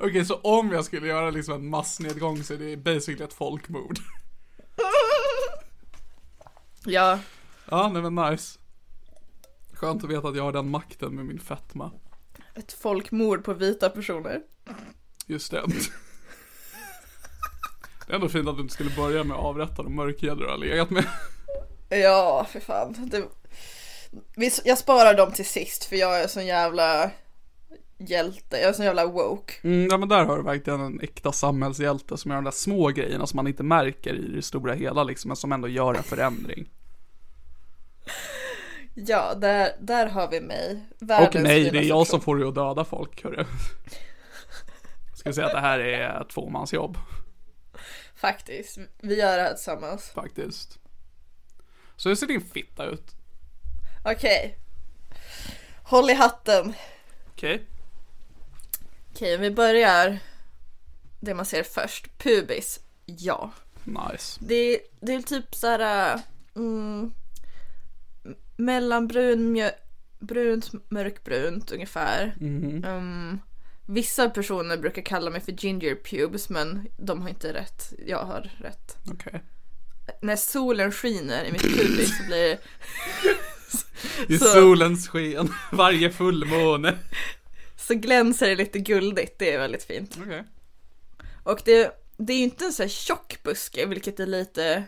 Okej, 0.00 0.24
så 0.24 0.34
om 0.34 0.72
jag 0.72 0.84
skulle 0.84 1.06
göra 1.08 1.30
liksom 1.30 1.54
en 1.54 1.68
massnedgång 1.68 2.42
så 2.44 2.54
är 2.54 2.58
det 2.58 2.76
basically 2.76 3.24
ett 3.24 3.34
folkmord. 3.34 3.98
Ja, 6.84 7.18
Ja, 7.70 7.88
nej 7.92 8.02
men 8.10 8.14
nice. 8.30 8.58
Skönt 9.72 10.04
att 10.04 10.10
veta 10.10 10.28
att 10.28 10.36
jag 10.36 10.42
har 10.44 10.52
den 10.52 10.70
makten 10.70 11.14
med 11.14 11.24
min 11.24 11.38
fetma. 11.40 11.90
Ett 12.54 12.72
folkmord 12.72 13.44
på 13.44 13.54
vita 13.54 13.90
personer. 13.90 14.40
Just 15.26 15.50
det. 15.50 15.62
Det 18.06 18.12
är 18.12 18.14
ändå 18.14 18.28
fint 18.28 18.48
att 18.48 18.56
du 18.56 18.62
inte 18.62 18.74
skulle 18.74 18.90
börja 18.90 19.24
med 19.24 19.36
att 19.36 19.44
avrätta 19.44 19.82
de 19.82 19.96
mörkhyade 19.96 20.40
du 20.40 20.50
har 20.50 20.58
legat 20.58 20.90
med. 20.90 21.04
Ja, 21.88 22.46
för 22.50 22.60
fan. 22.60 23.10
Det... 23.10 23.28
Jag 24.64 24.78
sparar 24.78 25.14
dem 25.14 25.32
till 25.32 25.46
sist 25.46 25.84
för 25.84 25.96
jag 25.96 26.20
är 26.20 26.26
sån 26.26 26.46
jävla 26.46 27.10
hjälte. 27.98 28.56
Jag 28.56 28.68
är 28.68 28.72
sån 28.72 28.84
jävla 28.84 29.06
woke. 29.06 29.52
Mm, 29.62 29.88
ja 29.90 29.96
men 29.96 30.08
där 30.08 30.24
har 30.24 30.36
du 30.36 30.42
verkligen 30.42 30.80
en 30.80 31.00
äkta 31.00 31.32
samhällshjälte 31.32 32.16
som 32.16 32.30
gör 32.30 32.36
de 32.36 32.44
där 32.44 32.50
små 32.50 32.88
grejerna 32.88 33.26
som 33.26 33.36
man 33.36 33.46
inte 33.46 33.62
märker 33.62 34.14
i 34.14 34.28
det 34.28 34.42
stora 34.42 34.74
hela 34.74 35.04
liksom, 35.04 35.28
men 35.28 35.36
som 35.36 35.52
ändå 35.52 35.68
gör 35.68 35.94
en 35.94 36.02
förändring. 36.02 36.68
Ja, 38.94 39.34
där, 39.34 39.72
där 39.80 40.06
har 40.06 40.28
vi 40.30 40.40
mig. 40.40 40.82
Och 41.00 41.08
Världens 41.08 41.44
nej, 41.44 41.70
det 41.70 41.78
är 41.78 41.82
jag 41.82 42.06
som 42.06 42.20
får 42.20 42.36
dig 42.36 42.48
att 42.48 42.54
döda 42.54 42.84
folk, 42.84 43.24
hörru. 43.24 43.44
Jag 45.10 45.18
skulle 45.18 45.34
säga 45.34 45.46
att 45.46 45.52
det 45.52 45.60
här 45.60 45.78
är 45.78 46.20
ett 46.20 46.28
tvåmansjobb, 46.28 46.98
Faktiskt. 48.14 48.78
Vi 48.98 49.18
gör 49.18 49.36
det 49.36 49.42
här 49.42 49.54
tillsammans. 49.54 50.10
faktiskt. 50.10 50.78
Så 51.96 52.08
hur 52.08 52.16
ser 52.16 52.26
din 52.26 52.40
fitta 52.40 52.84
ut? 52.84 53.14
Okej. 54.04 54.58
Håll 55.82 56.10
i 56.10 56.14
hatten. 56.14 56.74
Okej. 57.32 57.62
Okej, 59.12 59.36
vi 59.36 59.50
börjar 59.50 60.18
det 61.20 61.34
man 61.34 61.46
ser 61.46 61.62
först. 61.62 62.18
Pubis. 62.18 62.80
Ja. 63.06 63.50
Nice. 63.84 64.40
Det, 64.40 64.80
det 65.00 65.14
är 65.14 65.22
typ 65.22 65.54
såhär 65.54 66.20
mm, 66.56 67.12
mellanbrun, 68.56 69.52
mjö, 69.52 69.70
brunt, 70.18 70.70
mörkbrunt 70.90 71.72
ungefär. 71.72 72.34
Mhm. 72.40 72.84
Um, 72.84 73.40
vissa 73.86 74.30
personer 74.30 74.76
brukar 74.76 75.02
kalla 75.02 75.30
mig 75.30 75.40
för 75.40 75.52
ginger 75.52 75.94
pubes 75.94 76.48
men 76.48 76.86
de 76.96 77.22
har 77.22 77.28
inte 77.28 77.52
rätt. 77.52 77.92
Jag 78.06 78.24
har 78.24 78.50
rätt. 78.60 78.96
Okej. 79.10 79.42
När 80.22 80.36
solen 80.36 80.92
skiner 80.92 81.44
i 81.44 81.52
mitt 81.52 81.62
pubis 81.62 82.18
så 82.18 82.24
blir 82.24 82.36
det 82.48 82.58
I 84.34 84.38
Så- 84.38 84.44
solens 84.44 85.08
sken, 85.08 85.48
varje 85.72 86.10
fullmåne. 86.10 86.98
så 87.76 87.94
glänser 87.94 88.48
det 88.48 88.56
lite 88.56 88.78
guldigt. 88.78 89.38
Det 89.38 89.52
är 89.54 89.58
väldigt 89.58 89.84
fint. 89.84 90.18
Okej. 90.22 90.44
Och 91.42 91.60
det, 91.64 91.90
det 92.16 92.32
är 92.32 92.36
ju 92.36 92.42
inte 92.44 92.64
en 92.64 92.72
så 92.72 92.82
här 92.82 92.88
tjock 92.90 93.38
buske, 93.42 93.86
vilket 93.86 94.20
är 94.20 94.26
lite, 94.26 94.84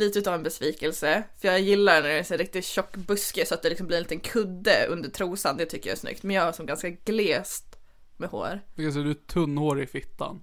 lite 0.00 0.18
utav 0.18 0.34
en 0.34 0.42
besvikelse. 0.42 1.22
För 1.40 1.48
jag 1.48 1.60
gillar 1.60 2.02
när 2.02 2.08
det 2.08 2.14
är 2.18 2.22
så 2.22 2.34
här 2.34 2.38
riktigt 2.38 2.64
tjock 2.64 2.96
buske 2.96 3.46
så 3.46 3.54
att 3.54 3.62
det 3.62 3.68
liksom 3.68 3.86
blir 3.86 3.96
en 3.96 4.02
liten 4.02 4.20
kudde 4.20 4.86
under 4.86 5.10
trosan, 5.10 5.56
det 5.56 5.66
tycker 5.66 5.88
jag 5.90 5.94
är 5.96 6.00
snyggt. 6.00 6.22
Men 6.22 6.36
jag 6.36 6.42
har 6.44 6.52
som 6.52 6.66
ganska 6.66 6.90
glest 6.90 7.76
med 8.16 8.28
hår. 8.30 8.60
Okej, 8.72 8.92
så 8.92 8.98
du 8.98 9.10
är 9.10 9.14
tunnhårig 9.14 9.82
i 9.84 9.86
fittan. 9.86 10.42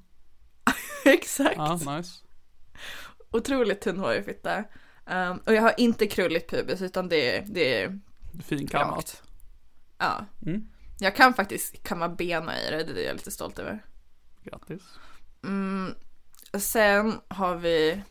Exakt. 1.05 1.55
Ja, 1.57 1.73
nice. 1.97 2.11
Otroligt 3.31 3.81
tunnhårig 3.81 4.25
fitta. 4.25 4.63
Um, 5.05 5.37
och 5.45 5.53
jag 5.53 5.61
har 5.61 5.73
inte 5.77 6.07
krulligt 6.07 6.49
pubis 6.49 6.81
utan 6.81 7.09
det, 7.09 7.35
är- 7.37 7.43
det 7.47 7.81
är 7.81 7.99
Finkammat. 8.43 9.23
Ja. 9.97 10.25
Mm. 10.45 10.67
Jag 10.99 11.15
kan 11.15 11.33
faktiskt 11.33 11.83
kamma 11.83 12.09
bena 12.09 12.61
i 12.61 12.69
det, 12.71 12.83
det 12.83 13.03
är 13.03 13.07
jag 13.07 13.13
lite 13.15 13.31
stolt 13.31 13.59
över. 13.59 13.85
Grattis. 14.43 14.81
Mm, 15.43 15.93
sen 16.59 17.13
har 17.27 17.55
vi 17.55 18.01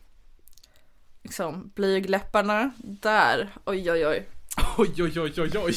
liksom 1.26 1.72
blygläpparna. 1.74 2.70
Där, 2.78 3.54
oj 3.64 3.90
oj 3.90 4.06
oj. 4.06 4.28
Oj, 4.76 5.02
oj, 5.02 5.20
oj, 5.20 5.32
oj, 5.38 5.58
oj. 5.58 5.74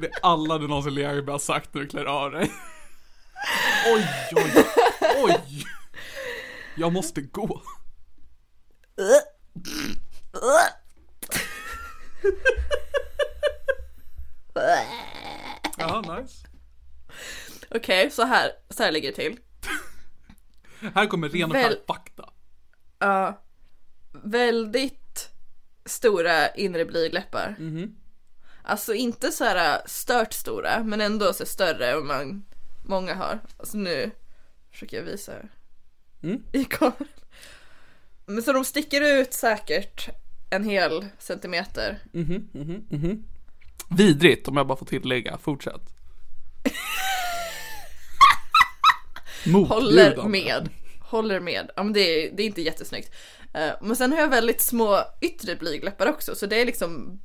Det 0.00 0.06
är 0.06 0.18
alla 0.22 0.58
du 0.58 0.68
någonsin 0.68 0.94
legat 0.94 1.14
med 1.14 1.28
har 1.28 1.38
sagt 1.38 1.74
när 1.74 1.82
du 1.82 1.88
klär 1.88 2.04
av 2.04 2.30
dig. 2.30 2.52
Oj, 3.86 4.08
oj, 4.36 4.64
oj. 5.24 5.64
Jag 6.76 6.92
måste 6.92 7.20
gå. 7.22 7.62
Ja, 15.78 15.99
nice. 16.16 16.46
okej 17.70 18.10
så 18.10 18.22
här, 18.24 18.50
så 18.70 18.82
här 18.82 18.92
ligger 18.92 19.08
det 19.08 19.14
till. 19.16 19.38
Här 20.94 21.06
kommer 21.06 21.28
ren 21.28 21.50
och 21.50 21.54
Väl- 21.54 21.72
skär 21.72 21.80
fakta. 21.86 22.30
Ja. 22.98 23.42
väldigt 24.12 25.30
stora 25.84 26.48
inre 26.54 26.84
blygdläppar. 26.84 27.56
Alltså 28.62 28.94
inte 28.94 29.30
så 29.32 29.44
här 29.44 29.82
stört 29.86 30.32
stora, 30.32 30.82
men 30.84 31.00
ändå 31.00 31.32
så 31.32 31.46
större 31.46 31.90
än 31.90 32.06
man, 32.06 32.44
många 32.84 33.14
har. 33.14 33.40
Alltså 33.58 33.76
nu 33.78 34.10
försöker 34.70 34.96
jag 34.96 35.04
visa 35.04 35.32
Mm. 36.22 36.42
i 36.52 36.64
kameran. 36.64 37.08
Men 38.26 38.42
så 38.42 38.52
de 38.52 38.64
sticker 38.64 39.00
ut 39.20 39.32
säkert 39.32 40.08
en 40.50 40.64
hel 40.64 41.06
centimeter. 41.18 41.98
Vidrigt 43.96 44.48
om 44.48 44.56
jag 44.56 44.66
bara 44.66 44.78
får 44.78 44.86
tillägga. 44.86 45.38
Fortsätt. 45.38 45.94
Håller 49.68 50.16
med. 50.28 50.68
Håller 51.00 51.40
med. 51.40 51.70
Ja 51.76 51.82
men 51.82 51.92
det 51.92 52.00
är, 52.00 52.30
det 52.36 52.42
är 52.42 52.46
inte 52.46 52.62
jättesnyggt. 52.62 53.14
Eh, 53.54 53.70
men 53.80 53.96
sen 53.96 54.12
har 54.12 54.18
jag 54.18 54.28
väldigt 54.28 54.60
små 54.60 55.00
yttre 55.20 55.56
blygdläppar 55.56 56.06
också 56.06 56.34
så 56.34 56.46
det 56.46 56.60
är 56.60 56.66
liksom 56.66 57.20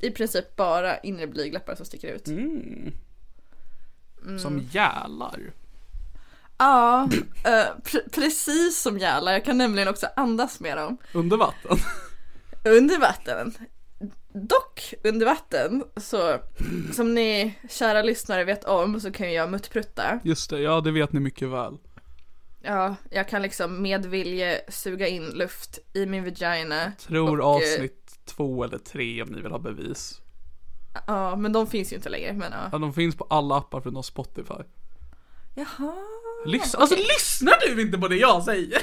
i 0.00 0.10
princip 0.10 0.56
bara 0.56 0.98
inre 0.98 1.26
blygdläppar 1.26 1.74
som 1.74 1.86
sticker 1.86 2.08
ut. 2.08 2.26
Mm. 2.28 2.92
Mm. 4.24 4.38
Som 4.38 4.68
jälar. 4.70 5.52
Ja, 6.58 7.08
eh, 7.44 7.66
pre- 7.84 8.10
precis 8.12 8.82
som 8.82 8.98
gälar. 8.98 9.32
Jag 9.32 9.44
kan 9.44 9.58
nämligen 9.58 9.88
också 9.88 10.06
andas 10.16 10.60
med 10.60 10.76
dem. 10.76 10.98
Under 11.12 11.36
vatten. 11.36 11.78
Under 12.64 12.98
vatten. 12.98 13.54
Dock 14.32 14.94
under 15.04 15.26
vatten 15.26 15.84
så 15.96 16.38
som 16.92 17.14
ni 17.14 17.54
kära 17.70 18.02
lyssnare 18.02 18.44
vet 18.44 18.64
om 18.64 19.00
så 19.00 19.12
kan 19.12 19.32
jag 19.32 19.50
muttprutta. 19.50 20.20
Just 20.24 20.50
det, 20.50 20.60
ja 20.60 20.80
det 20.80 20.90
vet 20.90 21.12
ni 21.12 21.20
mycket 21.20 21.48
väl. 21.48 21.78
Ja, 22.62 22.96
jag 23.10 23.28
kan 23.28 23.42
liksom 23.42 23.82
med 23.82 24.06
vilje 24.06 24.60
suga 24.68 25.06
in 25.08 25.30
luft 25.30 25.78
i 25.94 26.06
min 26.06 26.24
vagina. 26.24 26.92
Tror 26.98 27.40
Och, 27.40 27.62
eh, 27.62 27.72
avsnitt 27.74 28.18
två 28.24 28.64
eller 28.64 28.78
tre 28.78 29.22
om 29.22 29.28
ni 29.28 29.40
vill 29.40 29.52
ha 29.52 29.58
bevis. 29.58 30.20
Ja, 31.06 31.36
men 31.36 31.52
de 31.52 31.66
finns 31.66 31.92
ju 31.92 31.96
inte 31.96 32.08
längre. 32.08 32.32
Men 32.32 32.52
ja. 32.52 32.68
Ja, 32.72 32.78
de 32.78 32.92
finns 32.92 33.16
på 33.16 33.26
alla 33.30 33.56
appar 33.58 33.80
förutom 33.80 34.02
Spotify. 34.02 34.54
Jaha. 35.54 35.94
Lys- 36.46 36.76
Alltså 36.76 36.96
lyssnar 36.96 37.74
du 37.74 37.82
inte 37.82 37.98
på 37.98 38.08
det 38.08 38.16
jag 38.16 38.42
säger? 38.44 38.82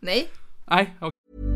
Nej. 0.00 0.28
Nej, 0.66 0.96
okej. 1.00 1.55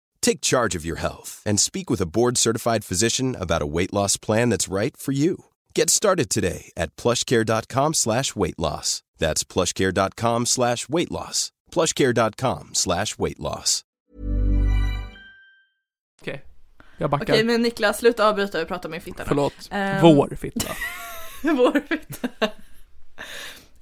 Take 0.21 0.41
charge 0.41 0.75
of 0.75 0.85
your 0.85 0.99
health 0.99 1.41
and 1.45 1.59
speak 1.59 1.89
with 1.89 2.01
a 2.01 2.05
board-certified 2.05 2.83
physician 2.85 3.35
about 3.39 3.61
a 3.61 3.65
weight 3.65 3.93
loss 3.93 4.17
plan 4.17 4.49
that's 4.49 4.67
right 4.73 4.97
for 4.97 5.11
you. 5.13 5.35
Get 5.75 5.89
started 5.89 6.29
today 6.29 6.71
at 6.77 6.95
plushcare.com 6.95 7.93
slash 7.93 8.35
weight 8.35 8.59
loss. 8.59 9.01
That's 9.19 9.43
plushcare.com 9.43 10.45
slash 10.45 10.89
weight 10.89 11.11
loss. 11.11 11.51
plushcare.com 11.71 12.69
slash 12.73 13.17
weight 13.17 13.39
loss. 13.39 13.81
Okej. 16.21 16.41
Jag 16.97 17.09
backar. 17.09 17.33
Okej 17.33 17.43
men 17.43 17.61
Niklas, 17.61 17.97
sluta 17.99 18.27
avbryta 18.27 18.61
och 18.61 18.67
prata 18.67 18.87
om 18.87 18.91
min 18.91 19.01
fitta 19.01 19.23
nu. 19.23 19.27
Förlåt. 19.27 19.53
Ehm. 19.71 20.01
Vår 20.01 20.35
fitta. 20.35 20.71
Vår 21.43 21.81
fitta. 21.89 22.27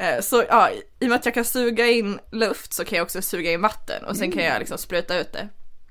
Eh, 0.02 0.22
Så 0.22 0.44
ja, 0.50 0.70
i 0.72 1.06
och 1.06 1.10
med 1.10 1.16
att 1.16 1.26
jag 1.26 1.34
kan 1.34 1.46
suga 1.46 1.88
in 1.88 2.20
luft 2.32 2.74
så 2.74 2.86
kan 2.86 2.98
jag 2.98 3.06
också 3.06 3.22
suga 3.22 3.52
in 3.52 3.62
vatten 3.62 4.06
och 4.06 4.18
sen 4.18 4.32
kan 4.32 4.44
jag 4.44 4.60
liksom 4.60 4.78
spruta 4.78 5.20
ut 5.20 5.34
det. 5.34 5.50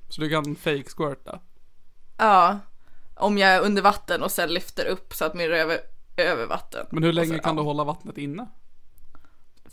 Så 0.08 0.20
du 0.20 0.30
kan 0.30 0.56
fake 0.56 0.90
squirta. 0.96 1.40
Ja, 2.18 2.58
om 3.14 3.38
jag 3.38 3.50
är 3.50 3.60
under 3.60 3.82
vatten 3.82 4.22
och 4.22 4.30
sen 4.30 4.54
lyfter 4.54 4.86
upp 4.86 5.14
så 5.14 5.24
att 5.24 5.34
min 5.34 5.48
röv 5.48 5.70
är 5.70 5.80
över 6.16 6.46
vatten. 6.46 6.86
Men 6.90 7.02
hur 7.02 7.12
länge 7.12 7.36
så, 7.36 7.42
kan 7.42 7.56
ja, 7.56 7.62
du 7.62 7.66
hålla 7.66 7.84
vattnet 7.84 8.18
inne? 8.18 8.46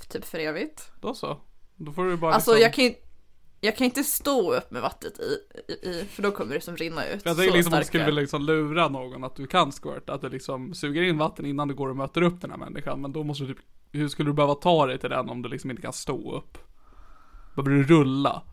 Typ 0.10 0.26
för 0.26 0.40
evigt. 0.40 0.92
Då 1.02 1.14
så. 1.14 1.38
Då 1.76 1.92
får 1.92 2.06
du 2.06 2.18
bara 2.18 2.34
Alltså 2.34 2.52
liksom... 2.52 2.62
jag 2.62 2.74
kan 2.74 2.84
ju 2.84 2.94
jag 3.62 3.78
kan 3.78 3.86
inte 3.86 4.04
stå 4.04 4.54
upp 4.54 4.72
med 4.72 4.82
vattnet 4.82 5.20
i, 5.20 5.38
i, 5.72 5.90
i 5.90 6.06
för 6.06 6.24
då 6.24 6.32
kommer 6.32 6.56
det 6.56 6.62
som 6.62 6.78
rinna 6.78 7.08
ut. 7.08 7.22
Jag 7.26 7.38
tänker 7.38 7.54
liksom 7.54 7.74
om 7.74 7.80
du 7.80 7.86
skulle 7.86 8.06
vilja 8.06 8.22
liksom 8.22 8.42
lura 8.42 8.88
någon 8.88 9.24
att 9.24 9.36
du 9.36 9.48
kan 9.48 9.72
squirta, 9.72 10.14
att 10.14 10.22
du 10.22 10.30
liksom 10.30 10.74
suger 10.74 11.02
in 11.02 11.18
vatten 11.18 11.46
innan 11.46 11.68
du 11.68 11.76
går 11.76 11.90
och 11.90 11.96
möter 11.96 12.22
upp 12.22 12.42
den 12.42 12.52
här 12.52 12.58
människan. 12.58 13.02
Men 13.02 13.14
då 13.14 13.24
måste 13.24 13.44
du 13.44 13.54
typ, 13.54 13.64
hur 13.92 14.08
skulle 14.08 14.30
du 14.30 14.34
behöva 14.34 14.56
ta 14.56 14.86
dig 14.86 15.00
till 15.00 15.10
den 15.10 15.30
om 15.30 15.42
du 15.42 15.50
liksom 15.50 15.70
inte 15.70 15.82
kan 15.82 15.94
stå 15.94 16.36
upp? 16.36 16.58
Behöver 17.56 17.72
du 17.72 17.84
rulla? 17.84 18.44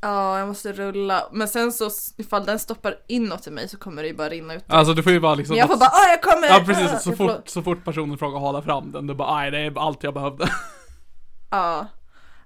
Ja, 0.00 0.38
jag 0.38 0.48
måste 0.48 0.72
rulla. 0.72 1.28
Men 1.32 1.48
sen 1.48 1.72
så 1.72 1.90
ifall 2.16 2.44
den 2.46 2.58
stoppar 2.58 2.98
inåt 3.06 3.46
i 3.46 3.50
mig 3.50 3.68
så 3.68 3.76
kommer 3.76 4.02
det 4.02 4.08
ju 4.08 4.14
bara 4.14 4.28
rinna 4.28 4.54
ut. 4.54 4.64
Alltså 4.66 4.94
du 4.94 5.02
får 5.02 5.12
ju 5.12 5.20
bara 5.20 5.34
liksom... 5.34 5.54
Men 5.54 5.58
jag 5.60 5.68
får 5.68 5.76
bara 5.76 5.90
åh 5.92 6.08
jag 6.10 6.22
kommer! 6.22 6.48
Ja 6.48 6.62
precis, 6.66 6.92
Ah, 6.92 6.98
så 6.98 7.10
jag 7.10 7.16
får- 7.16 7.28
fort, 7.34 7.48
så 7.48 7.62
fort 7.62 7.84
personen 7.84 8.18
frågar 8.18 8.38
hålla 8.38 8.62
fram 8.62 8.92
den, 8.92 9.06
du 9.06 9.14
bara 9.14 9.34
nej 9.36 9.50
det 9.50 9.58
är 9.58 9.78
allt 9.86 10.02
jag 10.02 10.14
behövde. 10.14 10.48
Ja. 11.50 11.86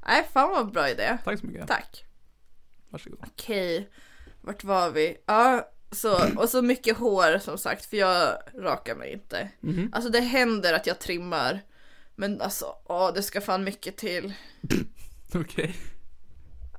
Nej 0.06 0.28
fan 0.32 0.50
vad 0.50 0.72
bra 0.72 0.88
idé. 0.90 1.18
Tack 1.24 1.40
så 1.40 1.46
mycket. 1.46 1.68
Tack. 1.68 2.04
Varsågod. 2.90 3.18
Okej, 3.26 3.90
vart 4.40 4.64
var 4.64 4.90
vi? 4.90 5.16
Ja, 5.26 5.68
så, 5.92 6.18
och 6.36 6.48
så 6.48 6.62
mycket 6.62 6.96
hår 6.98 7.38
som 7.38 7.58
sagt 7.58 7.84
för 7.86 7.96
jag 7.96 8.34
rakar 8.58 8.94
mig 8.94 9.12
inte. 9.12 9.48
Mhm. 9.60 9.90
Alltså 9.92 10.10
det 10.10 10.20
händer 10.20 10.74
att 10.74 10.86
jag 10.86 10.98
trimmar. 10.98 11.60
Men 12.16 12.40
alltså, 12.40 12.64
åh 12.84 13.12
det 13.14 13.22
ska 13.22 13.40
fan 13.40 13.64
mycket 13.64 13.96
till. 13.96 14.32
Okej. 15.34 15.76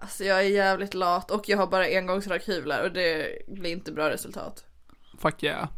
Alltså 0.02 0.24
jag 0.24 0.40
är 0.40 0.50
jävligt 0.50 0.94
lat 0.94 1.32
och 1.32 1.50
jag 1.50 1.58
har 1.58 1.68
bara 1.68 1.86
engångsrakhyvlar 1.86 2.84
och 2.84 2.92
det 2.92 3.42
blir 3.48 3.72
inte 3.72 3.92
bra 3.92 4.10
resultat. 4.10 4.66
Fuck 5.18 5.44
yeah. 5.44 5.70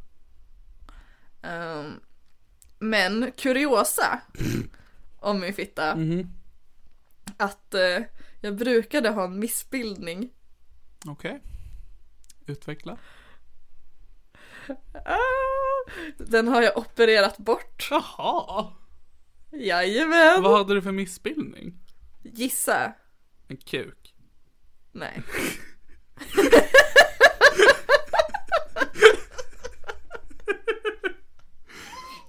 Ehm, 1.42 2.00
men 2.80 3.32
kuriosa 3.32 4.22
om 5.20 5.40
min 5.40 5.54
fitta. 5.54 5.98
Att 7.38 7.74
eh, 7.74 8.00
jag 8.42 8.56
brukade 8.56 9.10
ha 9.10 9.24
en 9.24 9.40
missbildning. 9.40 10.30
Okej. 11.06 11.42
Utveckla. 12.46 12.98
Ah, 15.06 15.92
den 16.18 16.48
har 16.48 16.62
jag 16.62 16.78
opererat 16.78 17.38
bort. 17.38 17.88
Jaha. 17.92 18.74
Jajamän! 19.52 20.44
Vad 20.44 20.58
hade 20.58 20.74
du 20.74 20.82
för 20.82 20.92
missbildning? 20.92 21.80
Gissa. 22.24 22.94
En 23.48 23.58
kuk. 23.58 24.03
Nej. 24.94 25.22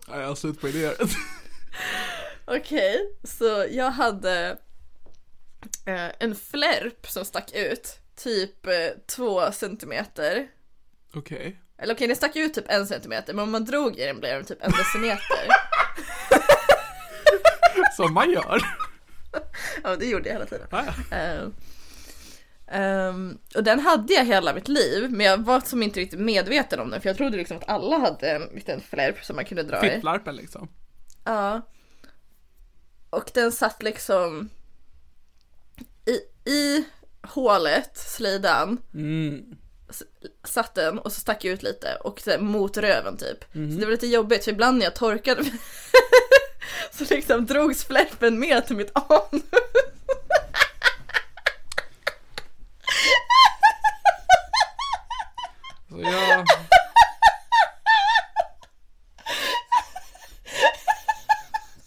Ja, 0.07 0.21
jag 0.21 0.29
har 0.29 0.35
slut 0.35 0.61
på 0.61 0.69
idéer. 0.69 0.95
Okej, 2.45 3.17
så 3.25 3.67
jag 3.71 3.91
hade 3.91 4.59
eh, 5.87 6.11
en 6.19 6.35
flärp 6.35 7.07
som 7.09 7.25
stack 7.25 7.53
ut. 7.55 7.99
Typ 8.17 8.67
eh, 8.67 8.89
två 9.07 9.53
centimeter. 9.53 10.49
Okej. 11.15 11.61
Eller 11.79 11.95
okej, 11.95 12.07
den 12.07 12.17
stack 12.17 12.37
ut 12.37 12.55
typ 12.55 12.65
en 12.69 12.87
centimeter, 12.87 13.35
men 13.35 13.43
om 13.43 13.51
man 13.51 13.65
drog 13.65 13.99
i 13.99 14.05
den 14.07 14.21
blev 14.21 14.35
den 14.35 14.45
typ 14.45 14.63
en 14.63 14.71
decimeter. 14.73 15.49
Som 17.97 18.15
man 18.15 18.31
gör. 18.31 18.63
ja, 19.83 19.97
det 19.97 20.07
gjorde 20.07 20.29
jag 20.29 20.35
hela 20.35 20.47
tiden. 20.47 20.67
Ja, 20.71 20.85
ja. 20.87 21.17
Ehm, 21.17 21.55
ehm, 22.71 23.39
och 23.55 23.65
den 23.65 23.81
hade 23.81 24.13
jag 24.15 24.25
hela 24.25 24.55
mitt 24.55 24.69
liv, 24.69 25.11
men 25.11 25.27
jag 25.27 25.39
var 25.39 25.61
som 25.61 25.83
inte 25.83 26.01
riktigt 26.01 26.21
medveten 26.21 26.81
om 26.81 26.91
den, 26.91 27.01
för 27.01 27.09
jag 27.09 27.17
trodde 27.17 27.37
liksom 27.37 27.57
att 27.57 27.69
alla 27.69 27.99
hade 27.99 28.31
en 28.31 28.43
liten 28.55 28.81
flärp 28.81 29.25
som 29.25 29.37
man 29.37 29.45
kunde 29.45 29.63
dra 29.63 29.87
i. 29.87 29.91
Fittlarpen 29.91 30.37
liksom. 30.37 30.69
Ja. 31.25 31.61
Och 33.11 33.31
den 33.35 33.53
satt 33.53 33.83
liksom 33.83 34.49
i, 36.07 36.51
i 36.51 36.85
hålet, 37.23 37.97
slidan, 37.97 38.79
Mm. 38.95 39.57
satt 40.45 40.75
den 40.75 40.99
och 40.99 41.13
så 41.13 41.21
stack 41.21 41.45
jag 41.45 41.53
ut 41.55 41.63
lite 41.63 41.95
och 41.95 42.21
mot 42.41 42.77
röven 42.77 43.17
typ. 43.17 43.55
Mhm. 43.55 43.73
Så 43.73 43.79
det 43.81 43.85
var 43.87 43.93
lite 43.93 44.07
jobbigt 44.07 44.45
för 44.45 44.51
ibland 44.53 44.79
när 44.79 44.85
jag 44.87 44.95
torkade 44.95 45.45
så 46.93 47.05
liksom 47.15 47.47
drogs 47.47 47.85
flärpen 47.85 48.39
med 48.39 48.67
till 48.67 48.77
mitt 48.77 48.91
anus. 48.95 49.43
Så 55.95 56.01
jag... 56.01 56.47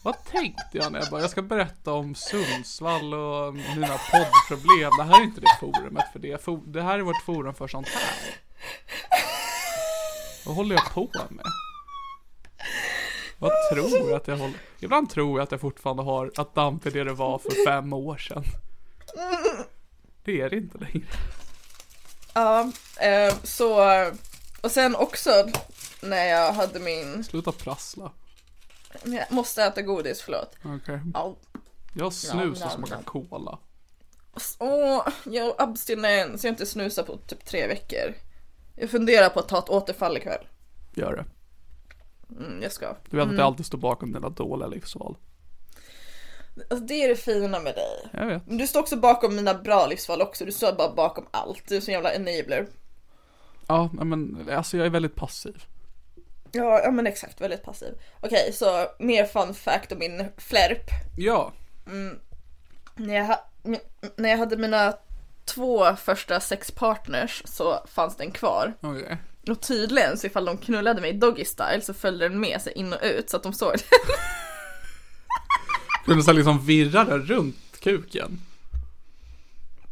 Vad 0.03 0.25
tänkte 0.25 0.77
jag 0.77 0.91
när 0.91 0.99
jag 0.99 1.09
bara, 1.09 1.21
jag 1.21 1.29
ska 1.29 1.41
berätta 1.41 1.93
om 1.93 2.15
Sundsvall 2.15 3.13
och 3.13 3.53
mina 3.55 3.97
poddproblem. 4.11 4.91
Det 4.97 5.03
här 5.03 5.19
är 5.19 5.23
inte 5.23 5.41
det 5.41 5.57
forumet 5.59 6.05
för 6.11 6.19
det. 6.19 6.45
Det 6.65 6.81
här 6.81 6.99
är 6.99 7.03
vårt 7.03 7.21
forum 7.25 7.53
för 7.53 7.67
sånt 7.67 7.87
här. 7.87 8.35
Vad 10.45 10.55
håller 10.55 10.75
jag 10.75 10.93
på 10.93 11.09
med? 11.29 11.45
Vad 13.37 13.51
tror 13.73 14.09
jag 14.09 14.13
att 14.13 14.27
jag 14.27 14.37
håller... 14.37 14.59
Ibland 14.79 15.09
tror 15.09 15.39
jag 15.39 15.43
att 15.43 15.51
jag 15.51 15.61
fortfarande 15.61 16.03
har, 16.03 16.31
att 16.37 16.55
damp 16.55 16.85
är 16.85 16.91
det 16.91 17.03
det 17.03 17.13
var 17.13 17.39
för 17.39 17.65
fem 17.65 17.93
år 17.93 18.17
sedan. 18.17 18.43
Det 20.23 20.41
är 20.41 20.49
det 20.49 20.55
inte 20.55 20.77
längre. 20.77 21.07
Ja, 22.38 22.71
eh, 23.01 23.35
så 23.43 23.81
och 24.61 24.71
sen 24.71 24.95
också 24.95 25.29
när 26.01 26.25
jag 26.25 26.53
hade 26.53 26.79
min, 26.79 27.23
Sluta 27.23 27.51
prassla. 27.51 28.11
jag 29.03 29.31
måste 29.31 29.63
äta 29.63 29.81
godis, 29.81 30.21
förlåt. 30.21 30.55
Okej. 30.65 30.99
Ja. 31.13 31.35
Jag 31.93 32.13
snus 32.13 32.63
och 32.63 32.71
smakar 32.71 33.01
cola. 33.01 33.59
Åh, 34.59 35.07
jag 35.25 35.43
har 35.43 35.55
abstinens, 35.57 36.43
jag 36.43 36.49
har 36.49 36.53
inte 36.53 36.65
snusat 36.65 37.07
på 37.07 37.17
typ 37.17 37.45
tre 37.45 37.67
veckor. 37.67 38.13
Jag 38.75 38.89
funderar 38.89 39.29
på 39.29 39.39
att 39.39 39.47
ta 39.47 39.59
ett 39.59 39.69
återfall 39.69 40.17
ikväll. 40.17 40.47
Gör 40.95 41.15
det. 41.15 41.25
Mm, 42.39 42.61
jag 42.61 42.71
ska. 42.71 42.95
Du 43.09 43.17
vet 43.17 43.27
att 43.27 43.33
jag 43.33 43.41
alltid 43.41 43.65
står 43.65 43.77
bakom 43.77 44.13
dina 44.13 44.29
dåliga 44.29 44.67
livsval. 44.67 45.17
Alltså, 46.69 46.85
det 46.85 47.03
är 47.03 47.07
det 47.07 47.15
fina 47.15 47.59
med 47.59 47.75
dig. 47.75 48.09
Jag 48.11 48.25
vet. 48.25 48.47
Men 48.47 48.57
du 48.57 48.67
står 48.67 48.79
också 48.79 48.95
bakom 48.95 49.35
mina 49.35 49.53
bra 49.53 49.87
livsval 49.87 50.21
också, 50.21 50.45
du 50.45 50.51
står 50.51 50.73
bara 50.73 50.93
bakom 50.93 51.27
allt. 51.31 51.63
Du 51.67 51.75
är 51.75 51.81
så 51.81 51.91
jävla 51.91 52.13
enabler. 52.13 52.67
Ja, 53.67 53.89
men 53.91 54.49
alltså 54.51 54.77
jag 54.77 54.85
är 54.85 54.89
väldigt 54.89 55.15
passiv. 55.15 55.63
Ja, 56.51 56.81
ja 56.83 56.91
men 56.91 57.07
exakt, 57.07 57.41
väldigt 57.41 57.63
passiv. 57.63 57.93
Okej, 58.21 58.53
så 58.53 58.87
mer 58.99 59.25
fun 59.25 59.53
fact 59.53 59.91
om 59.91 59.99
min 59.99 60.25
flärp. 60.37 60.89
Ja. 61.17 61.53
När 62.95 63.15
jag, 63.15 63.25
ha, 63.25 63.49
när 64.15 64.29
jag 64.29 64.37
hade 64.37 64.57
mina 64.57 64.93
två 65.45 65.95
första 65.95 66.39
sexpartners 66.39 67.43
så 67.45 67.85
fanns 67.87 68.15
den 68.15 68.31
kvar. 68.31 68.73
Okej. 68.81 69.17
Och 69.49 69.61
tydligen 69.61 70.17
så 70.17 70.27
ifall 70.27 70.45
de 70.45 70.57
knullade 70.57 71.01
mig 71.01 71.13
doggy 71.13 71.45
style 71.45 71.81
så 71.81 71.93
följde 71.93 72.29
den 72.29 72.39
med 72.39 72.61
sig 72.61 72.73
in 72.73 72.93
och 72.93 72.99
ut 73.03 73.29
så 73.29 73.37
att 73.37 73.43
de 73.43 73.53
såg 73.53 73.73
det. 73.73 73.83
Kunde 76.07 76.23
så 76.23 76.33
liksom 76.33 76.65
virra 76.65 77.03
den 77.03 77.21
runt 77.21 77.79
kuken. 77.79 78.39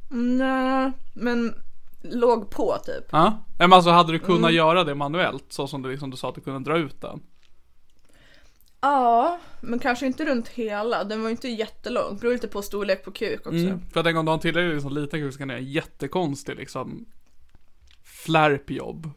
Nej, 0.09 0.91
men 1.13 1.53
låg 2.01 2.49
på 2.49 2.78
typ. 2.86 3.05
Ja. 3.11 3.45
Men 3.59 3.74
alltså 3.74 3.89
hade 3.89 4.11
du 4.11 4.20
kunnat 4.20 4.53
göra 4.53 4.84
det 4.84 4.95
manuellt 4.95 5.45
så 5.49 5.68
som 5.68 5.82
du 5.82 5.91
liksom 5.91 6.09
du 6.09 6.18
sa 6.18 6.30
att 6.30 6.36
du 6.36 6.41
kunde 6.41 6.70
dra 6.70 6.78
ut 6.78 7.01
den? 7.01 7.20
Ja, 8.82 9.39
men 9.61 9.80
kanske 9.80 10.05
inte 10.05 10.26
runt 10.26 10.47
hela. 10.47 11.03
Den 11.03 11.22
var 11.22 11.30
ju 11.30 11.32
inte 11.32 11.47
jättelång. 11.47 12.18
Beror 12.18 12.34
lite 12.34 12.47
på 12.47 12.61
storlek 12.61 13.03
på 13.03 13.11
kuk 13.11 13.39
också. 13.39 13.51
Mm. 13.51 13.80
För 13.93 13.99
att 13.99 14.05
en 14.05 14.16
gång 14.16 14.26
du 14.26 14.30
har 14.30 14.34
en 14.34 14.41
tillräckligt 14.41 14.74
liksom, 14.74 14.93
liten 14.93 15.20
kuk 15.20 15.34
så 15.34 15.39
kan 15.39 15.47
det 15.47 15.53
göra 15.53 15.61
en 15.61 15.72
jättekonstig 15.72 16.55
liksom 16.55 17.05
flärpjobb. 18.03 19.09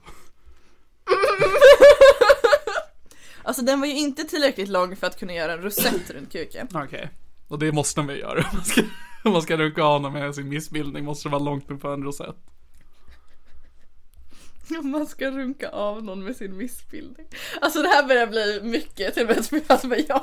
Alltså 3.49 3.63
den 3.63 3.81
var 3.81 3.87
ju 3.87 3.97
inte 3.97 4.25
tillräckligt 4.25 4.69
lång 4.69 4.97
för 4.97 5.07
att 5.07 5.19
kunna 5.19 5.33
göra 5.33 5.53
en 5.53 5.63
rosett 5.63 6.11
runt 6.11 6.33
kuken. 6.33 6.69
Okej. 6.75 7.11
Och 7.49 7.59
det 7.59 7.73
måste 7.73 8.03
man 8.03 8.17
göra. 8.17 8.39
Om 8.39 8.57
man 8.57 8.65
ska, 8.65 8.83
om 9.25 9.33
man 9.33 9.43
ska 9.43 9.57
runka 9.57 9.85
av 9.85 10.03
någon 10.03 10.13
med 10.13 10.35
sin 10.35 10.49
missbildning 10.49 11.05
måste 11.05 11.29
det 11.29 11.33
vara 11.33 11.43
långt 11.43 11.71
upp 11.71 11.81
på 11.81 11.89
en 11.89 12.03
rosett. 12.03 12.37
Om 14.79 14.91
man 14.91 15.07
ska 15.07 15.31
runka 15.31 15.69
av 15.69 16.05
någon 16.05 16.25
med 16.25 16.37
sin 16.37 16.57
missbildning. 16.57 17.27
Alltså 17.61 17.83
det 17.83 17.89
här 17.89 18.07
börjar 18.07 18.27
bli 18.27 18.61
mycket 18.63 19.15
till 19.15 19.23
och 19.23 19.37
med 19.37 19.45
spelat 19.45 19.85
med 19.85 20.05
jag. 20.09 20.23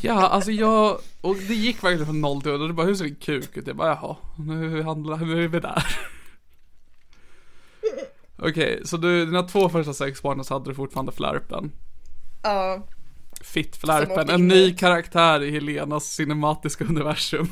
Ja, 0.00 0.28
alltså 0.28 0.50
jag, 0.50 1.00
och 1.20 1.36
det 1.36 1.54
gick 1.54 1.84
verkligen 1.84 2.06
från 2.06 2.20
noll 2.20 2.42
till 2.42 2.50
hundra. 2.50 2.66
Du 2.66 2.72
bara, 2.72 2.86
hur 2.86 2.94
ser 2.94 3.04
din 3.04 3.14
kuk 3.14 3.56
ut? 3.56 3.66
Jag 3.66 3.76
bara, 3.76 3.88
jaha, 3.88 4.16
nu, 4.38 4.82
handlar, 4.82 5.16
nu 5.16 5.44
är 5.44 5.48
vi 5.48 5.60
där. 5.60 5.84
Okej, 8.42 8.80
så 8.84 8.96
du, 8.96 9.26
dina 9.26 9.42
två 9.42 9.68
första 9.68 9.94
sexpartners 9.94 10.50
hade 10.50 10.70
du 10.70 10.74
fortfarande 10.74 11.12
flärpen. 11.12 11.72
Ja, 12.42 12.74
Som 13.38 13.44
Fittflärpen, 13.46 14.30
en 14.30 14.48
ny 14.48 14.76
karaktär 14.76 15.42
i 15.42 15.50
Helenas 15.50 16.04
cinematiska 16.14 16.84
universum. 16.84 17.48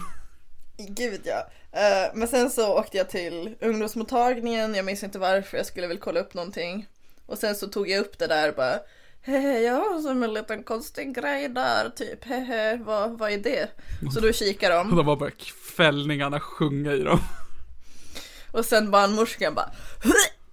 gud 0.89 1.21
ja. 1.25 1.49
Eh, 1.73 2.11
men 2.15 2.29
sen 2.29 2.51
så 2.51 2.79
åkte 2.79 2.97
jag 2.97 3.11
till 3.11 3.55
ungdomsmottagningen, 3.61 4.75
jag 4.75 4.85
minns 4.85 5.03
inte 5.03 5.19
varför, 5.19 5.57
jag 5.57 5.67
skulle 5.67 5.87
väl 5.87 5.99
kolla 5.99 6.21
upp 6.21 6.35
någonting. 6.35 6.87
Och 7.27 7.39
sen 7.39 7.55
så 7.55 7.67
tog 7.69 7.89
jag 7.89 8.01
upp 8.01 8.19
det 8.19 8.27
där 8.27 8.53
bara 8.53 8.79
Hehe, 9.23 9.61
jag 9.61 9.75
har 9.75 10.01
som 10.01 10.23
en 10.23 10.35
liten 10.35 10.63
konstig 10.63 11.15
grej 11.15 11.49
där, 11.49 11.91
typ. 11.91 12.25
Hehe, 12.25 12.77
vad, 12.77 13.19
vad 13.19 13.31
är 13.33 13.39
det? 13.39 13.69
Så 14.15 14.21
då 14.21 14.33
kikar 14.33 14.71
Och 14.81 14.87
de. 14.89 14.97
de 14.97 15.07
bara 15.19 15.31
fällningarna 15.77 16.41
sjunga 16.41 16.93
i 16.93 17.03
dem. 17.03 17.21
Och 18.53 18.65
sen 18.65 18.91
barnmorskan 18.91 19.55
bara 19.55 19.71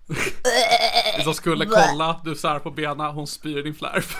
Som 1.23 1.33
skulle 1.33 1.65
kolla, 1.65 2.21
du 2.23 2.35
sär 2.35 2.59
på 2.59 2.71
benen, 2.71 3.05
hon 3.05 3.27
spyr 3.27 3.63
din 3.63 3.75
flärp. 3.75 4.05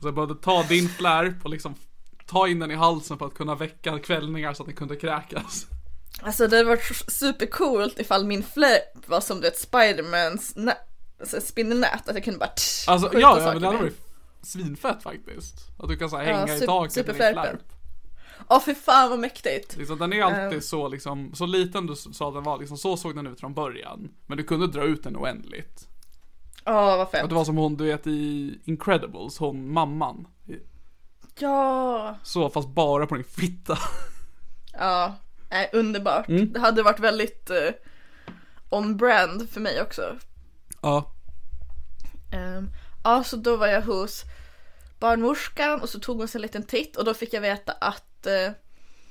Så 0.00 0.08
jag 0.08 0.14
behövde 0.14 0.34
ta 0.34 0.62
din 0.62 0.88
flärp 0.88 1.44
och 1.44 1.50
liksom 1.50 1.74
ta 2.26 2.48
in 2.48 2.58
den 2.58 2.70
i 2.70 2.74
halsen 2.74 3.18
för 3.18 3.26
att 3.26 3.34
kunna 3.34 3.54
väcka 3.54 3.98
kvällningar 3.98 4.54
så 4.54 4.62
att 4.62 4.66
den 4.66 4.76
kunde 4.76 4.96
kräkas. 4.96 5.66
Alltså 6.22 6.46
det 6.48 6.64
var 6.64 6.78
supercoolt 7.10 7.98
ifall 7.98 8.26
min 8.26 8.42
flärp 8.42 9.08
var 9.08 9.20
som 9.20 9.36
du 9.36 9.42
vet 9.42 9.58
Spidermans 9.58 10.54
alltså, 11.20 11.40
spindelnät, 11.40 12.08
att 12.08 12.14
jag 12.14 12.24
kunde 12.24 12.38
bara 12.38 12.54
tsch, 12.56 12.88
Alltså 12.88 13.10
ja, 13.12 13.40
ja 13.40 13.52
men 13.52 13.60
det 13.62 13.66
hade 13.66 13.78
varit 13.78 14.00
svinfett 14.42 15.02
faktiskt. 15.02 15.54
Att 15.78 15.88
du 15.88 15.96
kan 15.96 16.10
så 16.10 16.16
här, 16.16 16.24
Ja, 16.24 16.36
hänga 16.36 16.56
i 16.56 16.60
taket 16.60 16.96
med 16.96 17.06
din 17.06 17.14
flärp. 17.14 17.60
Åh 18.52 18.60
för 18.60 18.74
fan 18.74 19.10
vad 19.10 19.18
mäktigt! 19.18 19.76
Liksom, 19.76 19.98
den 19.98 20.12
är 20.12 20.22
alltid 20.22 20.52
Ehm. 20.58 20.60
så 20.60 20.88
liksom, 20.88 21.34
så 21.34 21.46
liten 21.46 21.86
du 21.86 21.94
sa 21.96 22.30
den 22.30 22.42
var 22.42 22.58
liksom, 22.58 22.76
så 22.78 22.96
såg 22.96 23.14
den 23.16 23.26
ut 23.26 23.40
från 23.40 23.54
början. 23.54 24.08
Men 24.26 24.36
du 24.38 24.44
kunde 24.44 24.66
dra 24.66 24.82
ut 24.84 25.02
den 25.04 25.16
oändligt. 25.16 25.88
Åh 26.66 26.74
vad 26.74 27.00
Och 27.00 27.10
fett. 27.10 27.28
det 27.28 27.34
var 27.34 27.44
som 27.44 27.56
hon, 27.56 27.76
du 27.76 27.84
vet 27.84 28.06
i 28.06 28.58
Incredibles, 28.64 29.38
hon 29.38 29.72
mamman. 29.72 30.26
Ja, 31.38 32.16
Så, 32.22 32.50
fast 32.50 32.68
bara 32.68 33.06
på 33.06 33.14
din 33.14 33.24
fitta. 33.24 33.78
ja, 34.72 35.14
nej, 35.50 35.70
underbart. 35.72 36.28
Mm. 36.28 36.52
Det 36.52 36.60
hade 36.60 36.82
varit 36.82 37.00
väldigt 37.00 37.50
eh, 37.50 37.70
on 38.70 38.96
brand 38.96 39.50
för 39.50 39.60
mig 39.60 39.82
också. 39.82 40.16
Ja. 40.82 41.12
Um, 42.58 42.70
ja, 43.04 43.24
så 43.24 43.36
då 43.36 43.56
var 43.56 43.66
jag 43.66 43.82
hos 43.82 44.22
barnmorskan 44.98 45.80
och 45.80 45.88
så 45.88 46.00
tog 46.00 46.18
hon 46.18 46.28
sig 46.28 46.38
en 46.38 46.42
liten 46.42 46.62
titt 46.62 46.96
och 46.96 47.04
då 47.04 47.14
fick 47.14 47.32
jag 47.32 47.40
veta 47.40 47.72
att 47.72 48.04
eh, 48.26 48.50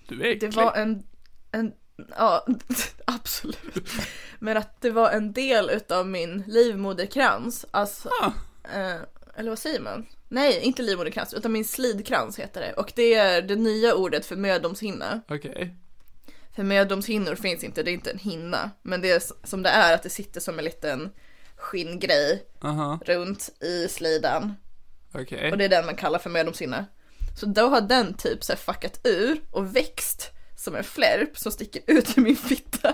Du 0.08 0.16
är 0.16 0.24
det 0.24 0.32
äcklig. 0.32 0.54
var 0.54 0.74
en, 0.74 1.04
en 1.52 1.74
ja 2.18 2.48
absolut. 3.06 3.92
Men 4.40 4.58
att 4.58 4.82
det 4.82 4.90
var 4.92 5.10
en 5.12 5.34
del 5.34 5.70
utav 5.70 6.08
min 6.08 6.44
livmoderkrans. 6.48 7.66
Alltså, 7.72 8.10
Ah. 8.22 8.32
eh, 8.74 8.96
eller 9.36 9.50
vad 9.50 9.60
säger 9.60 9.80
man? 9.80 10.06
Nej, 10.30 10.60
inte 10.60 10.82
livmoderkrans 10.82 11.34
utan 11.34 11.52
min 11.52 11.66
slidkrans 11.66 12.40
heter 12.40 12.62
det. 12.62 12.74
Och 12.74 12.92
det 12.96 13.14
är 13.14 13.42
det 13.42 13.56
nya 13.56 13.96
ordet 13.96 14.26
för 14.26 14.36
mödomshinna. 14.36 15.22
Okej. 15.28 15.76
För 16.56 16.64
mödomshinnor 16.64 17.36
finns 17.36 17.64
inte, 17.64 17.84
det 17.84 17.92
är 17.92 17.94
inte 17.94 18.12
en 18.12 18.18
hinna. 18.20 18.72
Men 18.82 19.02
det 19.02 19.12
är 19.12 19.22
som 19.48 19.64
det 19.64 19.70
är 19.70 19.94
att 19.94 20.04
det 20.04 20.10
sitter 20.10 20.40
som 20.42 20.60
en 20.60 20.66
liten 20.66 21.10
skinngrej 21.56 22.44
Aha. 22.64 23.00
runt 23.06 23.50
i 23.64 23.88
slidan. 23.88 24.56
Okej. 25.14 25.52
Och 25.52 25.58
det 25.58 25.66
är 25.66 25.70
den 25.70 25.86
man 25.86 25.96
kallar 25.96 26.20
för 26.20 26.30
mödomshinna. 26.30 26.86
Så 27.36 27.46
då 27.46 27.62
har 27.70 27.82
den 27.82 28.14
typ 28.14 28.44
så 28.44 28.52
här 28.52 28.58
fuckat 28.58 29.00
ur 29.04 29.42
och 29.52 29.76
växt 29.76 30.30
som 30.58 30.76
en 30.76 30.84
flärp 30.84 31.38
som 31.38 31.52
sticker 31.52 31.82
ut 31.88 32.18
ur 32.18 32.22
min 32.22 32.36
fitta. 32.36 32.94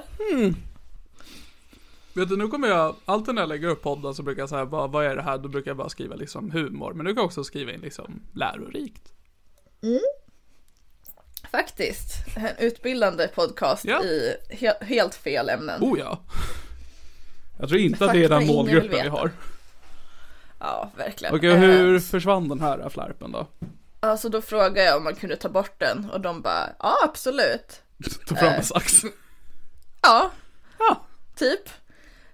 Vet 2.13 2.29
du, 2.29 2.37
nu 2.37 2.47
kommer 2.47 2.67
jag, 2.67 2.95
alltid 3.05 3.35
när 3.35 3.41
jag 3.41 3.49
lägger 3.49 3.67
upp 3.67 3.81
podden 3.83 4.15
så 4.15 4.23
brukar 4.23 4.41
jag 4.41 4.49
säga 4.49 4.65
bara, 4.65 4.87
vad 4.87 5.05
är 5.05 5.15
det 5.15 5.21
här? 5.21 5.37
Då 5.37 5.49
brukar 5.49 5.69
jag 5.71 5.77
bara 5.77 5.89
skriva 5.89 6.15
liksom 6.15 6.51
humor. 6.51 6.93
Men 6.93 7.05
nu 7.05 7.13
kan 7.15 7.23
också 7.23 7.43
skriva 7.43 7.71
in 7.71 7.81
liksom 7.81 8.21
lärorikt. 8.33 9.13
Faktiskt. 11.51 12.13
En 12.35 12.47
utbildande 12.59 13.27
podcast 13.27 13.85
Ja. 13.85 14.03
i 14.03 14.35
he- 14.49 14.83
helt 14.83 15.15
fel 15.15 15.49
ämnen. 15.49 15.83
Oh 15.83 15.99
ja. 15.99 16.19
Jag 17.59 17.69
tror 17.69 17.81
inte 17.81 18.05
att 18.05 18.13
det 18.13 18.23
är 18.23 18.29
den 18.29 18.47
målgruppen 18.47 18.99
vi 19.03 19.07
har. 19.09 19.31
Ja, 20.59 20.91
verkligen. 20.97 21.35
Okej, 21.35 21.55
hur 21.57 21.95
Eh, 21.95 22.01
försvann 22.01 22.49
den 22.49 22.59
här 22.61 22.89
flärpen 22.89 23.31
då? 23.31 23.47
Alltså 23.99 24.29
då 24.29 24.41
frågade 24.41 24.83
jag 24.83 24.97
om 24.97 25.03
man 25.03 25.15
kunde 25.15 25.35
ta 25.35 25.49
bort 25.49 25.79
den 25.79 26.09
och 26.09 26.21
de 26.21 26.41
bara 26.41 26.69
ja 26.79 26.97
absolut. 27.03 27.81
Tog 28.27 28.37
fram 28.37 28.49
Eh. 28.49 28.57
en 28.57 28.63
sax. 28.63 29.01
Ja. 30.01 30.31
Ja. 30.79 31.01
Typ. 31.35 31.69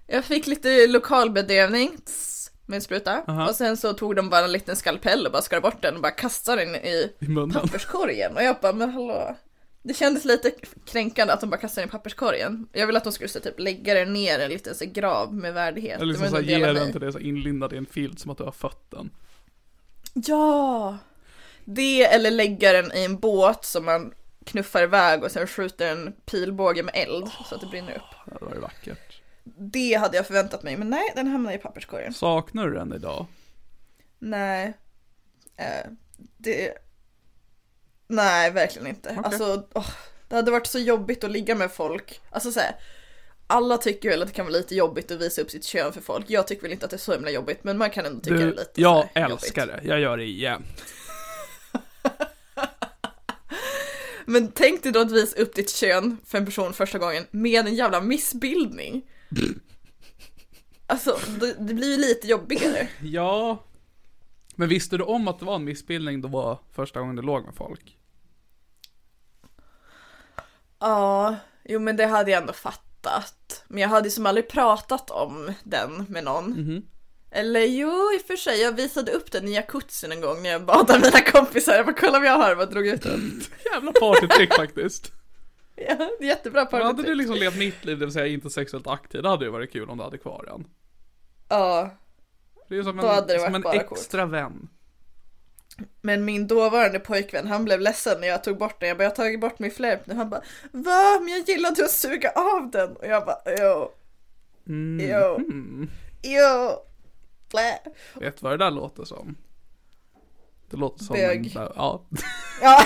Jag 0.06 0.24
fick 0.24 0.46
lite 0.46 0.86
lokalbedövning 0.86 1.98
tss, 2.04 2.50
med 2.66 2.76
en 2.76 2.82
spruta. 2.82 3.22
Aha. 3.28 3.48
Och 3.48 3.54
sen 3.54 3.76
så 3.76 3.92
tog 3.92 4.16
de 4.16 4.30
bara 4.30 4.44
en 4.44 4.52
liten 4.52 4.76
skalpell 4.76 5.26
och 5.26 5.32
bara 5.32 5.42
skar 5.42 5.60
bort 5.60 5.82
den 5.82 5.94
och 5.96 6.02
bara 6.02 6.12
kastade 6.12 6.64
den 6.64 6.74
i 6.76 7.12
I 7.18 7.28
munnen. 7.28 7.50
papperskorgen. 7.50 8.36
Och 8.36 8.42
jag 8.42 8.56
bara, 8.62 8.72
men 8.72 8.90
hallå. 8.90 9.36
Det 9.82 9.94
kändes 9.94 10.24
lite 10.24 10.50
kränkande 10.86 11.32
att 11.32 11.40
de 11.40 11.50
bara 11.50 11.56
kastade 11.60 11.82
den 11.82 11.88
i 11.88 11.92
papperskorgen. 11.92 12.68
Jag 12.72 12.86
ville 12.86 12.96
att 12.96 13.04
de 13.04 13.12
skulle 13.12 13.28
så, 13.28 13.40
typ 13.40 13.60
lägga 13.60 13.94
den 13.94 14.12
ner 14.12 14.38
i 14.38 14.42
en 14.44 14.50
liten 14.50 14.74
så, 14.74 14.84
grav 14.86 15.34
med 15.34 15.54
värdighet. 15.54 15.96
Eller 16.00 16.12
liksom 16.12 16.28
såhär, 16.30 16.42
ge 16.42 16.72
den 16.72 16.92
till 16.92 17.00
dig 17.00 17.12
så 17.12 17.18
inlindad 17.18 17.72
i 17.72 17.76
en 17.76 17.86
filt 17.86 18.18
som 18.20 18.30
att 18.30 18.38
du 18.38 18.44
har 18.44 18.52
fött 18.52 18.90
den. 18.90 19.10
Ja! 20.14 20.98
Det 21.64 22.04
eller 22.04 22.30
lägga 22.30 22.72
den 22.72 22.92
i 22.92 23.04
en 23.04 23.18
båt 23.18 23.64
som 23.64 23.84
man 23.84 24.14
knuffar 24.46 24.82
iväg 24.82 25.22
och 25.24 25.30
sen 25.30 25.46
skjuter 25.46 25.92
en 25.92 26.12
pilbåge 26.12 26.82
med 26.82 26.94
eld 26.96 27.30
så 27.48 27.54
att 27.54 27.60
det 27.60 27.66
brinner 27.66 27.92
upp. 27.96 28.02
Det 28.26 28.32
hade 28.32 28.44
varit 28.44 28.62
vackert. 28.62 29.20
Det 29.56 29.94
hade 29.94 30.16
jag 30.16 30.26
förväntat 30.26 30.62
mig, 30.62 30.76
men 30.76 30.90
nej, 30.90 31.12
den 31.16 31.26
hamnar 31.26 31.52
i 31.52 31.58
papperskorgen. 31.58 32.14
Saknar 32.14 32.66
du 32.68 32.74
den 32.74 32.92
idag? 32.92 33.26
Nej. 34.18 34.72
Eh, 35.56 35.90
det... 36.36 36.72
Nej, 38.08 38.50
verkligen 38.50 38.88
inte. 38.88 39.08
Okej. 39.08 39.22
Alltså, 39.24 39.66
åh, 39.74 39.90
det 40.28 40.36
hade 40.36 40.50
varit 40.50 40.66
så 40.66 40.78
jobbigt 40.78 41.24
att 41.24 41.30
ligga 41.30 41.54
med 41.54 41.72
folk. 41.72 42.20
Alltså 42.30 42.52
så 42.52 42.60
här, 42.60 42.74
alla 43.46 43.78
tycker 43.78 44.08
väl 44.10 44.22
att 44.22 44.28
det 44.28 44.34
kan 44.34 44.46
vara 44.46 44.52
lite 44.56 44.74
jobbigt 44.74 45.10
att 45.10 45.20
visa 45.20 45.42
upp 45.42 45.50
sitt 45.50 45.64
kön 45.64 45.92
för 45.92 46.00
folk. 46.00 46.24
Jag 46.28 46.46
tycker 46.46 46.62
väl 46.62 46.72
inte 46.72 46.84
att 46.84 46.90
det 46.90 46.96
är 46.96 46.98
så 46.98 47.12
himla 47.12 47.30
jobbigt, 47.30 47.64
men 47.64 47.78
man 47.78 47.90
kan 47.90 48.06
ändå 48.06 48.20
tycka 48.20 48.34
det 48.36 48.42
är 48.42 48.46
Du, 48.46 48.50
lite 48.54 48.80
jag 48.80 49.08
älskar 49.14 49.66
jobbigt. 49.66 49.82
det. 49.82 49.88
Jag 49.88 50.00
gör 50.00 50.16
det 50.16 50.24
igen. 50.24 50.62
Men 54.26 54.52
tänk 54.52 54.82
dig 54.82 54.92
då 54.92 55.00
att 55.00 55.12
visa 55.12 55.36
upp 55.36 55.54
ditt 55.54 55.70
kön 55.70 56.18
för 56.24 56.38
en 56.38 56.46
person 56.46 56.72
första 56.72 56.98
gången 56.98 57.26
med 57.30 57.66
en 57.66 57.74
jävla 57.74 58.00
missbildning. 58.00 59.02
Alltså, 60.86 61.18
det, 61.40 61.54
det 61.58 61.74
blir 61.74 61.92
ju 61.92 61.96
lite 61.96 62.26
jobbigare. 62.26 62.88
Ja. 63.02 63.64
Men 64.56 64.68
visste 64.68 64.96
du 64.96 65.04
om 65.04 65.28
att 65.28 65.38
det 65.38 65.44
var 65.44 65.54
en 65.54 65.64
missbildning 65.64 66.20
då 66.20 66.28
var 66.28 66.58
första 66.72 67.00
gången 67.00 67.16
du 67.16 67.22
låg 67.22 67.44
med 67.44 67.54
folk? 67.54 67.98
Ja, 70.78 71.36
jo 71.64 71.80
men 71.80 71.96
det 71.96 72.06
hade 72.06 72.30
jag 72.30 72.40
ändå 72.40 72.52
fattat. 72.52 73.64
Men 73.68 73.82
jag 73.82 73.88
hade 73.88 74.06
ju 74.06 74.10
som 74.10 74.26
aldrig 74.26 74.48
pratat 74.48 75.10
om 75.10 75.52
den 75.64 76.06
med 76.08 76.24
någon. 76.24 76.50
Mhm. 76.50 76.82
Eller 77.36 77.60
jo, 77.60 77.88
i 78.14 78.18
och 78.18 78.26
för 78.26 78.36
sig, 78.36 78.60
jag 78.60 78.72
visade 78.72 79.12
upp 79.12 79.32
den 79.32 79.48
i 79.48 79.54
jacuzzin 79.54 80.12
en 80.12 80.20
gång 80.20 80.42
när 80.42 80.50
jag 80.50 80.64
badade 80.64 81.00
mina 81.00 81.20
kompisar. 81.20 81.74
Jag 81.74 81.86
bara 81.86 81.94
kolla 81.94 82.18
vad 82.18 82.28
jag 82.28 82.36
har, 82.38 82.48
jag 82.48 82.56
bara 82.56 82.66
drog 82.66 82.86
ut 82.86 83.02
den. 83.02 83.40
Jävla 83.72 83.92
partytrick 83.92 84.54
faktiskt. 84.54 85.12
Ja, 85.76 86.10
jättebra 86.20 86.68
Men 86.72 86.82
hade 86.82 87.02
du 87.02 87.14
liksom 87.14 87.36
levt 87.36 87.56
mitt 87.56 87.84
liv, 87.84 87.98
det 87.98 88.04
vill 88.04 88.12
säga 88.14 88.26
inte 88.26 88.50
sexuellt 88.50 88.86
aktiv, 88.86 89.22
det 89.22 89.28
hade 89.28 89.44
ju 89.44 89.50
varit 89.50 89.72
kul 89.72 89.90
om 89.90 89.98
du 89.98 90.04
hade 90.04 90.18
kvar 90.18 90.44
den. 90.46 90.64
Ja, 91.48 91.90
Det 92.68 92.76
är 92.78 92.82
som 92.82 92.96
Då 92.96 93.06
hade 93.06 93.34
en, 93.34 93.40
det 93.40 93.44
som 93.46 93.54
en 93.54 93.80
extra 93.80 94.26
vän. 94.26 94.68
men 96.00 96.24
min 96.24 96.46
dåvarande 96.46 97.00
pojkvän, 97.00 97.46
han 97.46 97.64
blev 97.64 97.80
ledsen 97.80 98.20
när 98.20 98.28
jag 98.28 98.44
tog 98.44 98.58
bort 98.58 98.80
den. 98.80 98.88
Jag 98.88 98.98
bara, 98.98 99.04
jag 99.04 99.10
har 99.10 99.16
tagit 99.16 99.40
bort 99.40 99.58
min 99.58 99.70
flärp 99.70 100.06
nu. 100.06 100.14
Han 100.14 100.30
bara, 100.30 100.42
va? 100.72 101.18
Men 101.20 101.28
jag 101.28 101.48
gillade 101.48 101.84
att 101.84 101.90
suga 101.90 102.30
av 102.30 102.70
den. 102.70 102.96
Och 102.96 103.06
jag 103.06 103.26
bara, 103.26 103.38
jo, 103.58 103.90
Mm. 104.66 105.10
Jo. 105.10 105.40
Jo. 106.22 106.70
Blä. 107.54 107.78
Vet 108.20 108.42
vad 108.42 108.52
det 108.52 108.56
där 108.64 108.70
låter 108.70 109.04
som? 109.04 109.36
Det 110.70 110.76
låter 110.76 111.04
som 111.04 111.16
Bög. 111.16 111.46
en, 111.46 111.52
ja. 111.76 112.04
Ja. 112.62 112.84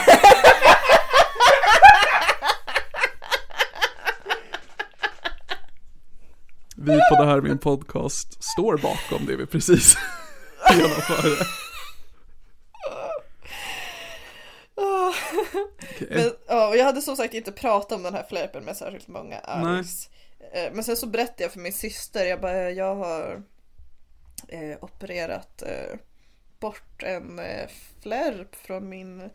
Vi 6.77 6.93
på 7.11 7.17
det 7.23 7.27
här 7.27 7.41
min 7.41 7.59
podcast 7.59 8.45
står 8.45 8.77
bakom 8.77 9.27
det 9.27 9.37
vi 9.37 9.47
precis 9.47 9.97
genomförde. 10.71 11.37
Okej. 14.75 16.09
Men, 16.11 16.33
ja, 16.49 16.69
och 16.69 16.77
jag 16.77 16.85
hade 16.85 17.03
som 17.03 17.17
sagt 17.17 17.35
inte 17.35 17.53
pratat 17.53 17.93
om 17.93 18.03
den 18.03 18.15
här 18.15 18.27
flärpen 18.29 18.65
med 18.65 18.77
särskilt 18.77 19.09
många 19.09 19.39
alls. 19.39 20.11
Eh, 20.53 20.73
Men 20.73 20.85
sen 20.85 20.97
så 20.97 21.07
berättade 21.07 21.43
jag 21.43 21.53
för 21.53 21.61
min 21.61 21.73
syster, 21.73 22.25
jag 22.25 22.41
bara, 22.41 22.71
jag 22.71 22.95
har 22.95 23.43
eh, 24.49 24.79
opererat 24.81 25.63
eh, 25.63 25.99
bort 26.61 27.03
en 27.03 27.39
eh, 27.39 27.69
flärp 28.03 28.55
från 28.67 28.89
min 28.89 29.31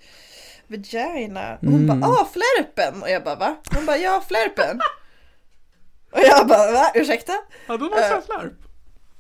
vagina. 0.68 1.54
Och 1.62 1.68
hon 1.72 1.88
bara, 1.88 2.08
ah 2.08 2.30
flärpen! 2.34 3.02
Och 3.02 3.10
jag 3.10 3.24
bara, 3.24 3.36
va? 3.36 3.56
Hon 3.76 3.86
bara, 3.86 3.98
ja 3.98 4.24
flärpen! 4.28 4.80
Och 6.12 6.20
jag 6.20 6.48
bara, 6.48 6.72
va? 6.72 6.92
Ursäkta? 6.96 7.34
Hade 7.68 7.84
hon 7.84 7.94
Eh. 7.94 8.12
en 8.12 8.22
flärp? 8.22 8.54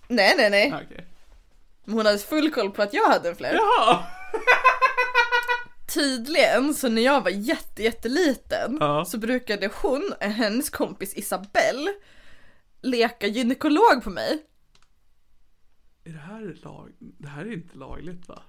Nej, 0.07 0.33
nej, 0.37 0.49
nej. 0.49 0.73
Okej. 0.85 1.05
Men 1.85 1.95
hon 1.95 2.05
hade 2.05 2.17
full 2.17 2.51
koll 2.53 2.71
på 2.71 2.81
att 2.81 2.93
jag 2.93 3.09
hade 3.09 3.29
en 3.29 3.35
flärp. 3.35 3.53
Jaha! 3.55 4.03
Tydligen, 5.93 6.73
så 6.73 6.89
när 6.89 7.01
jag 7.01 7.21
var 7.21 7.29
jätte, 7.31 7.83
jätteliten 7.83 8.77
Ja. 8.79 9.05
så 9.05 9.17
brukade 9.17 9.69
hon, 9.81 10.13
och 10.21 10.23
hennes 10.31 10.69
kompis 10.69 11.13
Isabelle, 11.13 11.93
leka 12.81 13.27
gynekolog 13.27 14.03
på 14.03 14.09
mig. 14.09 14.43
Är 16.05 16.09
det 16.13 16.19
här 16.19 16.55
lag? 16.63 16.91
Det 16.99 17.27
här 17.27 17.45
är 17.45 17.53
inte 17.53 17.77
lagligt 17.77 18.27
va? 18.27 18.41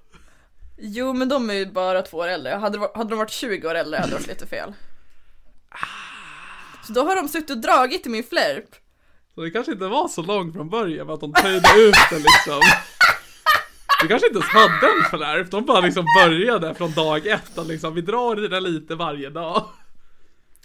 Jo 0.79 1.13
men 1.13 1.29
de 1.29 1.51
är 1.51 1.55
ju 1.55 1.67
bara 1.67 2.03
två 2.03 2.17
år 2.19 2.29
äldre, 2.29 2.53
hade, 2.53 2.79
de- 2.79 2.89
hade 2.95 3.11
de 3.11 3.19
varit 3.19 3.31
20 3.31 3.69
år 3.69 3.75
äldre 3.75 3.97
hade 3.97 4.09
det 4.11 4.15
varit 4.15 4.27
lite 4.27 4.47
fel. 4.47 4.73
Så 6.87 6.93
då 6.93 7.03
har 7.05 7.17
de 7.17 7.29
suttit 7.29 7.51
och 7.51 7.59
dragit 7.59 8.07
i 8.07 8.09
min 8.09 8.25
flärp. 8.25 8.69
Så 9.35 9.41
det 9.41 9.51
kanske 9.51 9.73
inte 9.73 9.87
var 9.87 10.09
så 10.09 10.23
långt 10.23 10.55
från 10.55 10.69
början 10.71 11.07
med 11.07 11.15
att 11.15 11.21
de 11.21 11.33
töjde 11.33 11.69
ut 11.79 11.95
den 12.11 12.19
liksom. 12.23 12.61
Du 14.03 14.09
kanske 14.09 14.27
inte 14.29 14.39
ens 14.39 14.53
hade 14.53 14.87
en 14.87 15.19
flärp, 15.19 15.51
de 15.51 15.65
bara 15.67 15.81
liksom 15.81 16.07
började 16.25 16.75
från 16.75 16.93
dag 16.93 17.27
ett 17.27 17.51
liksom 17.67 17.95
vi 17.95 18.01
drar 18.01 18.45
i 18.45 18.49
den 18.49 18.63
lite 18.63 18.95
varje 18.95 19.31
dag. 19.31 19.65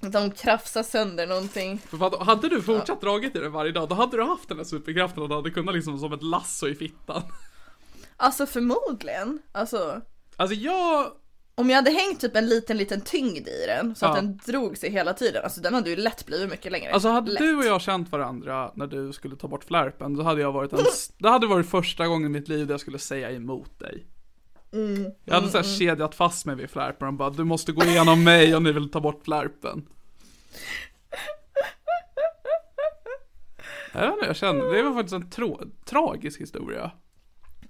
De 0.02 0.32
krafsar 0.32 0.84
sönder 0.84 1.28
någonting. 1.28 1.78
För 1.89 2.24
hade 2.26 2.50
du 2.50 2.62
fortsatt 2.62 3.02
dragit 3.02 3.36
i 3.36 3.39
den 3.39 3.52
varje 3.52 3.72
dag, 3.72 3.89
då 3.89 3.95
hade 3.95 4.18
du 4.18 4.24
haft 4.24 4.50
den 4.50 4.58
här 4.58 4.64
superkraften 4.64 5.24
och 5.24 5.30
du 5.30 5.36
hade 5.36 5.52
kunnat 5.52 5.76
liksom 5.76 6.00
som 6.00 6.14
ett 6.14 6.24
lasso 6.24 6.68
i 6.68 6.76
fittan. 6.76 7.22
Alltså 8.18 8.45
förmodligen. 8.45 9.39
Alltså, 9.52 10.02
Alltså 10.36 10.56
jag, 10.56 11.12
om 11.56 11.70
jag 11.70 11.76
hade 11.76 11.91
hängt 11.91 12.22
typ 12.22 12.36
en 12.36 12.47
liten, 12.47 12.78
liten 12.78 13.02
tyngd 13.02 13.47
i 13.47 13.66
den 13.68 13.95
så 13.95 14.06
att 14.06 14.16
Ja. 14.16 14.22
den 14.22 14.38
drog 14.45 14.78
sig 14.78 14.89
hela 14.91 15.14
tiden. 15.14 15.43
Alltså 15.43 15.62
den 15.62 15.74
hade 15.74 15.89
ju 15.89 15.95
lätt 15.95 16.26
blivit 16.26 16.50
mycket 16.50 16.72
längre. 16.72 16.91
alltså 16.91 17.10
hade 17.10 17.32
lätt. 17.32 17.39
du 17.39 17.58
och 17.58 17.66
jag 17.66 17.82
känt 17.82 18.12
varandra 18.12 18.72
när 18.76 18.88
du 18.88 19.14
skulle 19.14 19.36
ta 19.36 19.47
bort 19.47 19.64
flärpen, 19.64 20.16
då 20.16 20.24
hade 20.24 20.41
jag 20.41 20.52
varit 20.52 20.74
en, 20.74 20.80
det 21.18 21.30
hade 21.30 21.47
varit 21.47 21.70
första 21.70 22.08
gången 22.08 22.26
i 22.26 22.39
mitt 22.39 22.47
liv 22.47 22.68
där 22.68 22.74
jag 22.74 22.82
skulle 22.82 23.00
säga 23.00 23.32
emot 23.32 23.80
dig. 23.80 24.06
Mm, 24.74 25.11
Jag 25.26 25.34
hade 25.36 25.49
såhär 25.49 25.63
kedjat 25.80 26.15
fast 26.15 26.45
mig 26.45 26.55
vid 26.55 26.70
flärpen 26.70 27.07
och 27.07 27.13
bara 27.13 27.30
du 27.30 27.43
måste 27.43 27.72
gå 27.72 27.84
igenom 27.86 28.24
mig 28.24 28.55
om 28.55 28.63
ni 28.63 28.72
vill 28.72 28.91
ta 28.91 28.99
bort 28.99 29.22
flärpen. 29.26 29.86
Jag 33.93 34.01
vet 34.01 34.13
inte, 34.13 34.26
jag 34.26 34.36
kände, 34.36 34.76
det 34.78 34.84
var 34.84 34.93
faktiskt 34.93 35.13
en 35.13 35.30
trå- 35.30 35.70
tragisk 35.86 36.41
historia. 36.41 36.91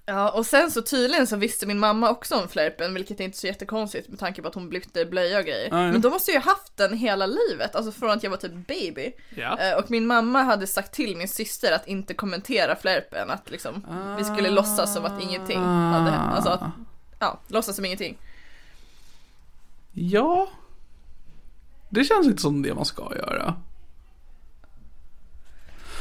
Ja, 0.05 0.29
och 0.31 0.45
sen 0.45 0.71
så 0.71 0.81
tydligen 0.81 1.27
så 1.27 1.35
visste 1.35 1.65
min 1.67 1.79
mamma 1.79 2.09
också 2.09 2.35
om 2.35 2.47
flärpen, 2.47 2.93
vilket 2.93 3.19
är 3.19 3.23
inte 3.23 3.37
så 3.37 3.47
jättekonstigt 3.47 4.09
med 4.09 4.19
tanke 4.19 4.41
på 4.41 4.47
att 4.47 4.55
hon 4.55 4.69
bytte 4.69 5.05
blöja 5.05 5.39
och 5.39 5.45
grejer. 5.45 5.67
Ja. 5.71 5.91
Men 5.91 6.01
då 6.01 6.09
måste 6.09 6.31
jag 6.31 6.41
ju 6.43 6.49
haft 6.49 6.77
den 6.77 6.93
hela 6.97 7.25
livet, 7.25 7.75
alltså 7.75 7.91
från 7.91 8.09
att 8.11 8.23
jag 8.23 8.29
var 8.29 8.37
typ 8.37 8.67
baby. 8.67 9.11
Ja. 9.35 9.59
Eh, 9.59 9.77
Och 9.77 9.91
min 9.91 10.07
mamma 10.07 10.43
hade 10.43 10.67
sagt 10.67 10.93
till 10.93 11.17
min 11.17 11.27
syster 11.27 11.71
att 11.71 11.87
inte 11.87 12.13
kommentera 12.13 12.75
flärpen, 12.75 13.29
att 13.29 13.49
liksom 13.51 13.85
vi 14.17 14.23
skulle 14.23 14.49
låtsas 14.49 14.93
som 14.93 15.05
att 15.05 15.23
ingenting 15.23 15.59
hade 15.63 16.11
hänt. 16.11 16.33
Alltså 16.35 16.49
att, 16.49 16.61
ja, 17.19 17.39
låtsas 17.47 17.75
som 17.75 17.85
ingenting. 17.85 18.17
Ja. 19.91 20.49
Det 21.89 22.03
känns 22.03 22.27
inte 22.27 22.41
som 22.41 22.61
det 22.61 22.73
man 22.73 22.85
ska 22.85 23.15
göra. 23.15 23.55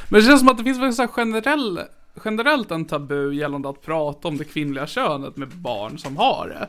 Men 0.08 0.20
det 0.20 0.26
känns 0.26 0.40
som 0.40 0.48
att 0.48 0.58
det 0.58 0.64
finns 0.64 0.78
väl 0.78 0.94
så 0.94 1.08
generell, 1.08 1.80
generellt 2.24 2.70
en 2.70 2.84
tabu 2.84 3.34
gällande 3.34 3.68
att 3.68 3.82
prata 3.82 4.28
om 4.28 4.36
det 4.36 4.44
kvinnliga 4.44 4.86
könet 4.86 5.36
med 5.36 5.48
barn 5.48 5.98
som 5.98 6.16
har 6.16 6.48
det. 6.48 6.68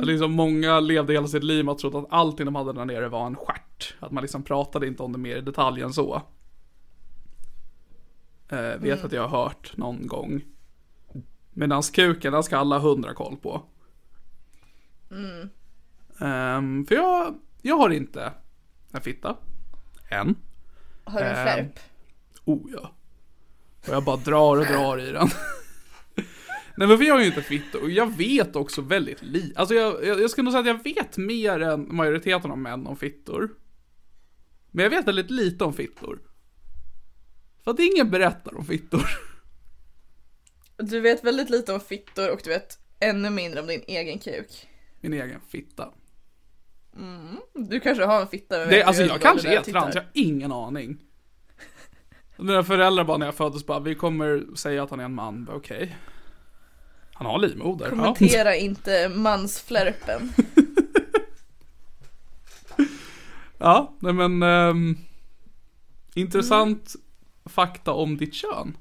Att 0.00 0.06
Liksom 0.06 0.32
många 0.32 0.80
levde 0.80 1.12
hela 1.12 1.26
sitt 1.26 1.44
liv 1.44 1.64
med 1.64 1.72
att 1.72 1.78
tro 1.78 1.98
att 1.98 2.06
allting 2.10 2.46
de 2.46 2.54
hade 2.54 2.72
där 2.72 2.84
nere 2.84 3.08
var 3.08 3.26
en 3.26 3.36
stjärt. 3.36 3.94
Att 4.00 4.12
man 4.12 4.22
liksom 4.22 4.42
pratade 4.42 4.86
inte 4.86 5.02
om 5.02 5.12
det 5.12 5.18
mer 5.18 5.36
i 5.36 5.40
detalj 5.40 5.82
än 5.82 5.92
så. 5.92 6.22
Eh, 8.48 8.58
vet 8.58 9.04
att 9.04 9.12
jag 9.12 9.28
har 9.28 9.44
hört 9.44 9.76
någon 9.76 10.06
gång. 10.06 10.42
Medans 11.58 11.90
kuken, 11.90 12.32
den 12.32 12.42
ska 12.42 12.56
alla 12.58 12.78
hundra 12.78 13.14
koll 13.14 13.36
på. 13.36 13.62
Ehm, 16.20 16.86
för 16.86 16.94
jag, 16.94 17.38
jag 17.62 17.76
har 17.76 17.90
inte 17.90 18.32
en 18.92 19.00
fitta. 19.00 19.36
Än. 20.10 20.34
Har 21.04 21.20
du 21.20 21.26
en 21.26 21.36
Ehm. 21.36 21.42
flärp? 21.44 21.78
Oh 22.44 22.70
ja. 22.72 22.92
Och 23.88 23.94
jag 23.94 24.04
bara 24.04 24.16
drar 24.16 24.56
och 24.58 24.64
drar 24.66 24.98
i 25.00 25.12
den. 25.12 25.28
Nej 26.76 26.88
men 26.88 26.98
för 26.98 27.04
jag 27.04 27.16
är 27.16 27.20
ju 27.20 27.26
inte 27.26 27.42
fitta 27.42 27.78
och 27.78 27.90
jag 27.90 28.16
vet 28.16 28.56
också 28.56 28.82
väldigt 28.82 29.22
lite. 29.22 29.58
Alltså 29.60 29.74
jag, 29.74 30.04
jag, 30.06 30.20
jag 30.20 30.30
skulle 30.30 30.44
nog 30.44 30.52
säga 30.52 30.60
att 30.60 30.66
jag 30.66 30.94
vet 30.94 31.16
mer 31.16 31.60
än 31.60 31.96
majoriteten 31.96 32.50
av 32.50 32.58
män 32.58 32.86
om 32.86 32.96
fittor. 32.96 33.50
Men 34.70 34.82
jag 34.82 34.90
vet 34.90 35.06
väldigt 35.08 35.30
lite 35.30 35.64
om 35.64 35.72
fittor. 35.72 36.18
För 37.64 37.70
att 37.70 37.78
ingen 37.80 38.10
berättar 38.10 38.56
om 38.58 38.64
fittor. 38.64 39.08
Du 40.78 41.00
vet 41.00 41.24
väldigt 41.24 41.50
lite 41.50 41.72
om 41.72 41.80
fittor 41.80 42.30
och 42.30 42.40
du 42.44 42.50
vet 42.50 42.78
ännu 43.00 43.30
mindre 43.30 43.60
om 43.60 43.66
din 43.66 43.82
egen 43.86 44.18
kuk. 44.18 44.68
Min 45.00 45.12
egen 45.12 45.40
fitta. 45.48 45.88
Du 47.54 47.80
kanske 47.80 48.04
har 48.04 48.20
en 48.20 48.28
fitta 48.28 48.66
Det, 48.66 48.82
alltså 48.82 49.02
jag 49.02 49.20
kanske 49.20 49.58
är 49.58 49.62
trans, 49.62 49.94
jag 49.94 50.02
har 50.02 50.10
ingen 50.12 50.52
aning. 50.52 50.98
Mina 52.36 52.64
föräldrar 52.64 53.04
bara 53.04 53.16
när 53.16 53.26
jag 53.26 53.34
föddes 53.34 53.66
bara, 53.66 53.80
vi 53.80 53.94
kommer 53.94 54.56
säga 54.56 54.82
att 54.82 54.90
han 54.90 55.00
är 55.00 55.04
en 55.04 55.14
man, 55.14 55.48
okej. 55.52 55.96
Han 57.12 57.26
har 57.26 57.38
livmoder. 57.38 57.84
Ja. 57.84 57.90
Kommentera 57.90 58.56
inte 58.56 59.08
mansflärpen. 59.08 60.32
ja, 63.58 63.94
nej 64.00 64.12
men 64.12 64.42
ehm, 64.42 64.96
Intressant 66.14 66.94
fakta 67.44 67.92
om 67.92 68.16
ditt 68.16 68.34
kön. 68.34 68.76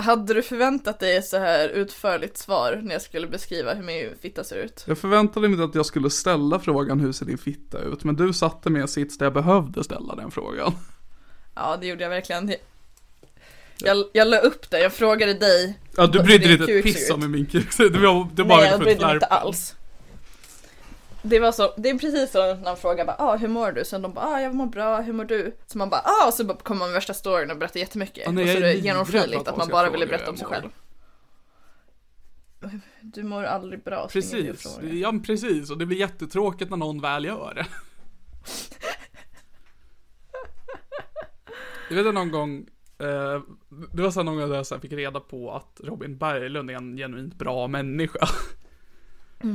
Hade 0.00 0.34
du 0.34 0.42
förväntat 0.42 1.00
dig 1.00 1.16
ett 1.16 1.26
så 1.26 1.38
här 1.38 1.68
utförligt 1.68 2.38
svar 2.38 2.80
när 2.82 2.92
jag 2.92 3.02
skulle 3.02 3.26
beskriva 3.26 3.74
hur 3.74 3.82
min 3.82 4.14
fitta 4.22 4.44
ser 4.44 4.56
ut? 4.56 4.84
Jag 4.86 4.98
förväntade 4.98 5.48
mig 5.48 5.52
inte 5.52 5.64
att 5.64 5.74
jag 5.74 5.86
skulle 5.86 6.10
ställa 6.10 6.58
frågan 6.58 7.00
hur 7.00 7.12
ser 7.12 7.26
din 7.26 7.38
fitta 7.38 7.78
ut, 7.78 8.04
men 8.04 8.16
du 8.16 8.32
satte 8.32 8.70
mig 8.70 8.78
i 8.78 8.82
en 8.82 8.88
sits 8.88 9.18
där 9.18 9.26
jag 9.26 9.32
behövde 9.32 9.84
ställa 9.84 10.14
den 10.14 10.30
frågan. 10.30 10.72
Ja, 11.54 11.76
det 11.80 11.86
gjorde 11.86 12.02
jag 12.02 12.10
verkligen. 12.10 12.54
Jag, 13.78 14.04
jag 14.12 14.28
la 14.28 14.38
upp 14.38 14.70
det, 14.70 14.80
jag 14.80 14.92
frågade 14.92 15.34
dig. 15.34 15.78
Ja, 15.96 16.06
du 16.06 16.22
brydde 16.22 16.44
dig 16.44 16.52
inte 16.52 16.72
ett 16.72 16.84
piss 16.84 17.10
om 17.10 17.22
hur 17.22 17.28
min 17.28 17.46
kuk 17.46 17.72
ser 17.72 17.84
ut. 17.84 17.92
Det 17.92 17.98
var, 17.98 18.28
det 18.34 18.42
var 18.42 18.56
Nej, 18.56 18.66
jag 18.70 18.80
brydde 18.80 19.06
mig 19.06 19.14
inte 19.14 19.26
alls. 19.26 19.74
Det 21.28 21.38
var 21.38 21.52
så, 21.52 21.74
det 21.76 21.88
är 21.88 21.98
precis 21.98 22.30
så 22.30 22.54
när 22.54 22.62
man 22.62 22.76
frågar 22.76 23.04
bara 23.04 23.16
ah, 23.18 23.36
hur 23.36 23.48
mår 23.48 23.72
du? 23.72 23.84
Så 23.84 23.98
de 23.98 24.12
bara 24.12 24.26
ah, 24.26 24.40
jag 24.40 24.54
mår 24.54 24.66
bra, 24.66 25.00
hur 25.00 25.12
mår 25.12 25.24
du? 25.24 25.56
Så 25.66 25.78
man 25.78 25.90
bara 25.90 26.00
ah, 26.00 26.26
och 26.26 26.34
så 26.34 26.54
kommer 26.54 26.78
man 26.78 26.88
med 26.88 26.94
värsta 26.94 27.14
storyn 27.14 27.50
och 27.50 27.56
berättar 27.56 27.80
jättemycket. 27.80 28.22
Ja, 28.26 28.32
nej, 28.32 28.44
och 28.44 28.50
så 28.50 28.56
är 28.56 28.60
det 28.60 28.74
genomskinligt 28.74 29.48
att, 29.48 29.56
man 29.56 29.58
någon 29.58 29.68
bara 29.68 29.90
ville 29.90 30.06
berätta 30.06 30.30
om 30.30 30.36
sig 30.36 30.46
själv. 30.46 30.68
Du 33.00 33.22
mår 33.22 33.44
aldrig 33.44 33.82
bra. 33.84 34.08
Precis, 34.12 34.78
ja 34.82 35.14
precis. 35.26 35.70
Och 35.70 35.78
det 35.78 35.86
blir 35.86 35.98
jättetråkigt 35.98 36.70
när 36.70 36.76
någon 36.76 37.00
väl 37.00 37.24
gör 37.24 37.54
det. 37.54 37.66
Jag 41.88 41.96
vet 41.96 42.06
att 42.06 42.14
någon 42.14 42.30
gång, 42.30 42.58
eh, 42.98 43.42
det 43.92 44.02
var 44.02 44.10
så 44.10 44.22
någon 44.22 44.36
gång 44.36 44.48
där 44.48 44.56
jag 44.56 44.66
så 44.66 44.80
fick 44.80 44.92
reda 44.92 45.20
på 45.20 45.52
att 45.52 45.80
Robin 45.84 46.18
Berglund 46.18 46.70
är 46.70 46.74
en 46.74 46.96
genuint 46.96 47.34
bra 47.34 47.68
människa. 47.68 48.28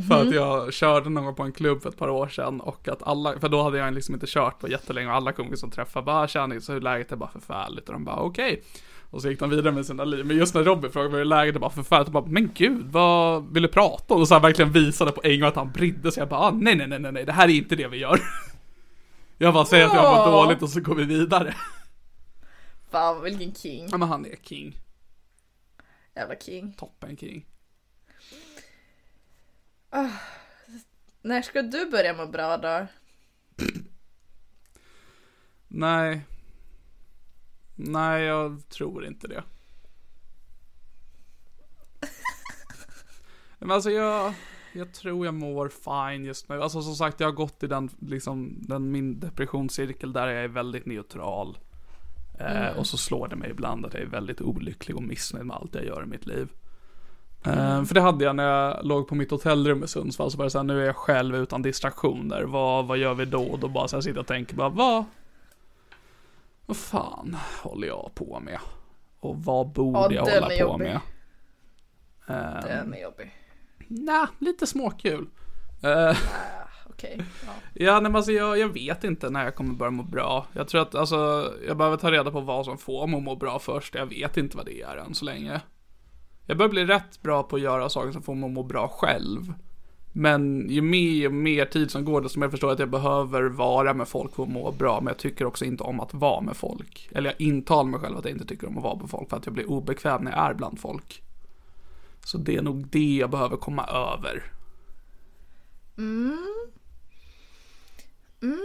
För 0.08 0.22
att 0.22 0.34
jag 0.34 0.74
körde 0.74 1.10
någon 1.10 1.26
gång 1.26 1.36
på 1.36 1.44
en 1.44 1.52
klubb 1.52 1.82
för 1.82 1.90
ett 1.90 1.98
par 1.98 2.10
år 2.10 2.28
sedan 2.28 2.62
och 2.62 2.88
att 2.88 3.04
alla, 3.04 3.40
för 3.40 3.50
då 3.50 3.64
hade 3.64 3.78
jag 3.78 3.94
liksom 3.94 4.14
inte 4.14 4.28
kört 4.30 4.60
på 4.60 4.68
jättelänge 4.68 5.08
och 5.08 5.16
alla 5.16 5.32
kompisar 5.32 5.60
som 5.60 5.72
träffade 5.72 6.06
bara 6.06 6.28
tjena, 6.28 6.62
så 6.62 6.74
hur 6.74 6.82
läget 6.82 7.12
är 7.12 7.16
bara 7.16 7.30
förfärligt 7.30 7.88
och 7.88 7.94
de 7.94 8.06
bara 8.06 8.20
okej. 8.20 8.64
Och 9.10 9.22
så 9.22 9.30
gick 9.30 9.40
de 9.40 9.50
vidare 9.50 9.72
med 9.74 9.86
sina 9.86 10.04
liv. 10.06 10.26
Men 10.26 10.38
just 10.38 10.54
när 10.56 10.64
Robin 10.64 10.92
frågade 10.92 11.18
hur 11.18 11.26
läget 11.26 11.56
är 11.56 11.60
bara 11.60 11.70
förfärligt, 11.70 12.08
och 12.08 12.14
bara 12.14 12.26
men 12.26 12.52
gud, 12.54 12.86
vad 12.92 13.54
vill 13.54 13.64
du 13.64 13.70
prata 13.70 14.14
om? 14.14 14.22
Och 14.22 14.28
så 14.28 14.34
här 14.34 14.42
verkligen 14.42 14.72
visade 14.72 15.12
på 15.12 15.22
en 15.24 15.40
gång 15.40 15.50
att 15.50 15.56
han 15.56 15.72
brydde 15.72 16.12
sig. 16.12 16.22
Jag 16.22 16.30
bara 16.30 16.40
ah, 16.40 16.52
nej, 16.52 16.76
nej, 16.76 16.88
nej, 16.88 17.00
nej, 17.00 17.12
nej, 17.12 17.26
det 17.26 17.32
här 17.32 17.48
är 17.48 17.54
inte 17.54 17.76
det 17.76 17.88
vi 17.88 17.98
gör. 17.98 18.20
Jag 19.38 19.54
bara 19.54 19.66
säger 19.66 19.86
att 19.86 19.94
jag 19.94 20.18
mår 20.18 20.32
dåligt 20.32 20.62
och 20.62 20.70
så 20.70 20.82
går 20.82 20.96
vi 20.96 21.04
vidare. 21.04 21.56
Fan 22.92 23.24
vilken 23.24 23.54
king. 23.56 23.88
Ja 23.92 23.98
men 23.98 24.10
han 24.10 24.26
är 24.26 24.36
king, 24.42 24.78
Jävla 26.16 26.36
king. 26.36 26.74
toppen 26.78 27.18
king. 27.18 27.46
När 31.22 31.42
ska 31.42 31.62
du 31.62 31.92
börja 31.92 32.14
må 32.14 32.26
bra 32.26 32.58
då? 32.58 32.88
Nej. 35.68 36.22
Nej, 37.76 38.24
jag 38.24 38.70
tror 38.70 39.06
inte 39.06 39.28
det. 39.28 39.44
Men 43.60 43.72
alltså 43.72 43.92
jag, 43.92 44.34
jag 44.74 44.94
tror 44.94 45.26
jag 45.26 45.34
mår 45.34 45.70
fine 45.70 46.26
just 46.26 46.50
nu. 46.50 46.62
Alltså 46.62 46.82
som 46.82 46.96
sagt, 46.96 47.20
jag 47.20 47.28
har 47.28 47.34
gått 47.34 47.64
i 47.64 47.68
den, 47.68 47.90
liksom, 48.00 48.56
den 48.62 48.92
min 48.92 49.20
depressionscirkel 49.20 50.14
där 50.14 50.28
jag 50.28 50.44
är 50.44 50.48
väldigt 50.48 50.86
neutral. 50.86 51.58
Eh, 52.40 52.78
och 52.78 52.88
så 52.88 52.98
slår 52.98 53.28
det 53.28 53.36
mig 53.36 53.50
ibland 53.50 53.86
att 53.86 53.94
jag 53.94 54.04
är 54.04 54.08
väldigt 54.08 54.42
olycklig 54.42 54.98
och 54.98 55.04
missnöjd 55.04 55.46
med 55.46 55.56
allt 55.56 55.76
jag 55.76 55.86
gör 55.86 56.04
i 56.04 56.06
mitt 56.06 56.26
liv. 56.26 56.50
Eh, 57.46 57.84
för 57.84 57.94
det 57.94 58.02
hade 58.02 58.26
jag 58.26 58.36
när 58.36 58.44
jag 58.44 58.86
låg 58.86 59.08
på 59.08 59.16
mitt 59.16 59.32
hotellrum 59.32 59.84
i 59.84 59.88
Sundsvall, 59.88 60.32
så 60.32 60.38
var 60.38 60.46
det 60.46 60.50
så 60.50 60.58
här, 60.60 60.64
nu 60.64 60.82
är 60.82 60.86
jag 60.86 60.96
själv 60.96 61.36
utan 61.36 61.62
distraktioner. 61.62 62.44
Vad, 62.44 62.86
vad 62.88 62.98
gör 62.98 63.14
vi 63.14 63.26
då? 63.26 63.44
Och 63.44 63.60
då 63.60 63.68
bara 63.68 63.88
så 63.88 63.96
här 63.96 64.02
sitter 64.02 64.16
jag 64.16 64.22
och 64.22 64.28
tänker 64.28 64.56
bara, 64.56 64.70
vad, 64.70 65.06
vad 66.66 66.78
fan 66.78 67.38
håller 67.64 67.88
jag 67.88 68.12
på 68.16 68.40
med? 68.40 68.60
Och 69.20 69.44
vad 69.44 69.68
borde 69.68 70.00
Ja, 70.00 70.12
jag 70.12 70.26
hålla 70.42 70.48
på 70.48 70.54
jobbig. 70.54 70.84
med? 70.86 71.00
Eh, 72.28 72.64
Den 72.68 72.94
är 72.94 73.02
jobbig. 73.02 73.34
Nja, 73.88 74.28
lite 74.40 74.68
småkul. 74.68 75.28
Eh, 75.84 76.18
Okej. 76.90 77.22
Ja. 77.46 77.52
ja, 77.74 77.94
nej, 77.94 78.02
men 78.02 78.16
alltså 78.16 78.32
jag, 78.32 78.58
jag 78.58 78.68
vet 78.74 79.04
inte 79.04 79.30
när 79.30 79.44
jag 79.44 79.56
kommer 79.56 79.74
börja 79.74 79.92
må 79.92 80.04
bra. 80.04 80.46
Jag 80.54 80.68
tror 80.68 80.82
att, 80.82 80.96
alltså, 80.96 81.54
jag 81.68 81.78
behöver 81.78 81.98
ta 81.98 82.12
reda 82.12 82.32
på 82.32 82.40
vad 82.40 82.66
som 82.66 82.78
får 82.78 83.08
mig 83.08 83.18
att 83.18 83.24
må 83.24 83.36
bra 83.36 83.60
först. 83.60 83.96
Jag 83.96 84.06
vet 84.06 84.38
inte 84.38 84.58
vad 84.58 84.66
det 84.66 84.82
är 84.82 84.98
än 84.98 85.14
så 85.16 85.26
länge. 85.26 85.62
Jag 86.46 86.58
börjar 86.58 86.70
bli 86.70 86.86
rätt 86.86 87.22
bra 87.22 87.44
på 87.44 87.56
att 87.56 87.62
göra 87.62 87.90
saker 87.90 88.12
som 88.12 88.22
får 88.22 88.36
mig 88.36 88.48
att 88.48 88.54
må 88.54 88.64
bra 88.64 88.88
själv. 88.88 89.54
Men 90.16 90.70
ju 90.70 90.82
mer 90.82 91.28
och 91.28 91.34
mer 91.34 91.66
tid 91.66 91.92
som 91.92 92.06
går, 92.06 92.22
desto 92.22 92.40
mer 92.40 92.50
förstår 92.50 92.70
jag 92.70 92.74
att 92.74 92.80
jag 92.80 92.90
behöver 92.90 93.44
vara 93.44 93.94
med 93.94 94.08
folk 94.08 94.36
för 94.36 94.44
att 94.44 94.50
må 94.50 94.72
bra. 94.72 95.02
Men 95.02 95.08
jag 95.08 95.18
tycker 95.18 95.46
också 95.46 95.66
inte 95.66 95.84
om 95.84 96.00
att 96.00 96.14
vara 96.14 96.42
med 96.42 96.58
folk. 96.58 97.10
Eller 97.12 97.30
jag 97.30 97.42
intalar 97.42 97.90
mig 97.90 98.00
själv 98.00 98.18
att 98.18 98.26
jag 98.26 98.32
inte 98.32 98.46
tycker 98.46 98.68
om 98.68 98.78
att 98.78 98.84
vara 98.84 98.96
med 98.96 99.10
folk 99.10 99.30
för 99.30 99.38
att 99.38 99.46
jag 99.46 99.54
blir 99.54 99.70
obekväm 99.70 100.24
när 100.24 100.32
jag 100.32 100.50
är 100.50 100.54
bland 100.54 100.80
folk. 100.80 101.24
Så 102.24 102.38
det 102.38 102.56
är 102.56 102.62
nog 102.62 102.88
det 102.88 103.16
jag 103.16 103.30
behöver 103.30 103.58
komma 103.58 103.86
över. 103.86 104.44
Mm. 105.98 106.38
Mm. 108.42 108.60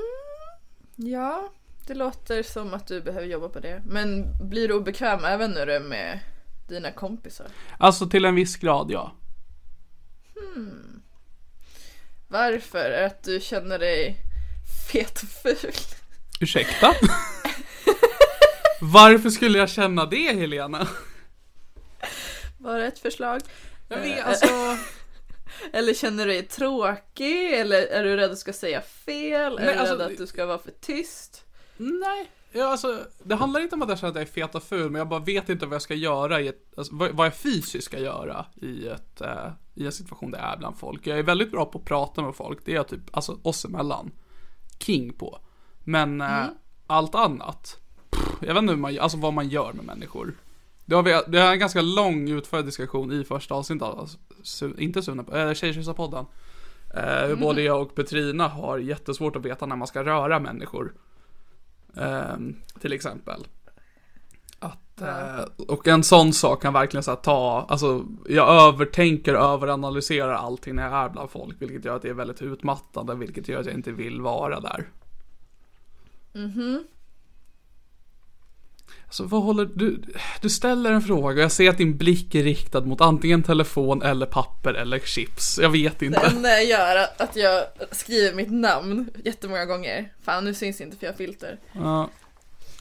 ja, 0.96 1.48
det 1.86 1.94
låter 1.94 2.42
som 2.42 2.74
att 2.74 2.86
du 2.86 3.00
behöver 3.00 3.26
jobba 3.26 3.48
på 3.48 3.60
det. 3.60 3.82
Men 3.86 4.26
blir 4.48 4.68
du 4.68 4.74
obekväm 4.74 5.24
även 5.24 5.50
när 5.50 5.66
du 5.66 5.72
är 5.72 5.80
med 5.80 6.20
dina 6.68 6.92
kompisar? 6.92 7.46
Alltså 7.78 8.06
till 8.06 8.24
en 8.24 8.34
viss 8.34 8.56
grad, 8.56 8.90
ja. 8.90 9.12
Varför? 12.28 12.78
Är 12.78 13.00
det 13.00 13.06
att 13.06 13.22
du 13.22 13.40
känner 13.40 13.78
dig 13.78 14.16
fet 14.92 15.22
och 15.22 15.28
ful? 15.28 15.72
Ursäkta? 16.40 16.94
Varför 18.80 19.30
skulle 19.30 19.58
jag 19.58 19.68
känna 19.68 20.06
det, 20.06 20.36
Helena? 20.36 20.88
Var 22.58 22.78
det 22.78 22.86
ett 22.86 22.98
förslag? 22.98 23.40
Jag 23.88 23.98
vet, 23.98 24.24
alltså... 24.24 24.46
Eller 25.72 25.94
känner 25.94 26.26
du 26.26 26.32
dig 26.32 26.42
tråkig? 26.42 27.54
Eller 27.54 27.86
är 27.86 28.04
du 28.04 28.16
rädd 28.16 28.24
att 28.24 28.30
du 28.30 28.36
ska 28.36 28.52
säga 28.52 28.80
fel? 28.80 29.56
Nej, 29.58 29.68
är 29.68 29.72
du 29.72 29.78
alltså, 29.78 29.94
rädd 29.94 30.00
att 30.00 30.18
du 30.18 30.26
ska 30.26 30.46
vara 30.46 30.58
för 30.58 30.70
tyst? 30.80 31.44
Nej. 31.76 32.30
Ja, 32.52 32.68
alltså, 32.68 33.04
det 33.24 33.34
handlar 33.34 33.60
inte 33.60 33.74
om 33.74 33.82
att 33.82 33.88
jag 33.88 33.98
känner 33.98 34.10
att 34.10 34.16
jag 34.16 34.22
är 34.22 34.32
fet 34.32 34.54
och 34.54 34.62
ful, 34.62 34.90
men 34.90 34.98
jag 34.98 35.08
bara 35.08 35.20
vet 35.20 35.48
inte 35.48 35.66
vad 35.66 35.74
jag 35.74 35.82
ska 35.82 35.94
göra 35.94 36.40
i 36.40 36.48
ett, 36.48 36.72
alltså, 36.76 36.94
vad, 36.94 37.10
vad 37.10 37.26
jag 37.26 37.34
fysiskt 37.34 37.84
ska 37.84 37.98
göra 37.98 38.46
i 38.54 38.88
ett, 38.88 39.20
eh, 39.20 39.50
i 39.74 39.86
en 39.86 39.92
situation 39.92 40.30
där 40.30 40.38
jag 40.38 40.52
är 40.52 40.56
bland 40.56 40.78
folk. 40.78 41.06
Jag 41.06 41.18
är 41.18 41.22
väldigt 41.22 41.50
bra 41.50 41.64
på 41.64 41.78
att 41.78 41.84
prata 41.84 42.22
med 42.22 42.34
folk, 42.34 42.58
det 42.64 42.72
är 42.72 42.76
jag 42.76 42.88
typ, 42.88 43.00
alltså 43.10 43.38
oss 43.42 43.64
emellan, 43.64 44.10
king 44.78 45.12
på. 45.12 45.38
Men 45.84 46.20
eh, 46.20 46.44
allt 46.86 47.14
annat, 47.14 47.80
pff, 48.10 48.28
jag 48.40 48.54
vet 48.54 48.62
inte 48.62 48.72
hur 48.72 48.80
man, 48.80 48.98
alltså 48.98 49.18
vad 49.18 49.32
man 49.32 49.48
gör 49.48 49.72
med 49.72 49.84
människor. 49.84 50.34
Det 50.84 50.94
har, 50.94 51.02
vi, 51.02 51.20
det 51.28 51.40
är 51.40 51.52
en 51.52 51.58
ganska 51.58 51.82
lång 51.82 52.28
utförlig 52.28 52.66
diskussion 52.66 53.12
i 53.12 53.24
första 53.24 53.54
avsnittet, 53.54 53.88
alltså, 53.88 54.18
su, 54.42 54.74
inte 54.78 55.02
Sune, 55.02 55.48
äh, 55.48 55.54
Tjejtjusarpodden. 55.54 56.26
Eh, 56.94 57.36
Både 57.36 57.62
jag 57.62 57.82
och 57.82 57.94
Petrina 57.94 58.48
har 58.48 58.78
jättesvårt 58.78 59.36
att 59.36 59.44
veta 59.44 59.66
när 59.66 59.76
man 59.76 59.86
ska 59.86 60.04
röra 60.04 60.40
människor. 60.40 60.94
Ehm, 61.96 62.56
till 62.80 62.92
exempel. 62.92 63.46
Att, 64.58 65.00
eh, 65.00 65.44
och 65.68 65.88
en 65.88 66.04
sån 66.04 66.32
sak 66.32 66.62
kan 66.62 66.72
verkligen 66.72 67.02
så 67.02 67.16
ta, 67.16 67.66
alltså 67.68 68.04
jag 68.28 68.68
övertänker, 68.68 69.34
överanalyserar 69.34 70.32
allting 70.32 70.74
när 70.74 70.82
jag 70.84 70.92
är 71.04 71.08
bland 71.08 71.30
folk, 71.30 71.62
vilket 71.62 71.84
gör 71.84 71.96
att 71.96 72.02
det 72.02 72.08
är 72.08 72.14
väldigt 72.14 72.42
utmattande, 72.42 73.14
vilket 73.14 73.48
gör 73.48 73.60
att 73.60 73.66
jag 73.66 73.74
inte 73.74 73.92
vill 73.92 74.20
vara 74.20 74.60
där. 74.60 74.88
Alltså 79.08 79.24
vad 79.24 79.42
håller 79.42 79.64
du, 79.74 80.02
du 80.40 80.48
ställer 80.50 80.92
en 80.92 81.02
fråga 81.02 81.28
och 81.36 81.38
jag 81.44 81.52
ser 81.52 81.70
att 81.70 81.78
din 81.78 81.96
blick 81.96 82.34
är 82.34 82.42
riktad 82.42 82.80
mot 82.80 83.00
antingen 83.00 83.42
telefon 83.42 84.02
eller 84.02 84.26
papper 84.26 84.74
eller 84.74 84.98
chips. 84.98 85.58
Jag 85.62 85.70
vet 85.70 85.98
Det 85.98 86.06
inte. 86.06 86.20
enda 86.26 86.48
jag 86.48 86.64
gör 86.64 87.06
att 87.16 87.36
jag 87.36 87.64
skriver 87.90 88.34
mitt 88.36 88.50
namn 88.50 89.10
jättemånga 89.24 89.64
gånger. 89.64 90.12
Fan 90.24 90.44
nu 90.44 90.54
syns 90.54 90.80
inte 90.80 90.96
för 90.96 91.06
jag 91.06 91.12
har 91.12 91.16
filter. 91.16 91.58
Ja. 91.72 92.10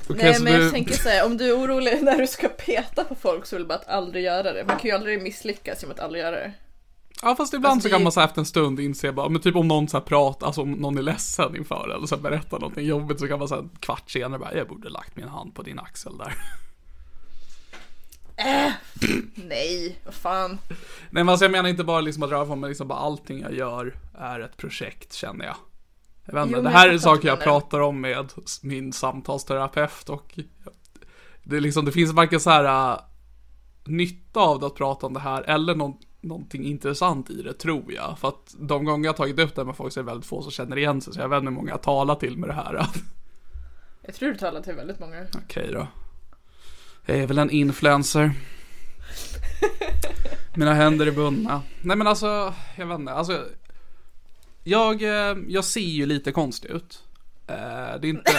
Okej, 0.09 0.23
Nej 0.31 0.39
men 0.41 0.53
jag 0.53 0.61
du- 0.61 0.71
tänker 0.71 0.93
säga 0.93 1.25
om 1.25 1.37
du 1.37 1.49
är 1.49 1.57
orolig 1.57 1.99
när 2.03 2.17
du 2.17 2.27
ska 2.27 2.47
peta 2.47 3.03
på 3.03 3.15
folk 3.15 3.45
så 3.45 3.55
vill 3.55 3.63
du 3.63 3.67
bara 3.67 3.75
att 3.77 3.87
aldrig 3.87 4.23
göra 4.23 4.53
det. 4.53 4.63
Man 4.67 4.77
kan 4.79 4.89
ju 4.89 4.95
aldrig 4.95 5.21
misslyckas 5.21 5.81
genom 5.81 5.93
att 5.95 5.99
aldrig 5.99 6.23
göra 6.23 6.35
det. 6.35 6.51
Ja 7.21 7.35
fast 7.35 7.53
ibland 7.53 7.73
Alltså, 7.73 7.89
så 7.89 7.93
kan 7.93 8.03
man 8.03 8.11
så 8.11 8.21
efter 8.21 8.39
en 8.39 8.45
stund 8.45 8.79
inse 8.79 9.11
bara, 9.11 9.29
men 9.29 9.41
typ 9.41 9.55
om 9.55 9.67
någon 9.67 9.87
så 9.87 9.97
här 9.97 10.05
pratar, 10.05 10.47
alltså 10.47 10.61
om 10.61 10.71
någon 10.71 10.97
är 10.97 11.01
ledsen 11.01 11.55
inför 11.55 11.89
eller 11.95 12.07
så 12.07 12.17
berättar 12.17 12.59
någonting 12.59 12.85
jobbigt 12.85 13.19
så 13.19 13.27
kan 13.27 13.39
man 13.39 13.47
så 13.47 13.55
en 13.55 13.69
kvart 13.79 14.11
senare 14.11 14.39
bara, 14.39 14.53
jag 14.53 14.67
borde 14.67 14.89
lagt 14.89 15.15
min 15.15 15.27
hand 15.27 15.55
på 15.55 15.61
din 15.61 15.79
axel 15.79 16.17
där. 16.17 16.33
Nej, 19.35 19.99
vad 20.05 20.13
fan. 20.13 20.59
Nej 20.69 20.77
men 21.23 21.29
alltså 21.29 21.45
jag 21.45 21.51
menar 21.51 21.69
inte 21.69 21.83
bara 21.83 22.01
liksom 22.01 22.23
att 22.23 22.29
röra 22.29 22.45
på 22.45 22.55
mig, 22.55 22.69
liksom 22.69 22.87
bara 22.87 22.99
allting 22.99 23.39
jag 23.39 23.53
gör 23.53 23.95
är 24.17 24.39
ett 24.39 24.57
projekt 24.57 25.13
känner 25.13 25.45
jag. 25.45 25.55
Jag 26.25 26.33
vet 26.33 26.45
inte, 26.45 26.57
Jo, 26.57 26.63
det 26.63 26.69
här 26.69 26.89
är 26.89 26.97
saker 26.97 27.27
jag 27.27 27.39
pratar 27.39 27.79
om 27.79 28.01
med 28.01 28.31
min 28.61 28.93
samtalsterapeut 28.93 30.09
och 30.09 30.39
det 31.43 31.57
är 31.57 31.61
liksom, 31.61 31.85
det 31.85 31.91
finns 31.91 32.11
varken 32.11 32.39
så 32.39 32.49
här 32.49 32.93
äh, 32.93 32.99
nytta 33.85 34.39
av 34.39 34.59
det 34.59 34.67
att 34.67 34.75
prata 34.75 35.05
om 35.05 35.13
det 35.13 35.19
här 35.19 35.43
eller 35.43 35.75
någon, 35.75 35.93
någonting 36.21 36.65
intressant 36.65 37.29
i 37.29 37.41
det 37.41 37.53
tror 37.53 37.93
jag. 37.93 38.19
För 38.19 38.27
att 38.27 38.55
de 38.59 38.85
gånger 38.85 39.05
jag 39.05 39.13
har 39.13 39.17
tagit 39.17 39.39
upp 39.39 39.55
det 39.55 39.65
med 39.65 39.75
folk 39.75 39.93
så 39.93 39.99
är 39.99 40.03
det 40.03 40.07
väldigt 40.11 40.25
få 40.29 40.41
som 40.41 40.51
känner 40.51 40.77
igen 40.77 41.01
sig 41.01 41.13
så 41.13 41.19
jag 41.19 41.29
vet 41.29 41.37
inte 41.37 41.49
hur 41.49 41.55
många 41.55 41.69
jag 41.71 41.81
talar 41.83 42.15
till 42.15 42.37
med 42.37 42.49
det 42.49 42.53
här. 42.53 42.87
Jag 44.01 44.15
tror 44.15 44.29
du 44.29 44.37
talar 44.37 44.61
till 44.61 44.73
väldigt 44.73 44.99
många. 44.99 45.25
Okej 45.45 45.69
då. 45.73 45.87
Jag 47.05 47.17
är 47.17 47.27
väl 47.27 47.37
en 47.37 47.49
influencer. 47.49 48.31
Mina 50.55 50.73
händer 50.73 51.07
är 51.07 51.11
bundna. 51.11 51.61
Nej 51.81 51.97
men 51.97 52.07
alltså, 52.07 52.53
jag 52.77 52.85
vet 52.85 52.99
inte. 52.99 53.11
Alltså, 53.13 53.45
jag, 54.63 55.01
eh, 55.03 55.37
jag 55.47 55.63
ser 55.65 55.79
ju 55.81 56.05
lite 56.05 56.31
konstig 56.31 56.69
ut. 56.69 57.03
Eh, 57.47 57.55
Det 58.01 58.07
är 58.07 58.09
inte... 58.09 58.31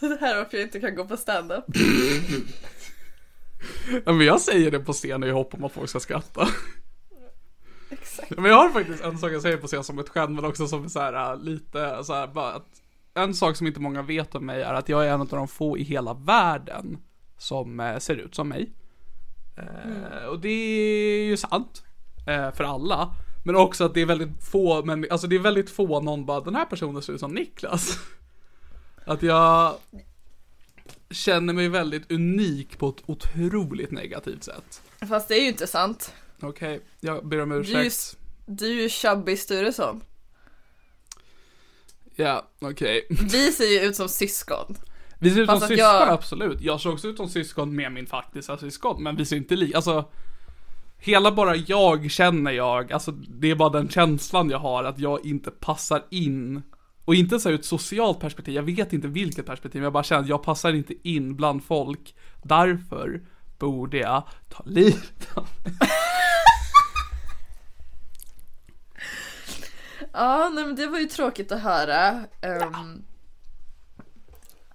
Det 0.00 0.18
här 0.20 0.34
är 0.34 0.38
varför 0.38 0.56
jag 0.56 0.66
inte 0.66 0.80
kan 0.80 0.94
gå 0.94 1.04
på 1.04 1.16
stand-up. 1.16 1.64
Ja, 4.04 4.12
men 4.12 4.26
jag 4.26 4.40
säger 4.40 4.70
det 4.70 4.80
på 4.80 4.92
scen 4.92 5.24
i 5.24 5.30
hopp 5.30 5.54
om 5.54 5.64
att 5.64 5.72
folk 5.72 5.90
ska 5.90 6.00
skratta. 6.00 6.48
Exakt. 7.90 8.30
Men 8.30 8.44
jag 8.44 8.56
har 8.56 8.70
faktiskt 8.70 9.04
en 9.04 9.18
sak 9.18 9.32
jag 9.32 9.42
säger 9.42 9.56
på 9.56 9.66
scen 9.66 9.84
som 9.84 9.98
ett 9.98 10.08
skämt 10.08 10.30
men 10.30 10.44
också 10.44 10.66
som 10.66 10.90
så 10.90 11.00
här, 11.00 11.32
äh, 11.32 11.42
lite 11.42 12.04
så 12.04 12.14
här, 12.14 12.26
bara 12.26 12.52
att 12.52 12.66
en 13.14 13.34
sak 13.34 13.56
som 13.56 13.66
inte 13.66 13.80
många 13.80 14.02
vet 14.02 14.34
om 14.34 14.46
mig 14.46 14.62
är 14.62 14.74
att 14.74 14.88
jag 14.88 15.06
är 15.06 15.12
en 15.12 15.20
av 15.20 15.26
de 15.26 15.48
få 15.48 15.78
i 15.78 15.82
hela 15.82 16.14
världen 16.14 16.98
som 17.38 17.80
eh, 17.80 17.98
ser 17.98 18.16
ut 18.16 18.34
som 18.34 18.48
mig. 18.48 18.72
Eh, 19.56 20.24
och 20.24 20.40
det 20.40 20.48
är 20.48 21.24
ju 21.24 21.36
sant 21.36 21.84
för 22.54 22.64
alla. 22.64 23.14
Men 23.44 23.56
också 23.56 23.84
att 23.84 23.94
det 23.94 24.00
är 24.00 24.06
väldigt 24.06 24.44
få, 24.44 24.84
men 24.84 25.06
alltså 25.10 25.26
det 25.26 25.36
är 25.36 25.40
väldigt 25.40 25.70
få 25.70 26.00
någon 26.00 26.26
bara 26.26 26.40
den 26.40 26.54
här 26.54 26.64
personen 26.64 27.02
ser 27.02 27.12
ut 27.12 27.20
som 27.20 27.34
Niklas. 27.34 27.98
Att 29.04 29.22
jag 29.22 29.74
känner 31.10 31.52
mig 31.52 31.68
väldigt 31.68 32.12
unik 32.12 32.78
på 32.78 32.88
ett 32.88 33.02
otroligt 33.06 33.90
negativt 33.90 34.44
sätt. 34.44 34.82
Fast 35.08 35.28
det 35.28 35.34
är 35.34 35.42
ju 35.42 35.48
inte 35.48 35.66
sant. 35.66 36.14
Okej, 36.40 36.80
jag 37.00 37.26
ber 37.26 37.40
om 37.40 37.52
ursäkt. 37.52 38.16
du 38.46 38.66
är 38.78 38.82
ju 38.82 38.88
Chubby 38.88 39.36
Sturesson. 39.36 40.00
Ja, 42.16 42.48
okej. 42.60 43.06
Vi 43.32 43.52
ser 43.52 43.64
ju 43.64 43.80
ut 43.80 43.96
som 43.96 44.08
syskon. 44.08 44.76
Vi 45.18 45.30
ser 45.30 45.40
ut 45.40 45.48
som 45.48 45.60
Fast 45.60 45.62
att 45.62 45.68
syskon, 45.68 45.84
jag- 45.86 46.08
absolut. 46.08 46.60
Jag 46.60 46.80
ser 46.80 46.92
också 46.92 47.08
ut 47.08 47.16
som 47.16 47.28
syskon 47.28 47.76
med 47.76 47.92
min 47.92 48.06
faktiska 48.06 48.58
syskon, 48.58 49.02
men 49.02 49.16
vi 49.16 49.24
ser 49.24 49.36
inte 49.36 49.56
lika, 49.56 49.76
alltså 49.76 50.04
Hela 50.98 51.32
bara 51.32 51.56
jag 51.56 52.10
känner 52.10 52.50
jag, 52.50 52.92
alltså 52.92 53.10
det 53.12 53.50
är 53.50 53.54
bara 53.54 53.68
den 53.70 53.88
känslan 53.88 54.50
jag 54.50 54.58
har 54.58 54.84
att 54.84 54.98
jag 54.98 55.26
inte 55.26 55.50
passar 55.50 56.04
in 56.10 56.62
och 57.04 57.14
inte 57.14 57.40
så 57.40 57.48
här 57.48 57.54
ur 57.54 57.58
ett 57.58 57.64
socialt 57.64 58.20
perspektiv, 58.20 58.54
jag 58.54 58.62
vet 58.62 58.92
inte 58.92 59.08
vilket 59.08 59.46
perspektiv, 59.46 59.80
men 59.80 59.84
jag 59.84 59.92
bara 59.92 60.02
känner 60.02 60.22
att 60.22 60.28
jag 60.28 60.42
passar 60.42 60.72
inte 60.72 61.08
in 61.08 61.36
bland 61.36 61.64
folk 61.64 62.14
Därför 62.42 63.20
borde 63.58 63.98
jag 63.98 64.28
ta 64.48 64.62
livet 64.66 65.28
av 65.34 65.48
mig. 65.64 65.74
Ja, 70.12 70.50
nej 70.54 70.64
men 70.64 70.76
det 70.76 70.86
var 70.86 70.98
ju 70.98 71.06
tråkigt 71.06 71.52
att 71.52 71.62
höra. 71.62 72.24
Um, 72.42 73.04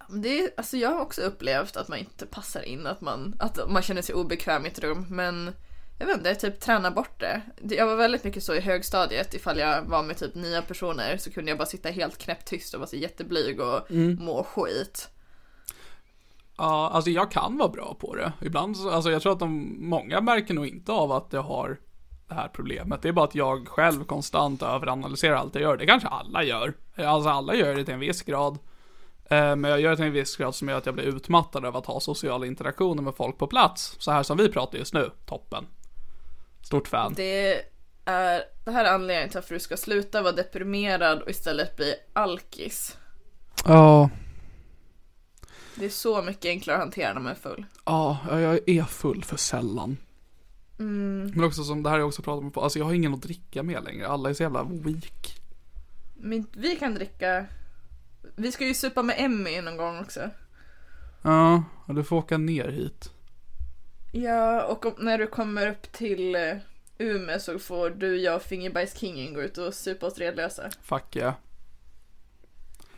det 0.10 0.40
är, 0.40 0.50
alltså 0.58 0.78
jag 0.78 0.90
har 0.90 1.00
också 1.00 1.22
upplevt 1.22 1.78
att 1.78 1.88
man 1.88 2.00
inte 2.00 2.26
passar 2.26 2.62
in, 2.62 2.88
att 2.88 3.02
man, 3.02 3.36
att 3.40 3.70
man 3.70 3.82
känner 3.82 4.02
sig 4.02 4.16
obekväm 4.16 4.66
i 4.66 4.68
ett 4.68 4.80
rum. 4.80 5.06
Men 5.10 5.52
jag 6.00 6.06
vet 6.06 6.18
inte, 6.18 6.36
typ 6.36 6.60
träna 6.60 6.92
bort 6.92 7.20
det. 7.20 7.42
Jag 7.76 7.86
var 7.86 7.96
väldigt 7.96 8.24
mycket 8.24 8.44
så 8.44 8.54
i 8.54 8.60
högstadiet, 8.60 9.34
ifall 9.34 9.58
jag 9.60 9.82
var 9.82 10.04
med 10.04 10.18
typ 10.18 10.36
nya 10.36 10.62
personer 10.62 11.18
så 11.18 11.32
kunde 11.32 11.52
jag 11.52 11.58
bara 11.58 11.66
sitta 11.66 11.90
helt 11.90 12.18
knäpptyst 12.18 12.74
och 12.74 12.80
vara 12.80 12.90
så 12.90 12.96
jätteblyg 12.96 13.60
och 13.60 13.92
må 14.20 14.44
skit. 14.44 15.10
Ja, 16.58 16.90
alltså 16.94 17.10
jag 17.12 17.32
kan 17.32 17.58
vara 17.58 17.70
bra 17.70 17.96
på 18.00 18.16
det. 18.16 18.32
Ibland 18.42 18.78
så, 18.78 18.90
alltså 18.90 19.12
jag 19.12 19.22
tror 19.22 19.34
att 19.34 19.40
de, 19.40 19.76
många 19.80 20.22
märker 20.22 20.54
nog 20.54 20.68
inte 20.68 20.92
av 20.92 21.12
att 21.12 21.28
jag 21.34 21.42
har 21.42 21.78
det 22.28 22.34
här 22.34 22.48
problemet. 22.48 23.02
Det 23.02 23.08
är 23.08 23.14
bara 23.14 23.26
att 23.26 23.36
jag 23.36 23.68
själv 23.68 24.04
konstant 24.04 24.62
överanalyserar 24.62 25.36
allt 25.36 25.56
jag 25.56 25.62
gör. 25.62 25.78
Det 25.78 25.86
kanske 25.86 26.08
alla 26.08 26.44
gör. 26.44 26.74
Alltså 26.98 27.30
alla 27.30 27.56
gör 27.56 27.76
det 27.76 27.86
till 27.86 27.94
en 27.94 28.00
viss 28.00 28.22
grad. 28.22 28.58
Eh, 29.30 29.56
Men 29.56 29.64
jag 29.64 29.82
gör 29.82 29.90
det 29.90 29.96
till 29.96 30.06
en 30.06 30.12
viss 30.12 30.38
grad 30.38 30.56
som 30.56 30.70
gör 30.70 30.78
att 30.78 30.86
jag 30.86 30.96
blir 30.96 31.06
utmattad 31.06 31.66
av 31.66 31.78
att 31.78 31.86
ha 31.86 32.00
sociala 32.00 32.46
interaktioner 32.46 33.04
med 33.04 33.16
folk 33.16 33.38
på 33.38 33.48
plats. 33.48 33.96
Så 34.00 34.12
här 34.12 34.24
som 34.24 34.38
vi 34.38 34.50
pratar 34.50 34.78
just 34.78 34.94
nu. 34.94 35.12
Toppen. 35.26 35.66
Stort 36.66 36.88
fan. 36.88 37.14
Det 37.16 37.64
är, 38.06 38.44
det 38.66 38.72
här 38.72 38.86
är 38.86 38.94
anledningen 38.94 39.30
till 39.30 39.38
varför 39.38 39.54
du 39.56 39.60
ska 39.60 39.78
sluta 39.78 40.22
vara 40.22 40.34
deprimerad 40.34 41.22
och 41.22 41.30
istället 41.30 41.76
bli 41.78 41.96
alkis. 42.14 42.98
Ja, 43.66 44.10
Det 45.76 45.86
är 45.86 45.90
så 45.90 46.22
mycket 46.22 46.46
enklare 46.46 46.78
att 46.78 46.84
hantera 46.84 47.14
när 47.14 47.22
man 47.22 47.32
är 47.32 47.36
full. 47.36 47.66
ja, 47.86 48.18
jag 48.30 48.70
är 48.70 48.84
full 48.84 49.24
för 49.24 49.38
sällan. 49.38 49.98
Mm. 50.80 51.32
Men 51.36 51.44
också 51.44 51.64
som 51.64 51.84
det 51.84 51.90
här 51.90 51.98
jag 51.98 52.08
också 52.08 52.22
pratat 52.22 52.56
om 52.56 52.64
alltså 52.64 52.80
jag 52.80 52.86
har 52.86 52.94
ingen 52.94 53.14
att 53.14 53.22
dricka 53.22 53.64
med 53.64 53.84
längre. 53.84 54.08
Alla 54.08 54.30
är 54.30 54.34
så 54.34 54.44
jävla 54.44 54.64
weak. 54.64 55.36
Men 56.16 56.48
vi 56.54 56.76
kan 56.76 56.94
dricka. 56.94 57.46
Vi 58.36 58.52
ska 58.52 58.66
ju 58.66 58.74
supa 58.74 59.04
med 59.04 59.16
Emmy 59.20 59.62
någon 59.62 59.78
gång 59.78 60.00
också. 60.00 60.30
Ja, 61.22 61.64
du 61.88 62.04
får 62.04 62.16
åka 62.16 62.38
ner 62.38 62.68
hit. 62.70 63.12
Ja, 64.18 64.64
och 64.66 64.86
om, 64.86 64.94
när 64.98 65.18
du 65.18 65.28
kommer 65.28 65.68
upp 65.68 65.92
till 65.92 66.36
eh, 66.36 66.58
Umeå 66.98 67.40
så 67.40 67.60
får 67.60 67.90
du, 67.90 68.18
jag 68.18 68.36
och 68.36 68.42
Fingerbajskingen 68.42 69.34
gå 69.34 69.42
ut 69.42 69.58
och 69.58 69.74
supa 69.74 70.06
oss 70.06 70.18
redlösa. 70.18 70.70
Fuck 70.82 71.16
yeah. 71.16 71.34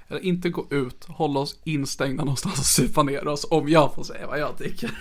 Eller 0.08 0.20
inte 0.20 0.50
gå 0.50 0.68
ut, 0.70 1.06
hålla 1.06 1.40
oss 1.40 1.60
instängda 1.64 2.24
någonstans 2.24 2.60
och 2.60 2.66
supa 2.66 3.04
ner 3.04 3.28
oss 3.28 3.48
om 3.50 3.70
jag 3.70 3.96
får 3.96 4.04
säga 4.04 4.28
vad 4.28 4.40
jag 4.40 4.58
tycker. 4.58 4.92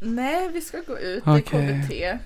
Nej, 0.00 0.50
vi 0.52 0.60
ska 0.60 0.80
gå 0.80 0.98
ut. 0.98 1.24
Det 1.24 1.30
är 1.30 1.40
Okej. 1.40 1.82
KBT. 1.88 2.20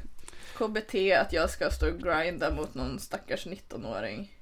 KBT 0.58 0.94
att 1.20 1.32
jag 1.32 1.50
ska 1.50 1.70
stå 1.70 1.88
och 1.88 1.98
grinda 1.98 2.54
mot 2.54 2.74
någon 2.74 2.98
stackars 2.98 3.46
19-åring. 3.46 4.36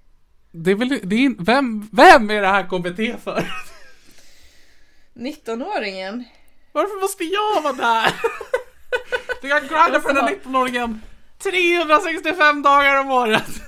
Det 0.50 0.70
är 0.70 0.74
väl, 0.74 0.88
det 1.02 1.16
är, 1.16 1.44
vem, 1.44 1.88
vem 1.92 2.30
är 2.30 2.40
det 2.40 2.48
här 2.48 2.62
KBT 2.62 3.22
för? 3.22 3.52
19-åringen? 5.14 6.24
Varför 6.72 7.00
måste 7.00 7.24
jag 7.24 7.62
vara 7.62 7.72
där? 7.72 8.14
Du 9.43 9.49
kan 9.49 9.61
grinda 9.61 10.01
för 10.01 10.14
den 10.14 10.24
här 10.24 10.34
19-åringen 10.34 11.01
365 11.39 12.62
dagar 12.62 13.01
om 13.01 13.11
året. 13.11 13.62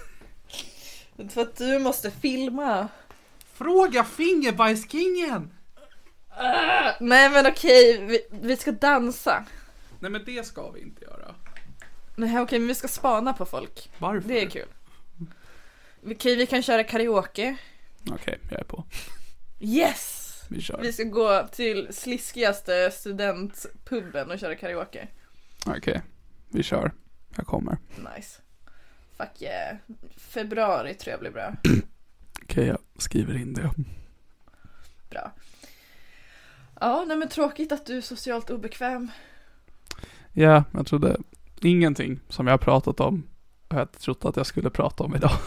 För 1.30 1.42
att 1.42 1.56
du 1.56 1.78
måste 1.78 2.10
filma. 2.10 2.88
Fråga 3.54 4.04
Fingerbajskingen. 4.04 5.50
Nej 7.00 7.30
men 7.30 7.46
okej, 7.46 8.04
vi, 8.06 8.26
vi 8.30 8.56
ska 8.56 8.72
dansa. 8.72 9.44
Nej 10.00 10.10
men 10.10 10.24
det 10.24 10.46
ska 10.46 10.70
vi 10.70 10.80
inte 10.80 11.04
göra. 11.04 11.34
Nej 12.16 12.40
okej, 12.40 12.58
men 12.58 12.68
vi 12.68 12.74
ska 12.74 12.88
spana 12.88 13.32
på 13.32 13.46
folk. 13.46 13.90
Varför? 13.98 14.28
Det 14.28 14.42
är 14.42 14.50
kul. 14.50 14.68
Okej, 16.06 16.36
vi 16.36 16.46
kan 16.46 16.62
köra 16.62 16.84
karaoke. 16.84 17.56
Okej, 18.10 18.38
jag 18.50 18.60
är 18.60 18.64
på. 18.64 18.84
Yes! 19.60 20.42
Vi 20.48 20.60
kör. 20.60 20.80
Vi 20.82 20.92
ska 20.92 21.04
gå 21.04 21.48
till 21.52 21.88
sliskigaste 21.90 22.90
studentpuben 22.90 24.30
och 24.30 24.38
köra 24.38 24.54
karaoke. 24.54 25.08
Okej, 25.66 26.02
vi 26.48 26.62
kör. 26.62 26.92
Jag 27.36 27.46
kommer. 27.46 27.78
Nice. 28.16 28.40
Fuck 29.16 29.42
yeah. 29.42 29.76
Februari 30.16 30.94
tror 30.94 31.10
jag 31.10 31.20
blir 31.20 31.30
bra. 31.30 31.52
Okej, 32.42 32.66
jag 32.66 32.78
skriver 32.98 33.36
in 33.36 33.54
det. 33.54 33.70
Bra. 35.10 35.32
Ja, 36.80 37.04
nej 37.08 37.16
men 37.16 37.28
tråkigt 37.28 37.72
att 37.72 37.86
du 37.86 37.96
är 37.96 38.00
socialt 38.00 38.50
obekväm. 38.50 39.10
Ja, 40.32 40.64
jag 40.72 40.86
trodde 40.86 41.16
ingenting 41.60 42.20
som 42.28 42.46
jag 42.46 42.52
har 42.52 42.58
pratat 42.58 43.00
om 43.00 43.22
har 43.68 43.78
jag 43.78 43.92
trott 43.92 44.24
att 44.24 44.36
jag 44.36 44.46
skulle 44.46 44.70
prata 44.70 45.04
om 45.04 45.14
idag. 45.14 45.32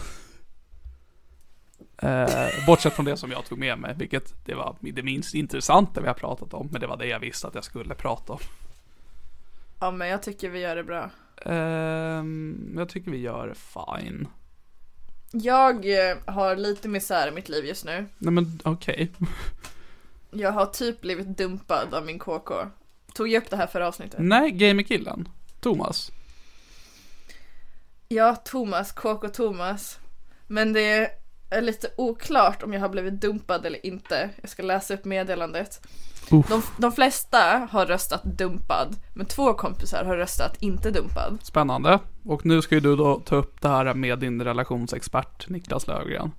Eh, 1.97 2.65
bortsett 2.67 2.93
från 2.93 3.05
det 3.05 3.17
som 3.17 3.31
jag 3.31 3.45
tog 3.45 3.59
med 3.59 3.79
mig, 3.79 3.95
vilket 3.97 4.45
det 4.45 4.55
var 4.55 4.75
det 4.79 5.03
minst 5.03 5.33
intressanta 5.33 6.01
vi 6.01 6.07
har 6.07 6.13
pratat 6.13 6.53
om, 6.53 6.69
men 6.71 6.81
det 6.81 6.87
var 6.87 6.97
det 6.97 7.05
jag 7.05 7.19
visste 7.19 7.47
att 7.47 7.55
jag 7.55 7.63
skulle 7.63 7.95
prata 7.95 8.33
om. 8.33 8.39
Ja, 9.79 9.91
men 9.91 10.07
jag 10.07 10.21
tycker 10.23 10.49
vi 10.49 10.59
gör 10.59 10.75
det 10.75 10.83
bra. 10.83 11.09
Ehm, 11.45 12.73
jag 12.77 12.89
tycker 12.89 13.11
vi 13.11 13.17
gör 13.17 13.53
fine. 13.53 14.27
Jag 15.31 16.09
eh, 16.09 16.17
har 16.25 16.55
lite 16.55 16.87
misär 16.87 17.27
i 17.27 17.31
mitt 17.31 17.49
liv 17.49 17.65
just 17.65 17.85
nu. 17.85 18.05
Nej 18.17 18.31
men 18.33 18.59
okej. 18.63 19.11
Jag 20.31 20.51
har 20.51 20.65
typ 20.65 21.01
blivit 21.01 21.37
dumpad 21.37 21.93
av 21.93 22.05
min 22.05 22.19
KK. 22.19 22.53
Tog 23.13 23.27
jag 23.27 23.43
upp 23.43 23.49
det 23.49 23.57
här 23.57 23.67
förra 23.67 23.87
avsnittet? 23.87 24.19
Nej, 24.19 24.51
gamerkillen. 24.51 25.29
Thomas. 25.59 26.11
Ja, 28.07 28.35
Thomas, 28.35 28.91
KK 28.91 29.29
Thomas. 29.29 29.99
Men 30.47 30.73
det 30.73 31.09
är 31.57 31.61
lite 31.61 31.87
oklart 31.97 32.63
om 32.63 32.73
jag 32.73 32.79
har 32.81 32.89
blivit 32.89 33.21
dumpad 33.21 33.65
eller 33.65 33.85
inte. 33.85 34.29
Jag 34.41 34.49
ska 34.49 34.63
läsa 34.63 34.93
upp 34.93 35.05
meddelandet. 35.05 35.87
De, 36.29 36.61
de 36.77 36.91
flesta 36.91 37.67
har 37.71 37.85
röstat 37.85 38.23
dumpad, 38.23 38.95
men 39.13 39.25
två 39.25 39.53
kompisar 39.53 40.03
har 40.05 40.17
röstat 40.17 40.57
inte 40.59 40.91
dumpad. 40.91 41.37
Spännande. 41.43 41.99
Och 42.25 42.45
nu 42.45 42.61
ska 42.61 42.75
ju 42.75 42.81
du 42.81 42.95
då 42.95 43.19
ta 43.19 43.35
upp 43.35 43.61
det 43.61 43.67
här 43.69 43.93
med 43.93 44.19
din 44.19 44.41
relationsexpert 44.43 45.49
Niklas 45.49 45.87
Löfgren. 45.87 46.31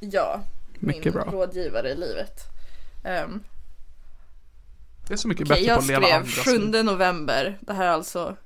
Ja, 0.00 0.40
Mycket 0.78 1.04
min 1.04 1.14
bra. 1.14 1.24
rådgivare 1.24 1.88
i 1.88 1.94
livet. 1.96 2.40
Ehm, 3.04 3.40
Det 5.08 5.12
är 5.12 5.16
så 5.18 5.28
mycket 5.28 5.50
Okej, 5.50 5.66
bättre 5.66 5.66
på 5.66 5.70
jag 5.70 5.78
att 5.78 5.86
leva 5.86 6.02
skrev 6.06 6.16
andras 6.16 6.44
7 6.44 6.72
liv. 6.72 6.84
november, 6.84 7.58
det 7.60 7.72
här 7.72 7.84
är 7.84 7.90
alltså 7.90 8.36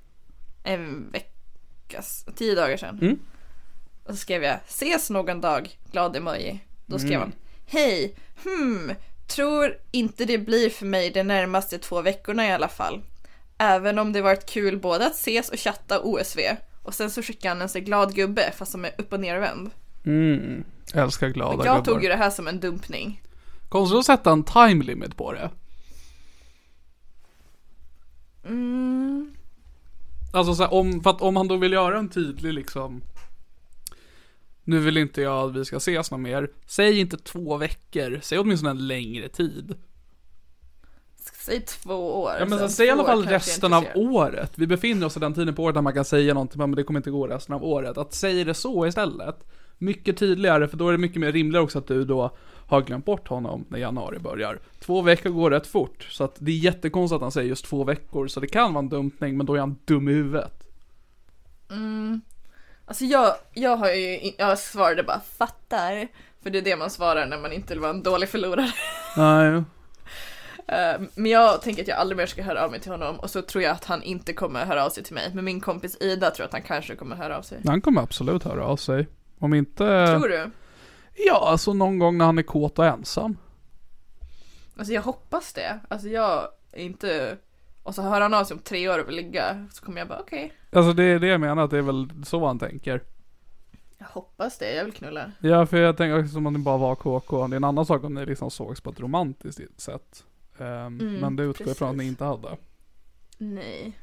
en 0.62 1.10
veckas, 1.12 2.26
tio 2.36 2.54
dagar 2.54 2.76
sedan. 2.76 2.98
Mm. 3.02 3.18
Och 4.08 4.14
så 4.14 4.16
skrev 4.16 4.42
jag, 4.42 4.58
ses 4.68 5.10
någon 5.10 5.40
dag, 5.40 5.78
glad 5.92 6.16
emoji. 6.16 6.60
Då 6.86 6.98
skrev 6.98 7.12
Mm. 7.12 7.20
han, 7.20 7.32
hej, 7.66 8.14
hmm, 8.44 8.92
tror 9.26 9.74
inte 9.90 10.24
det 10.24 10.38
blir 10.38 10.70
för 10.70 10.86
mig 10.86 11.10
de 11.10 11.22
närmaste 11.24 11.78
två 11.78 12.02
veckorna 12.02 12.46
i 12.46 12.52
alla 12.52 12.68
fall. 12.68 13.02
Även 13.58 13.98
om 13.98 14.12
det 14.12 14.22
varit 14.22 14.46
kul 14.50 14.78
både 14.80 15.06
att 15.06 15.12
ses 15.14 15.48
och 15.48 15.58
chatta 15.58 16.00
OSV. 16.00 16.40
Och 16.82 16.94
sen 16.94 17.10
så 17.10 17.22
skickade 17.22 17.48
han 17.54 17.62
en 17.62 17.68
så 17.68 17.80
glad 17.80 18.14
gubbe 18.14 18.52
fast 18.56 18.72
som 18.72 18.84
är 18.84 18.90
upp 18.98 19.12
och 19.12 19.20
nervänd. 19.20 19.70
Mm. 20.04 20.64
Jag 20.92 21.04
älskar 21.04 21.28
glada 21.28 21.64
Jag 21.64 21.76
gubbar. 21.76 21.84
tog 21.92 22.02
ju 22.02 22.08
det 22.08 22.16
här 22.16 22.30
som 22.30 22.48
en 22.48 22.60
dumpning. 22.60 23.22
Konstigt 23.68 23.98
att 23.98 24.06
sätta 24.06 24.30
en 24.32 24.44
time 24.44 24.84
limit 24.84 25.16
på 25.16 25.32
det. 25.32 25.50
Mm, 28.44 29.34
Alltså 30.32 30.54
så 30.54 30.62
här, 30.62 30.74
om, 30.74 31.02
för 31.02 31.10
att 31.10 31.20
om 31.22 31.36
han 31.36 31.48
då 31.48 31.56
vill 31.56 31.72
göra 31.72 31.98
en 31.98 32.08
tydlig 32.08 32.52
liksom 32.52 33.02
Nu 34.68 34.80
vill 34.80 34.96
inte 34.96 35.22
jag 35.22 35.48
att 35.48 35.56
vi 35.56 35.64
ska 35.64 35.76
ses 35.76 36.10
någon 36.10 36.22
mer. 36.22 36.50
Säg 36.66 37.00
inte 37.00 37.16
två 37.16 37.56
veckor, 37.56 38.20
säg 38.22 38.38
åtminstone 38.38 38.70
en 38.70 38.86
längre 38.86 39.28
tid. 39.28 39.74
Säg 41.44 41.60
två 41.60 42.22
år. 42.22 42.32
Ja 42.38 42.46
men 42.46 42.58
så, 42.58 42.68
säg 42.68 42.86
i 42.86 42.90
alla 42.90 43.04
fall 43.04 43.26
resten 43.26 43.72
av 43.72 43.84
året. 43.94 44.52
Vi 44.54 44.66
befinner 44.66 45.06
oss 45.06 45.16
i 45.16 45.20
den 45.20 45.34
tiden 45.34 45.54
på 45.54 45.62
året 45.62 45.74
där 45.74 45.82
man 45.82 45.92
kan 45.92 46.04
säga 46.04 46.34
någonting 46.34 46.60
Men 46.60 46.74
det 46.74 46.84
kommer 46.84 47.00
inte 47.00 47.10
gå 47.10 47.26
resten 47.26 47.54
av 47.54 47.64
året. 47.64 47.98
Att 47.98 48.14
säga 48.14 48.44
det 48.44 48.54
så 48.54 48.86
istället 48.86 49.36
Mycket 49.78 50.16
tydligare 50.16 50.68
för 50.68 50.76
då 50.76 50.88
är 50.88 50.92
det 50.92 50.98
mycket 50.98 51.20
mer 51.20 51.32
rimligare 51.32 51.64
också 51.64 51.78
att 51.78 51.86
du 51.86 52.04
då 52.04 52.36
har 52.66 52.82
glömt 52.82 53.04
bort 53.04 53.28
honom 53.28 53.64
när 53.68 53.78
januari 53.78 54.18
börjar. 54.18 54.58
Två 54.80 55.02
veckor 55.02 55.30
går 55.30 55.50
rätt 55.50 55.66
fort, 55.66 56.08
så 56.10 56.24
att 56.24 56.36
det 56.38 56.50
är 56.50 56.56
jättekonstigt 56.56 57.16
att 57.16 57.22
han 57.22 57.32
säger 57.32 57.48
just 57.48 57.64
två 57.64 57.84
veckor, 57.84 58.26
så 58.26 58.40
det 58.40 58.46
kan 58.46 58.72
vara 58.72 58.82
en 58.82 58.88
dumpning, 58.88 59.36
men 59.36 59.46
då 59.46 59.54
är 59.54 59.60
han 59.60 59.78
dum 59.84 60.08
i 60.08 60.12
huvudet. 60.12 60.66
Alltså 62.86 63.04
jag, 63.04 63.34
jag 63.52 63.76
har 63.76 63.90
ju, 63.90 64.32
jag 64.38 64.58
svarade 64.58 65.02
bara 65.02 65.20
fattar. 65.20 66.08
För 66.42 66.50
det 66.50 66.58
är 66.58 66.62
det 66.62 66.76
man 66.76 66.90
svarar 66.90 67.26
när 67.26 67.38
man 67.38 67.52
inte 67.52 67.74
vill 67.74 67.80
vara 67.80 67.90
en 67.90 68.02
dålig 68.02 68.28
förlorare. 68.28 68.72
Nej, 69.16 69.62
Eh, 70.68 71.00
Men 71.14 71.30
jag 71.30 71.62
tänker 71.62 71.82
att 71.82 71.88
jag 71.88 71.98
aldrig 71.98 72.16
mer 72.16 72.26
ska 72.26 72.42
höra 72.42 72.64
av 72.64 72.70
mig 72.70 72.80
till 72.80 72.90
honom 72.90 73.16
och 73.20 73.30
så 73.30 73.42
tror 73.42 73.64
jag 73.64 73.72
att 73.72 73.84
han 73.84 74.02
inte 74.02 74.32
kommer 74.32 74.64
höra 74.64 74.84
av 74.84 74.90
sig 74.90 75.04
till 75.04 75.14
mig. 75.14 75.30
Men 75.34 75.44
min 75.44 75.60
kompis 75.60 75.96
Ida 76.00 76.30
tror 76.30 76.46
att 76.46 76.52
han 76.52 76.62
kanske 76.62 76.96
kommer 76.96 77.16
höra 77.16 77.38
av 77.38 77.42
sig. 77.42 77.60
han 77.66 77.80
kommer 77.80 78.02
absolut 78.02 78.44
höra 78.44 78.64
av 78.64 78.76
sig. 78.76 79.08
Om 79.38 79.54
inte... 79.54 80.06
Tror 80.06 80.28
du? 80.28 80.50
Ja, 81.14 81.48
alltså 81.50 81.72
någon 81.72 81.98
gång 81.98 82.18
när 82.18 82.24
han 82.24 82.38
är 82.38 82.42
kåt 82.42 82.78
och 82.78 82.86
ensam. 82.86 83.38
Alltså 84.78 84.92
jag 84.92 85.02
hoppas 85.02 85.52
det. 85.52 85.80
Alltså 85.88 86.08
jag 86.08 86.48
är 86.72 86.82
inte... 86.82 87.36
Och 87.82 87.94
så 87.94 88.02
hör 88.02 88.20
han 88.20 88.34
av 88.34 88.44
sig 88.44 88.54
om 88.54 88.60
tre 88.60 88.88
år 88.88 88.98
och 88.98 89.08
vill 89.08 89.16
ligga. 89.16 89.66
Så 89.72 89.84
kommer 89.84 89.98
jag 89.98 90.08
bara 90.08 90.18
okej. 90.20 90.52
Alltså 90.76 90.92
det 90.92 91.04
är 91.04 91.18
det 91.18 91.26
jag 91.26 91.40
menar, 91.40 91.64
att 91.64 91.70
det 91.70 91.78
är 91.78 91.82
väl 91.82 92.08
så 92.24 92.46
han 92.46 92.58
tänker. 92.58 93.02
Jag 93.98 94.06
hoppas 94.06 94.58
det, 94.58 94.74
jag 94.74 94.84
vill 94.84 94.94
knulla. 94.94 95.32
Ja, 95.40 95.66
för 95.66 95.76
jag 95.76 95.96
tänker 95.96 96.18
också 96.18 96.32
som 96.32 96.46
om 96.46 96.52
det 96.52 96.58
bara 96.58 96.76
var 96.76 96.94
KK. 96.94 97.46
Det 97.46 97.54
är 97.54 97.56
en 97.56 97.64
annan 97.64 97.86
sak 97.86 98.04
om 98.04 98.14
ni 98.14 98.26
liksom 98.26 98.50
sågs 98.50 98.80
på 98.80 98.90
ett 98.90 99.00
romantiskt 99.00 99.80
sätt. 99.80 100.24
Ehm, 100.58 100.96
men 100.96 101.36
det 101.36 101.42
utgår 101.42 101.68
ifrån 101.68 101.90
att 101.90 101.96
ni 101.96 102.06
inte 102.06 102.24
hade. 102.24 102.56
Nej. 103.38 103.98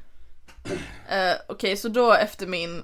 Eh, 1.08 1.34
Okej, 1.48 1.76
så 1.76 1.88
då 1.88 2.12
efter 2.12 2.46
min 2.46 2.82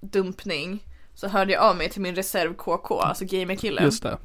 dumpning 0.00 0.84
så 1.14 1.28
hörde 1.28 1.52
jag 1.52 1.62
av 1.62 1.76
mig 1.76 1.90
till 1.90 2.02
min 2.02 2.14
reserv 2.14 2.54
KK, 2.54 3.00
alltså 3.00 3.24
gamerkillen. 3.24 3.84
Just 3.84 4.02
det. 4.02 4.18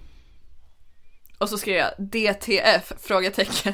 Och 1.38 1.49
så 1.49 1.57
skrev 1.57 1.76
jag 1.76 1.91
DTF? 1.97 2.93
Frågetecken. 2.97 3.73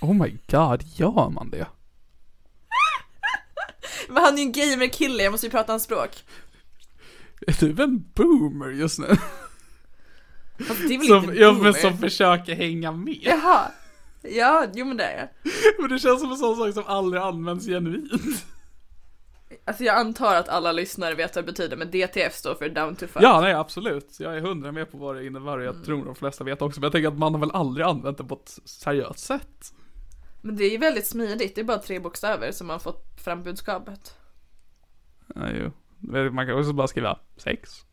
Oh 0.00 0.14
my 0.14 0.38
god, 0.46 0.82
gör 0.82 1.30
man 1.30 1.50
det? 1.50 1.66
Men 4.14 4.24
han 4.24 4.34
är 4.34 4.38
ju 4.38 4.42
en 4.44 4.52
gamerkille, 4.52 5.22
jag 5.22 5.30
måste 5.30 5.46
ju 5.46 5.50
prata 5.50 5.72
hans 5.72 5.82
språk. 5.82 6.10
Är 7.46 7.66
du 7.74 7.82
en 7.82 8.04
boomer 8.14 8.68
just 8.70 8.98
nu? 8.98 9.06
Alltså, 10.58 10.74
det 10.88 10.94
är 10.94 10.98
väl 10.98 11.06
Som, 11.06 11.24
inte 11.24 11.36
ja, 11.36 11.52
men 11.52 11.74
som 11.74 11.98
försöker 11.98 12.54
hänga 12.54 12.92
med. 12.92 13.18
Jaha. 13.22 13.60
Ja, 14.22 14.66
jo 14.74 14.84
men 14.84 14.96
det 14.96 15.04
är 15.04 15.18
jag. 15.18 15.52
Men 15.80 15.90
det 15.90 15.98
känns 15.98 16.20
som 16.20 16.30
en 16.30 16.36
sån 16.36 16.56
sak 16.56 16.74
som 16.74 16.84
aldrig 16.86 17.22
används 17.22 17.66
genuint. 17.66 18.44
Alltså 19.64 19.84
jag 19.84 19.96
antar 19.96 20.34
att 20.34 20.48
alla 20.48 20.72
lyssnare 20.72 21.14
vet 21.14 21.36
vad 21.36 21.44
det 21.44 21.52
betyder, 21.52 21.76
men 21.76 21.90
DTF 21.90 22.34
står 22.34 22.54
för 22.54 22.68
down 22.68 22.96
to 22.96 23.06
fuck. 23.06 23.22
Ja, 23.22 23.40
nej 23.40 23.54
absolut. 23.54 24.16
Jag 24.20 24.36
är 24.36 24.40
hundra 24.40 24.72
med 24.72 24.90
på 24.90 24.98
vad 24.98 25.16
det 25.16 25.26
innebär 25.26 25.52
och 25.58 25.62
Mm. 25.62 25.76
jag 25.76 25.84
tror 25.84 26.04
de 26.04 26.14
flesta 26.14 26.44
vet 26.44 26.62
också. 26.62 26.80
Men 26.80 26.84
jag 26.86 26.92
tänker 26.92 27.08
att 27.08 27.18
man 27.18 27.32
har 27.34 27.40
väl 27.40 27.50
aldrig 27.50 27.86
använt 27.86 28.18
det 28.18 28.24
på 28.24 28.34
ett 28.34 28.58
seriöst 28.64 29.18
sätt. 29.18 29.72
Men 30.48 30.56
det 30.56 30.64
är 30.64 30.70
ju 30.70 30.78
väldigt 30.78 31.06
smidigt, 31.06 31.54
det 31.54 31.60
är 31.60 31.64
bara 31.64 31.78
tre 31.78 31.98
bokstäver 32.00 32.52
som 32.52 32.66
man 32.66 32.80
fått 32.80 33.20
fram 33.20 33.42
budskapet. 33.42 34.16
Ja, 35.34 35.50
jo. 35.50 35.70
Man 36.30 36.46
kan 36.46 36.58
också 36.58 36.72
bara 36.72 36.88
skriva 36.88 37.18
sex. 37.36 37.84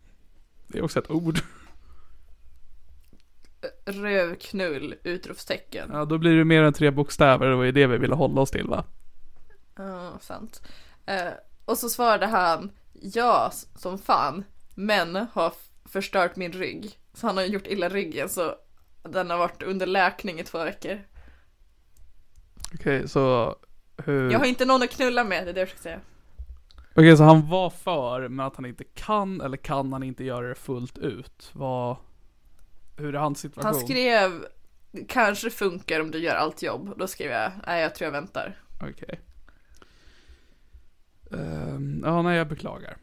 Det 0.68 0.78
är 0.78 0.84
också 0.84 1.00
ett 1.00 1.12
ord. 1.12 1.40
Rövknull! 3.86 4.96
Utropstecken. 5.04 5.90
Ja, 5.94 6.06
då 6.06 6.18
blir 6.18 6.38
det 6.38 6.46
mer 6.46 6.64
än 6.64 6.74
tre 6.74 6.92
bokstäver 6.92 7.50
och 7.50 7.64
det 7.64 7.68
är 7.68 7.72
det 7.72 7.88
vi 7.88 7.98
vill 7.98 8.12
hålla 8.12 8.42
oss 8.42 8.52
till 8.52 8.68
va? 8.68 8.86
Ja, 9.76 10.18
sant. 10.22 10.62
Eh, 11.06 11.34
och 11.66 11.78
så 11.78 11.90
svarade 11.90 12.26
han 12.26 12.72
ja, 12.94 13.52
som 13.76 13.98
fan, 13.98 14.44
men 14.76 15.16
har 15.16 15.54
förstört 15.86 16.36
min 16.36 16.52
rygg. 16.52 17.00
Så 17.14 17.28
han 17.28 17.38
har 17.38 17.44
gjort 17.44 17.68
illa 17.68 17.90
ryggen 17.90 18.30
så 18.30 18.56
den 19.04 19.30
har 19.30 19.38
varit 19.38 19.64
under 19.64 19.86
läkning 19.86 20.40
i 20.40 20.44
två 20.44 20.64
veckor. 20.64 21.00
Okej, 22.80 23.10
så 23.10 23.56
hur... 23.98 24.32
Jag 24.32 24.40
har 24.40 24.46
inte 24.46 24.66
någon 24.66 24.84
att 24.84 24.90
knulla 24.90 25.24
med, 25.24 25.46
det 25.46 25.50
är 25.50 25.54
det 25.54 25.60
jag 25.60 25.70
försöker 25.70 25.84
säga. 25.84 26.00
Okej, 26.94 27.18
så 27.18 27.24
han 27.24 27.50
var 27.50 27.70
för, 27.70 28.28
men 28.28 28.46
att 28.46 28.56
han 28.56 28.66
inte 28.66 28.84
kan, 28.84 29.42
eller 29.42 29.58
kan 29.58 29.94
han 29.94 30.04
inte 30.04 30.24
göra 30.24 30.48
det 30.48 30.56
fullt 30.56 30.98
ut? 30.98 31.50
Vad... 31.54 31.98
Hur 32.98 33.16
är 33.16 33.20
hans 33.20 33.40
situation? 33.40 33.66
Han 33.66 33.82
skrev 33.82 34.46
kanske 35.08 35.50
funkar 35.50 36.02
om 36.02 36.12
du 36.12 36.20
gör 36.20 36.36
allt 36.36 36.64
jobb. 36.64 36.94
Då 36.98 37.08
skrev 37.08 37.32
jag 37.32 37.52
nej 37.68 37.82
jag 37.82 37.96
tror 37.96 38.06
jag 38.06 38.12
väntar. 38.12 38.60
Okej. 38.82 39.20
Ehm, 41.32 42.02
ja, 42.06 42.22
nej 42.22 42.38
jag 42.38 42.48
beklagar. 42.48 42.98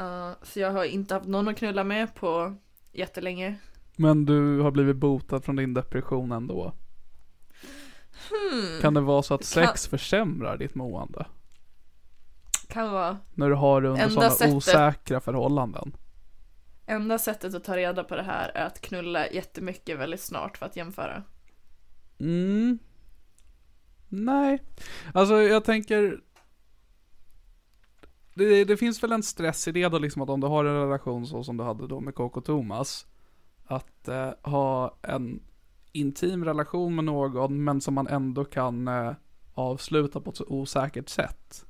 Uh, 0.00 0.32
så 0.42 0.60
jag 0.60 0.72
har 0.72 0.84
inte 0.84 1.14
haft 1.14 1.26
någon 1.26 1.48
att 1.48 1.56
knulla 1.56 1.84
med 1.84 2.14
på 2.14 2.54
jättelänge. 2.92 3.56
Men 3.96 4.24
du 4.24 4.60
har 4.60 4.70
blivit 4.70 4.96
botad 4.96 5.40
från 5.40 5.56
din 5.56 5.74
depression 5.74 6.32
ändå? 6.32 6.72
Kan 8.80 8.94
det 8.94 9.00
vara 9.00 9.22
så 9.22 9.34
att 9.34 9.54
Hmm. 9.54 9.62
Kan- 9.64 9.68
sex 9.72 9.86
försämrar 9.88 10.56
ditt 10.56 10.74
mående? 10.74 11.26
Kan 12.68 12.92
vara. 12.92 13.18
När 13.34 13.48
du 13.48 13.54
har 13.54 13.80
det 13.82 13.88
under 13.88 14.02
Enda 14.02 14.14
sådana 14.14 14.30
sättet- 14.30 14.54
osäkra 14.54 15.20
förhållanden? 15.20 15.96
Enda 16.86 17.18
sättet 17.18 17.54
att 17.54 17.64
ta 17.64 17.76
reda 17.76 18.04
på 18.04 18.16
det 18.16 18.22
här 18.22 18.48
är 18.54 18.66
att 18.66 18.80
knulla 18.80 19.28
jättemycket 19.30 19.98
väldigt 19.98 20.20
snart 20.20 20.58
för 20.58 20.66
att 20.66 20.76
jämföra. 20.76 21.22
Mm. 22.20 22.78
Nej. 24.08 24.62
Alltså 25.14 25.34
jag 25.42 25.64
tänker 25.64 26.20
det, 28.34 28.64
det 28.64 28.76
finns 28.76 29.02
väl 29.02 29.12
en 29.12 29.22
stress 29.22 29.68
i 29.68 29.72
det 29.72 29.88
då 29.88 29.98
liksom 29.98 30.22
att 30.22 30.30
om 30.30 30.40
du 30.40 30.46
har 30.46 30.64
en 30.64 30.74
relation 30.80 31.26
så 31.26 31.44
som 31.44 31.56
du 31.56 31.64
hade 31.64 31.86
då 31.86 32.00
med 32.00 32.14
Coco 32.14 32.40
Thomas 32.40 33.06
Att 33.66 34.08
eh, 34.08 34.30
ha 34.42 34.96
en 35.02 35.42
intim 35.94 36.44
relation 36.44 36.94
med 36.94 37.04
någon 37.04 37.64
men 37.64 37.80
som 37.80 37.94
man 37.94 38.06
ändå 38.06 38.44
kan 38.44 38.88
eh, 38.88 39.12
avsluta 39.54 40.20
på 40.20 40.30
ett 40.30 40.36
så 40.36 40.44
osäkert 40.48 41.08
sätt 41.08 41.64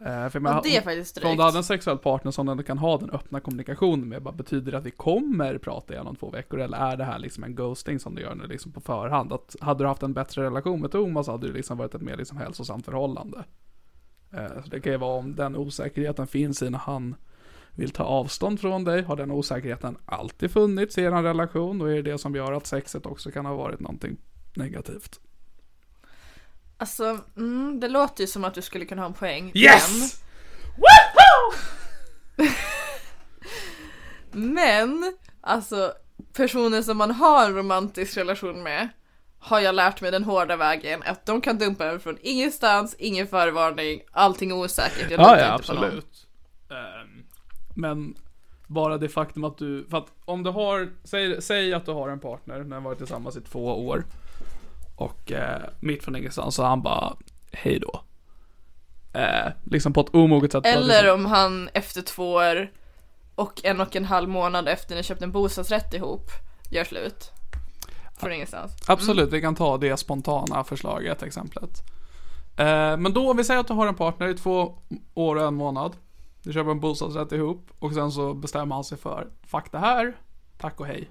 eh, 0.00 0.28
för 0.28 0.40
Ja, 0.44 0.60
det 0.64 0.76
är 0.76 0.82
faktiskt 0.82 1.18
för 1.18 1.24
om 1.24 1.28
drygt. 1.28 1.38
du 1.38 1.44
hade 1.44 1.58
en 1.58 1.64
sexuell 1.64 1.98
partner 1.98 2.30
som 2.32 2.48
ändå 2.48 2.62
kan 2.62 2.78
ha 2.78 2.98
den 2.98 3.10
öppna 3.10 3.40
kommunikationen 3.40 4.08
med, 4.08 4.22
bara 4.22 4.34
betyder 4.34 4.72
det 4.72 4.78
att 4.78 4.86
vi 4.86 4.90
kommer 4.90 5.58
prata 5.58 5.92
igen 5.94 6.06
om 6.06 6.16
två 6.16 6.30
veckor 6.30 6.60
eller 6.60 6.78
är 6.78 6.96
det 6.96 7.04
här 7.04 7.18
liksom 7.18 7.44
en 7.44 7.54
ghosting 7.54 7.98
som 7.98 8.14
du 8.14 8.22
gör 8.22 8.34
nu 8.34 8.46
liksom 8.46 8.72
på 8.72 8.80
förhand? 8.80 9.32
Att 9.32 9.56
hade 9.60 9.84
du 9.84 9.88
haft 9.88 10.02
en 10.02 10.12
bättre 10.14 10.42
relation 10.42 10.80
med 10.80 10.90
Thomas 10.90 11.26
hade 11.26 11.46
det 11.46 11.52
liksom 11.52 11.78
varit 11.78 11.94
ett 11.94 12.02
mer 12.02 12.16
liksom 12.16 12.38
hälsosamt 12.38 12.84
förhållande. 12.84 13.44
Eh, 14.30 14.62
så 14.64 14.70
det 14.70 14.80
kan 14.80 14.92
ju 14.92 14.98
vara 14.98 15.18
om 15.18 15.34
den 15.34 15.56
osäkerheten 15.56 16.26
finns 16.26 16.62
i 16.62 16.70
när 16.70 16.78
han 16.78 17.14
vill 17.78 17.90
ta 17.90 18.04
avstånd 18.04 18.60
från 18.60 18.84
dig? 18.84 19.02
Har 19.02 19.16
den 19.16 19.30
osäkerheten 19.30 19.96
alltid 20.06 20.50
funnits 20.50 20.98
i 20.98 21.02
er 21.02 21.10
relation? 21.10 21.80
Och 21.80 21.90
är 21.90 21.94
det 21.94 22.02
det 22.02 22.18
som 22.18 22.34
gör 22.34 22.52
att 22.52 22.66
sexet 22.66 23.06
också 23.06 23.30
kan 23.30 23.46
ha 23.46 23.54
varit 23.54 23.80
någonting 23.80 24.16
negativt? 24.54 25.20
Alltså, 26.78 27.18
mm, 27.36 27.80
det 27.80 27.88
låter 27.88 28.20
ju 28.22 28.26
som 28.26 28.44
att 28.44 28.54
du 28.54 28.62
skulle 28.62 28.84
kunna 28.84 29.02
ha 29.02 29.06
en 29.06 29.14
poäng. 29.14 29.52
Yes! 29.54 30.22
Men, 32.36 32.50
men 34.50 35.16
alltså 35.40 35.92
personer 36.32 36.82
som 36.82 36.96
man 36.96 37.10
har 37.10 37.44
en 37.46 37.54
romantisk 37.56 38.16
relation 38.16 38.62
med 38.62 38.88
har 39.38 39.60
jag 39.60 39.74
lärt 39.74 40.00
mig 40.00 40.10
den 40.10 40.24
hårda 40.24 40.56
vägen 40.56 41.02
att 41.06 41.26
de 41.26 41.40
kan 41.40 41.58
dumpa 41.58 41.84
över 41.84 41.98
från 41.98 42.18
ingenstans, 42.20 42.96
ingen 42.98 43.26
förvarning, 43.26 44.00
allting 44.12 44.52
osäkert. 44.52 45.10
Jag 45.10 45.20
Ja, 45.20 45.34
litar 45.34 45.46
ja, 45.48 45.54
inte 45.54 45.66
på 45.66 45.74
någon. 45.74 45.84
absolut. 45.84 46.26
Ehm, 46.70 47.24
men 47.78 48.14
bara 48.66 48.98
det 48.98 49.08
faktum 49.08 49.44
att 49.44 49.58
du, 49.58 49.86
för 49.90 49.98
att 49.98 50.12
om 50.24 50.42
du 50.42 50.50
har, 50.50 50.90
säg, 51.04 51.42
säg 51.42 51.74
att 51.74 51.86
du 51.86 51.92
har 51.92 52.08
en 52.08 52.20
partner, 52.20 52.64
ni 52.64 52.74
har 52.74 52.80
varit 52.80 52.98
tillsammans 52.98 53.36
i 53.36 53.40
två 53.40 53.86
år. 53.88 54.04
Och 54.96 55.32
eh, 55.32 55.62
mitt 55.80 56.04
från 56.04 56.16
ingenstans 56.16 56.54
så 56.54 56.62
han 56.62 56.82
bara, 56.82 57.16
hej 57.52 57.78
då. 57.78 58.00
Eh, 59.12 59.52
liksom 59.64 59.92
på 59.92 60.00
ett 60.00 60.14
omoget 60.14 60.52
sätt. 60.52 60.66
Eller 60.66 61.12
om 61.14 61.26
han 61.26 61.68
efter 61.72 62.02
två 62.02 62.32
år 62.32 62.70
och 63.34 63.64
en 63.64 63.80
och 63.80 63.96
en 63.96 64.04
halv 64.04 64.28
månad 64.28 64.68
efter 64.68 64.96
ni 64.96 65.02
köpt 65.02 65.22
en 65.22 65.32
bostadsrätt 65.32 65.94
ihop 65.94 66.30
gör 66.70 66.84
slut. 66.84 67.32
Från 68.16 68.32
ingenstans. 68.32 68.72
Absolut, 68.86 69.32
vi 69.32 69.40
kan 69.40 69.54
ta 69.54 69.78
det 69.78 69.96
spontana 69.96 70.64
förslaget, 70.64 71.22
exemplet. 71.22 71.82
Eh, 72.56 72.96
men 72.96 73.12
då, 73.12 73.30
om 73.30 73.36
vi 73.36 73.44
säger 73.44 73.60
att 73.60 73.68
du 73.68 73.74
har 73.74 73.86
en 73.86 73.94
partner 73.94 74.28
i 74.28 74.34
två 74.34 74.78
år 75.14 75.36
och 75.36 75.48
en 75.48 75.54
månad. 75.54 75.96
Du 76.48 76.54
köper 76.54 76.70
en 76.70 76.80
bostadsrätt 76.80 77.32
ihop 77.32 77.70
och 77.78 77.94
sen 77.94 78.12
så 78.12 78.34
bestämmer 78.34 78.74
han 78.74 78.84
sig 78.84 78.98
för, 78.98 79.28
fuck 79.42 79.72
det 79.72 79.78
här, 79.78 80.16
tack 80.58 80.80
och 80.80 80.86
hej. 80.86 81.10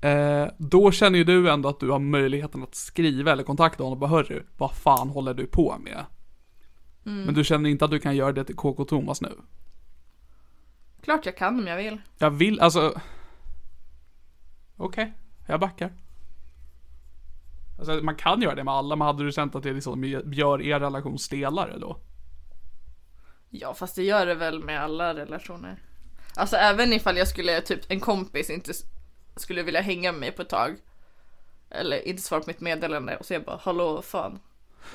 Eh, 0.00 0.48
då 0.58 0.90
känner 0.90 1.18
ju 1.18 1.24
du 1.24 1.50
ändå 1.50 1.68
att 1.68 1.80
du 1.80 1.90
har 1.90 1.98
möjligheten 1.98 2.62
att 2.62 2.74
skriva 2.74 3.32
eller 3.32 3.42
kontakta 3.42 3.82
honom 3.82 3.92
och 3.92 3.98
bara 3.98 4.10
hörru, 4.10 4.46
vad 4.56 4.76
fan 4.76 5.08
håller 5.08 5.34
du 5.34 5.46
på 5.46 5.76
med? 5.78 6.04
Men 7.02 7.34
du 7.34 7.44
känner 7.44 7.70
inte 7.70 7.84
att 7.84 7.90
du 7.90 7.98
kan 7.98 8.16
göra 8.16 8.32
det 8.32 8.44
till 8.44 8.56
KK 8.56 8.84
Thomas 8.84 9.20
nu? 9.20 9.32
Klart 11.02 11.26
jag 11.26 11.36
kan 11.36 11.58
om 11.58 11.66
jag 11.66 11.76
vill. 11.76 12.00
Jag 12.18 12.30
vill, 12.30 12.60
alltså... 12.60 13.00
Okej, 14.76 15.12
jag 15.46 15.60
backar. 15.60 15.92
Alltså, 17.78 17.92
man 17.92 18.16
kan 18.16 18.42
göra 18.42 18.54
det 18.54 18.64
med 18.64 18.74
alla, 18.74 18.96
men 18.96 19.06
hade 19.06 19.24
du 19.24 19.32
känt 19.32 19.54
att 19.54 19.62
det 19.62 19.72
liksom 19.72 20.04
gör 20.32 20.62
er 20.62 20.80
relation 20.80 21.18
stelare 21.18 21.78
då? 21.78 21.96
Ja 23.54 23.74
fast 23.74 23.96
det 23.96 24.02
gör 24.02 24.26
det 24.26 24.34
väl 24.34 24.64
med 24.64 24.82
alla 24.82 25.14
relationer. 25.14 25.82
Alltså 26.36 26.56
även 26.56 26.92
ifall 26.92 27.16
jag 27.16 27.28
skulle, 27.28 27.60
typ 27.60 27.80
en 27.88 28.00
kompis 28.00 28.50
inte 28.50 28.72
skulle 29.36 29.62
vilja 29.62 29.80
hänga 29.80 30.12
med 30.12 30.20
mig 30.20 30.32
på 30.32 30.42
ett 30.42 30.48
tag. 30.48 30.76
Eller 31.70 32.08
inte 32.08 32.22
svara 32.22 32.40
på 32.40 32.50
mitt 32.50 32.60
meddelande 32.60 33.16
och 33.16 33.26
så 33.26 33.34
jag 33.34 33.44
bara 33.44 33.60
hallå 33.62 34.02
fan. 34.02 34.40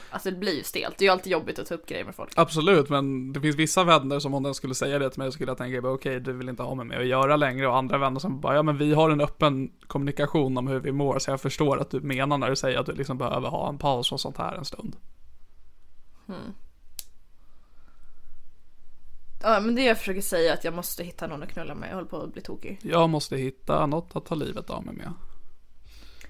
Alltså 0.09 0.31
det 0.31 0.37
blir 0.37 0.57
ju 0.57 0.63
stelt, 0.63 0.97
det 0.97 1.03
är 1.03 1.07
ju 1.07 1.11
alltid 1.11 1.31
jobbigt 1.31 1.59
att 1.59 1.67
ta 1.67 1.75
upp 1.75 1.85
grejer 1.85 2.05
med 2.05 2.15
folk. 2.15 2.31
Absolut, 2.35 2.89
men 2.89 3.33
det 3.33 3.41
finns 3.41 3.55
vissa 3.55 3.83
vänner 3.83 4.19
som 4.19 4.33
om 4.33 4.43
den 4.43 4.53
skulle 4.53 4.75
säga 4.75 4.99
det 4.99 5.09
till 5.09 5.19
mig 5.19 5.31
skulle 5.31 5.51
jag 5.51 5.57
tänka 5.57 5.89
okej, 5.89 6.19
du 6.19 6.33
vill 6.33 6.49
inte 6.49 6.63
ha 6.63 6.75
med 6.75 6.85
mig 6.85 6.97
att 6.97 7.07
göra 7.07 7.35
längre 7.35 7.67
och 7.67 7.77
andra 7.77 7.97
vänner 7.97 8.19
som 8.19 8.41
bara 8.41 8.55
ja 8.55 8.63
men 8.63 8.77
vi 8.77 8.93
har 8.93 9.09
en 9.09 9.21
öppen 9.21 9.71
kommunikation 9.87 10.57
om 10.57 10.67
hur 10.67 10.79
vi 10.79 10.91
mår 10.91 11.19
så 11.19 11.31
jag 11.31 11.41
förstår 11.41 11.79
att 11.81 11.91
du 11.91 12.01
menar 12.01 12.37
när 12.37 12.49
du 12.49 12.55
säger 12.55 12.79
att 12.79 12.85
du 12.85 12.93
liksom 12.93 13.17
behöver 13.17 13.49
ha 13.49 13.69
en 13.69 13.77
paus 13.77 14.11
och 14.11 14.19
sånt 14.19 14.37
här 14.37 14.55
en 14.55 14.65
stund. 14.65 14.95
Ja 19.49 19.59
men 19.59 19.75
det 19.75 19.83
jag 19.83 19.97
försöker 19.97 20.21
säga 20.21 20.51
är 20.51 20.53
att 20.53 20.63
jag 20.63 20.73
måste 20.73 21.03
hitta 21.03 21.27
någon 21.27 21.43
att 21.43 21.49
knulla 21.49 21.75
med, 21.75 21.89
jag 21.89 21.95
håller 21.95 22.07
på 22.07 22.21
att 22.21 22.33
bli 22.33 22.41
tokig. 22.41 22.79
Jag 22.83 23.09
måste 23.09 23.37
hitta 23.37 23.85
något 23.85 24.15
att 24.15 24.25
ta 24.25 24.35
livet 24.35 24.69
av 24.69 24.85
mig 24.85 24.95
med. 24.95 25.13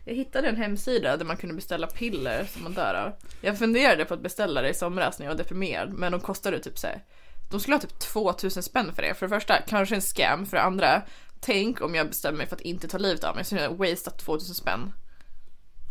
Jag 0.05 0.15
hittade 0.15 0.47
en 0.47 0.55
hemsida 0.55 1.17
där 1.17 1.25
man 1.25 1.37
kunde 1.37 1.55
beställa 1.55 1.87
piller 1.87 2.45
som 2.45 2.63
man 2.63 2.73
dör 2.73 2.93
av. 2.93 3.13
Jag 3.41 3.57
funderade 3.57 4.05
på 4.05 4.13
att 4.13 4.21
beställa 4.21 4.61
det 4.61 4.69
i 4.69 4.73
somras 4.73 5.19
när 5.19 5.25
jag 5.25 5.33
var 5.33 5.37
deprimerad, 5.37 5.93
men 5.93 6.11
de 6.11 6.21
kostade 6.21 6.59
typ 6.59 6.77
såhär. 6.77 7.03
De 7.51 7.59
skulle 7.59 7.75
ha 7.75 7.81
typ 7.81 7.99
2000 7.99 8.63
spänn 8.63 8.93
för 8.93 9.01
det. 9.01 9.13
För 9.13 9.25
det 9.27 9.35
första, 9.35 9.61
kanske 9.61 9.95
en 9.95 10.01
scam. 10.01 10.45
För 10.45 10.57
det 10.57 10.63
andra, 10.63 11.01
tänk 11.39 11.81
om 11.81 11.95
jag 11.95 12.07
bestämmer 12.07 12.37
mig 12.37 12.47
för 12.47 12.55
att 12.55 12.61
inte 12.61 12.87
ta 12.87 12.97
livet 12.97 13.23
av 13.23 13.35
mig, 13.35 13.45
så 13.45 13.55
jag 13.55 13.69
har 13.69 13.75
wasteat 13.75 14.19
2000 14.19 14.55
spänn. 14.55 14.93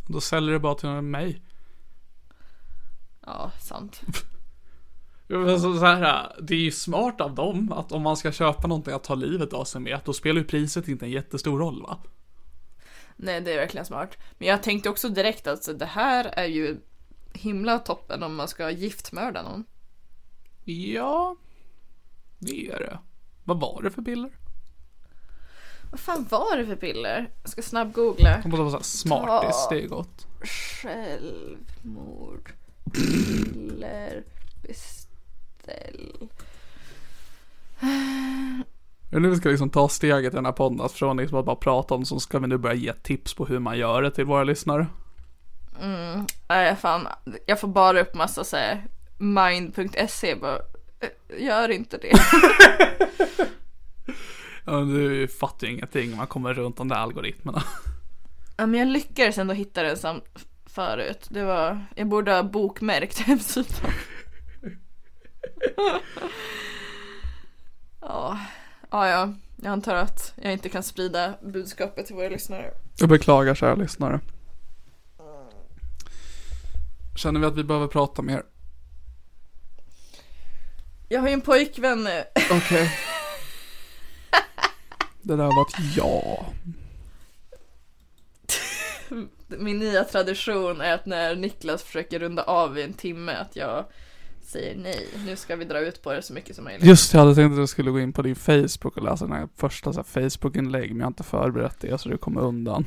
Då 0.09 0.20
säljer 0.20 0.53
du 0.53 0.59
bara 0.59 0.74
till 0.74 0.89
mig. 0.89 1.43
Ja, 3.27 3.51
sant. 3.61 4.01
Men 5.29 5.61
Så, 5.61 5.79
här, 5.79 6.33
det 6.43 6.55
är 6.55 6.59
ju 6.59 6.70
smart 6.70 7.20
av 7.20 7.35
dem 7.35 7.72
att 7.72 7.93
om 7.93 8.03
man 8.03 8.16
ska 8.16 8.33
köpa 8.33 8.66
någonting 8.66 8.95
att 8.95 9.05
ta 9.05 9.14
livet 9.14 9.53
av 9.53 9.64
sig 9.64 9.81
med, 9.81 10.01
då 10.05 10.12
spelar 10.12 10.41
ju 10.41 10.47
priset 10.47 10.89
inte 10.89 11.05
en 11.05 11.11
jättestor 11.11 11.59
roll 11.59 11.83
va? 11.83 11.99
Nej, 13.16 13.41
det 13.41 13.53
är 13.53 13.57
verkligen 13.57 13.87
smart. 13.87 14.18
Men 14.39 14.49
jag 14.49 14.62
tänkte 14.62 14.89
också 14.89 15.09
direkt 15.09 15.47
att 15.47 15.64
så 15.64 15.72
det 15.72 15.87
här 15.87 16.24
är 16.24 16.47
ju 16.47 16.81
himla 17.33 17.79
toppen 17.79 18.22
om 18.22 18.37
man 18.37 18.49
ska 18.49 18.70
giftmörda 18.70 19.43
någon. 19.43 19.64
Ja, 20.64 21.37
det 22.39 22.70
är 22.70 22.79
det. 22.79 22.99
Vad 23.45 23.61
var 23.61 23.83
det 23.83 23.91
för 23.91 24.03
piller? 24.03 24.31
Vad 25.91 26.01
fan 26.01 26.27
var 26.31 26.57
det 26.57 26.66
för 26.66 26.77
piller? 26.77 27.31
Jag 27.43 27.51
ska 27.51 27.62
snabb 27.62 27.93
googla. 27.93 28.41
Det 28.43 28.49
måste 28.49 28.62
vara 28.62 28.83
smartis, 28.83 29.66
det 29.70 29.83
är 29.83 29.89
gott. 29.89 30.27
Självmord. 30.83 32.53
Piller. 32.93 34.24
Beställ. 35.67 36.29
Men 39.11 39.23
nu 39.23 39.37
ska 39.37 39.49
vi 39.49 39.53
liksom 39.53 39.71
ta 39.71 39.89
steget 39.89 40.33
i 40.33 40.37
den 40.37 40.45
här 40.45 40.53
podden, 40.53 40.81
att 40.81 40.93
från 40.93 41.17
liksom 41.17 41.39
att 41.39 41.45
bara 41.45 41.57
prata 41.57 41.95
om 41.95 42.05
så 42.05 42.21
ska 42.21 42.39
vi 42.39 42.47
nu 42.47 42.59
börja 42.59 42.75
ge 42.75 42.93
tips 42.93 43.35
på 43.35 43.47
hur 43.47 43.59
man 43.59 43.79
gör 43.79 44.03
det 44.03 44.11
till 44.11 44.25
våra 44.25 44.45
lyssnare. 44.45 44.87
Nej 46.49 46.77
fan, 46.77 47.07
jag 47.47 47.61
får 47.61 47.69
bara 47.69 48.01
upp 48.01 48.14
massa 48.14 48.45
såhär 48.45 48.85
mind.se 49.19 50.35
bara 50.35 50.57
"Eh, 51.01 51.45
Gör 51.45 51.69
inte 51.71 51.99
det. 51.99 52.12
Ja, 54.69 54.73
men 54.73 54.95
du 54.95 55.29
fattar 55.29 55.67
ju 55.67 55.73
ingenting 55.73 56.17
man 56.17 56.27
kommer 56.27 56.55
runt 56.55 56.77
de 56.77 56.89
där 56.89 56.97
algoritmerna. 56.97 57.62
ja, 58.57 58.67
men 58.67 58.81
jag 58.81 58.89
lyckades 58.89 59.39
ändå 59.39 59.55
hitta 59.55 59.83
den 59.83 59.97
sam- 59.97 60.21
förut. 60.67 61.27
Det 61.31 61.45
var, 61.45 61.85
jag 61.97 62.09
borde 62.09 62.33
ha 62.33 62.43
bokmärkt 62.43 63.19
hemsidan. 63.27 63.91
Ja, 68.01 68.40
ja, 68.90 69.09
ja. 69.09 69.34
Jag 69.62 69.72
antar 69.72 69.94
att 69.94 70.32
jag 70.36 70.53
inte 70.53 70.68
kan 70.68 70.82
sprida 70.82 71.34
budskapet 71.42 72.07
till 72.07 72.14
våra 72.14 72.28
lyssnare. 72.28 72.70
Jag 72.99 73.09
beklagar 73.09 73.55
kära 73.55 73.74
lyssnare. 73.74 74.20
Känner 77.16 77.40
vi 77.40 77.47
att 77.47 77.57
vi 77.57 77.64
behöver 77.64 77.86
prata 77.86 78.22
mer? 78.22 78.42
Jag 81.09 81.20
har 81.20 81.28
ju 81.28 81.34
en 81.34 81.40
pojkvän 81.40 82.05
nu. 82.05 82.24
Okej. 82.51 82.99
Det 85.22 85.36
där 85.36 85.47
var 85.47 85.62
ett 85.62 85.97
ja. 85.97 86.47
Min 89.47 89.78
nya 89.78 90.05
tradition 90.05 90.81
är 90.81 90.94
att 90.94 91.06
när 91.06 91.36
Niklas 91.36 91.82
försöker 91.82 92.18
runda 92.18 92.43
av 92.43 92.78
i 92.78 92.82
en 92.82 92.93
timme 92.93 93.32
att 93.32 93.56
jag 93.56 93.85
säger 94.47 94.77
nej. 94.77 95.09
Nu 95.27 95.36
ska 95.36 95.56
vi 95.56 95.64
dra 95.64 95.78
ut 95.78 96.02
på 96.02 96.12
det 96.12 96.23
så 96.23 96.32
mycket 96.32 96.56
som 96.56 96.64
möjligt. 96.64 96.85
Just 96.85 97.14
jag 97.14 97.20
hade 97.20 97.35
tänkt 97.35 97.52
att 97.52 97.59
jag 97.59 97.68
skulle 97.68 97.90
gå 97.90 98.01
in 98.01 98.12
på 98.12 98.23
din 98.23 98.36
Facebook 98.36 98.97
och 98.97 99.02
läsa 99.02 99.24
den 99.24 99.35
här 99.35 99.48
första 99.56 99.93
så 99.93 99.98
här, 99.98 100.05
Facebook-inlägg, 100.31 100.90
men 100.90 100.98
jag 100.98 101.05
har 101.05 101.10
inte 101.10 101.24
förberett 101.24 101.81
det 101.81 101.98
så 101.98 102.09
du 102.09 102.18
kommer 102.18 102.40
undan. 102.40 102.85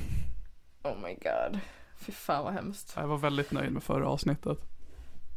Oh 0.83 1.01
my 1.01 1.13
god. 1.13 1.59
Fy 1.99 2.11
fan 2.11 2.43
vad 2.43 2.53
hemskt. 2.53 2.93
Jag 2.95 3.07
var 3.07 3.17
väldigt 3.17 3.51
nöjd 3.51 3.71
med 3.71 3.83
förra 3.83 4.07
avsnittet. 4.07 4.57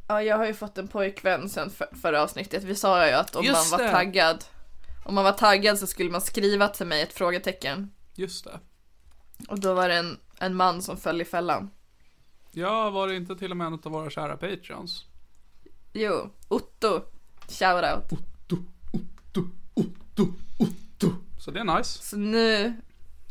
Ja, 0.09 0.23
jag 0.23 0.37
har 0.37 0.47
ju 0.47 0.55
fått 0.55 0.79
en 0.79 0.89
pojkvän 0.89 1.49
sen 1.49 1.71
för, 1.71 1.89
förra 2.03 2.23
avsnittet. 2.23 2.65
Vi 2.65 2.75
sa 2.75 3.07
ju 3.07 3.13
att 3.13 3.37
om 3.37 3.45
Just 3.45 3.71
man 3.71 3.79
var 3.79 3.87
det. 3.87 3.93
taggad 3.93 4.45
om 5.05 5.15
man 5.15 5.25
var 5.25 5.33
taggad 5.33 5.79
så 5.79 5.87
skulle 5.87 6.11
man 6.11 6.21
skriva 6.21 6.69
till 6.69 6.87
mig 6.87 7.03
ett 7.03 7.13
frågetecken. 7.13 7.91
Just 8.15 8.45
det. 8.45 8.61
Och 9.49 9.61
då 9.61 9.75
var 9.75 9.89
det 9.89 9.95
en, 9.95 10.19
en 10.39 10.55
man 10.55 10.83
som 10.83 10.97
föll 10.97 11.21
i 11.21 11.25
fällan. 11.25 11.71
Ja, 12.51 12.91
var 12.91 13.09
det 13.09 13.17
inte 13.17 13.37
till 13.37 13.51
och 13.51 13.57
med 13.57 13.67
en 13.67 13.73
av 13.85 13.93
våra 13.93 14.11
kära 14.11 14.37
patreons? 14.37 15.07
Jo, 15.93 16.31
Otto. 16.49 17.01
Shoutout. 17.49 18.05
Så 21.39 21.51
det 21.51 21.61
är 21.61 21.77
nice. 21.77 22.03
Så 22.03 22.17
nu, 22.17 22.77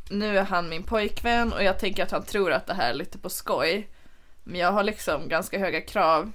nu 0.10 0.38
är 0.38 0.44
han 0.44 0.70
min 0.70 0.84
pojkvän 0.84 1.54
och 1.54 1.64
jag 1.64 1.80
tänker 1.80 2.04
att 2.04 2.12
han 2.12 2.24
tror 2.24 2.52
att 2.52 2.68
det 2.68 2.74
här 2.74 2.90
är 2.90 2.94
lite 2.94 3.18
på 3.18 3.30
skoj. 3.30 3.90
Men 4.44 4.60
jag 4.60 4.72
har 4.72 4.84
liksom 4.84 5.28
ganska 5.28 5.60
höga 5.60 5.82
krav. 5.82 6.32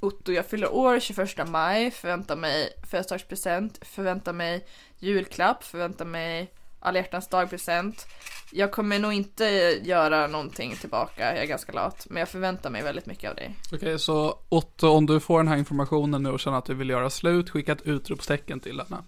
Otto, 0.00 0.32
jag 0.32 0.46
fyller 0.46 0.72
år 0.72 1.00
21 1.00 1.48
maj, 1.48 1.90
förväntar 1.90 2.36
mig 2.36 2.72
födelsedagspresent, 2.82 3.78
förväntar 3.82 4.32
mig 4.32 4.66
julklapp, 4.98 5.64
förväntar 5.64 6.04
mig 6.04 6.52
alla 6.86 6.98
hjärtans 6.98 7.28
dag-present. 7.28 8.06
Jag 8.52 8.72
kommer 8.72 8.98
nog 8.98 9.12
inte 9.12 9.44
göra 9.82 10.26
någonting 10.26 10.76
tillbaka, 10.76 11.34
jag 11.34 11.42
är 11.42 11.46
ganska 11.46 11.72
lat, 11.72 12.06
men 12.10 12.20
jag 12.20 12.28
förväntar 12.28 12.70
mig 12.70 12.82
väldigt 12.82 13.06
mycket 13.06 13.30
av 13.30 13.36
dig. 13.36 13.56
Okej, 13.72 13.98
så 13.98 14.38
Otto, 14.48 14.88
om 14.88 15.06
du 15.06 15.20
får 15.20 15.38
den 15.38 15.48
här 15.48 15.56
informationen 15.56 16.22
nu 16.22 16.30
och 16.30 16.40
känner 16.40 16.58
att 16.58 16.64
du 16.64 16.74
vill 16.74 16.90
göra 16.90 17.10
slut, 17.10 17.50
skicka 17.50 17.72
ett 17.72 17.82
utropstecken 17.82 18.60
till 18.60 18.80
henne. 18.80 19.02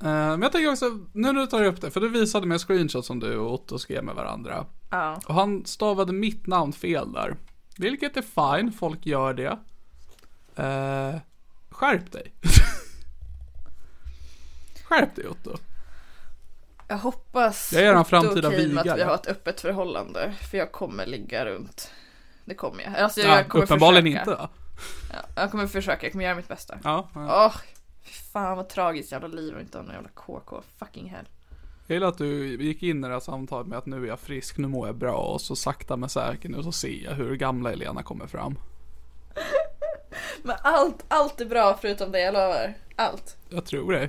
Eh, 0.00 0.30
men 0.30 0.42
jag 0.42 0.52
tänker 0.52 0.72
också, 0.72 0.90
nu 1.12 1.32
när 1.32 1.40
du 1.40 1.46
tar 1.46 1.64
upp 1.64 1.80
det, 1.80 1.90
för 1.90 2.00
du 2.00 2.08
visade 2.08 2.46
mig 2.46 2.54
en 2.54 2.58
screenshot 2.58 3.06
som 3.06 3.20
du 3.20 3.36
och 3.36 3.54
Otto 3.54 3.78
skrev 3.78 4.04
med 4.04 4.14
varandra. 4.14 4.66
Ja. 4.90 5.20
Och 5.26 5.34
han 5.34 5.64
stavade 5.64 6.12
mitt 6.12 6.46
namn 6.46 6.72
fel 6.72 7.12
där. 7.12 7.36
Vilket 7.78 8.16
är 8.16 8.56
fine, 8.58 8.72
folk 8.72 9.06
gör 9.06 9.34
det. 9.34 9.58
Eh, 10.56 11.20
skärp 11.70 12.12
dig. 12.12 12.32
skärp 14.88 15.16
dig 15.16 15.28
Otto. 15.28 15.56
Jag 16.92 16.98
hoppas 16.98 17.72
Jag 17.72 17.82
är 17.82 18.00
Otto 18.00 18.04
framtida 18.08 18.48
okej 18.48 18.68
med 18.68 18.88
att 18.88 18.98
vi 18.98 19.02
har 19.02 19.14
ett 19.14 19.26
öppet 19.26 19.60
förhållande. 19.60 20.34
För 20.50 20.58
jag 20.58 20.72
kommer 20.72 21.06
ligga 21.06 21.44
runt. 21.44 21.90
Det 22.44 22.54
kommer 22.54 22.82
jag. 22.82 22.96
Alltså, 22.96 23.20
Ja, 23.20 23.36
jag 23.36 23.48
kommer 23.48 23.64
uppenbarligen 23.64 24.04
försöka. 24.04 24.20
inte 24.20 24.42
va? 24.42 24.48
Ja, 25.12 25.42
jag 25.42 25.50
kommer 25.50 25.66
försöka, 25.66 26.06
jag 26.06 26.12
kommer 26.12 26.24
göra 26.24 26.34
mitt 26.34 26.48
bästa. 26.48 26.78
Ja, 26.84 27.08
ja. 27.14 27.46
Åh, 27.46 27.56
fy 28.02 28.12
fan 28.32 28.56
vad 28.56 28.68
tragiskt 28.68 29.12
jävla 29.12 29.28
liv 29.28 29.54
och 29.54 29.60
inte 29.60 29.78
ha 29.78 29.82
någon 29.82 29.94
jävla 29.94 30.08
KK. 30.08 30.62
Fucking 30.78 31.10
hell. 31.10 31.28
Jag 31.86 31.94
gillar 31.94 32.08
att 32.08 32.18
du 32.18 32.62
gick 32.64 32.82
in 32.82 33.04
i 33.04 33.08
det 33.08 33.14
här 33.14 33.20
samtalet 33.20 33.66
med 33.66 33.78
att 33.78 33.86
nu 33.86 34.04
är 34.04 34.08
jag 34.08 34.20
frisk, 34.20 34.58
nu 34.58 34.68
mår 34.68 34.86
jag 34.86 34.96
bra 34.96 35.16
och 35.16 35.40
så 35.40 35.56
sakta 35.56 35.96
men 35.96 36.08
säkert 36.08 36.50
nu 36.50 36.62
så 36.62 36.72
ser 36.72 37.04
jag 37.04 37.12
hur 37.14 37.36
gamla 37.36 37.72
Elena 37.72 38.02
kommer 38.02 38.26
fram. 38.26 38.58
Men 40.42 40.56
allt, 40.62 41.04
allt 41.08 41.40
är 41.40 41.46
bra 41.46 41.78
förutom 41.80 42.12
det 42.12 42.20
jag 42.20 42.34
lovar. 42.34 42.74
Allt. 42.96 43.36
Jag 43.48 43.64
tror 43.66 43.92
det. 43.92 44.08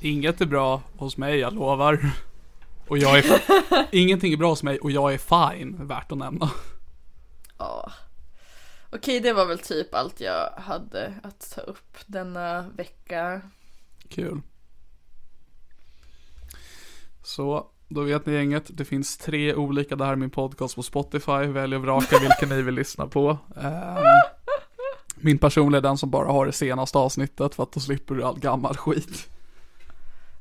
Inget 0.00 0.40
är 0.40 0.46
bra 0.46 0.82
hos 0.96 1.16
mig, 1.16 1.38
jag 1.38 1.54
lovar. 1.54 2.10
Och 2.88 2.98
jag 2.98 3.18
är... 3.18 3.42
Ingenting 3.94 4.32
är 4.32 4.36
bra 4.36 4.48
hos 4.48 4.62
mig 4.62 4.78
och 4.78 4.90
jag 4.90 5.14
är 5.14 5.18
fine, 5.18 5.86
värt 5.86 6.12
att 6.12 6.18
nämna. 6.18 6.50
Ja. 7.58 7.92
Okej, 8.90 9.20
det 9.20 9.32
var 9.32 9.46
väl 9.46 9.58
typ 9.58 9.94
allt 9.94 10.20
jag 10.20 10.50
hade 10.56 11.14
att 11.22 11.52
ta 11.54 11.60
upp 11.60 11.96
denna 12.06 12.68
vecka. 12.68 13.40
Kul. 14.08 14.40
Så, 17.22 17.66
då 17.88 18.02
vet 18.02 18.26
ni 18.26 18.32
gänget. 18.32 18.64
Det 18.68 18.84
finns 18.84 19.16
tre 19.16 19.54
olika, 19.54 19.96
det 19.96 20.04
här 20.04 20.12
är 20.12 20.16
min 20.16 20.30
podcast 20.30 20.74
på 20.74 20.82
Spotify. 20.82 21.46
Välj 21.46 21.76
och 21.76 21.82
vraka 21.82 22.18
vilken 22.18 22.56
ni 22.56 22.62
vill 22.62 22.74
lyssna 22.74 23.06
på. 23.06 23.38
Ehm, 23.56 24.04
min 25.16 25.38
personliga 25.38 25.78
är 25.78 25.82
den 25.82 25.98
som 25.98 26.10
bara 26.10 26.32
har 26.32 26.46
det 26.46 26.52
senaste 26.52 26.98
avsnittet 26.98 27.54
för 27.54 27.62
att 27.62 27.72
då 27.72 27.80
slipper 27.80 28.14
du 28.14 28.22
all 28.22 28.38
gammal 28.38 28.76
skit. 28.76 29.28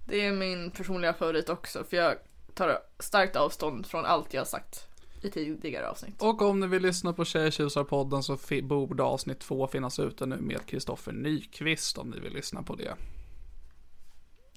Det 0.07 0.25
är 0.25 0.31
min 0.31 0.71
personliga 0.71 1.13
favorit 1.13 1.49
också 1.49 1.83
för 1.83 1.97
jag 1.97 2.15
tar 2.53 2.79
starkt 2.99 3.35
avstånd 3.35 3.85
från 3.85 4.05
allt 4.05 4.33
jag 4.33 4.41
har 4.41 4.45
sagt 4.45 4.87
i 5.21 5.29
tidigare 5.29 5.89
avsnitt. 5.89 6.21
Och 6.21 6.41
om 6.41 6.59
ni 6.59 6.67
vill 6.67 6.81
lyssna 6.81 7.13
på 7.13 7.23
Tjejtjusar-podden 7.23 8.21
så 8.21 8.37
borde 8.63 9.03
avsnitt 9.03 9.39
två 9.39 9.67
finnas 9.67 9.99
ute 9.99 10.25
nu 10.25 10.37
med 10.37 10.65
Kristoffer 10.65 11.11
Nyqvist 11.11 11.97
om 11.97 12.09
ni 12.09 12.19
vill 12.19 12.33
lyssna 12.33 12.63
på 12.63 12.75
det. 12.75 12.95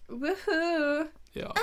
Woohoo! 0.07 1.07
Ja. 1.33 1.55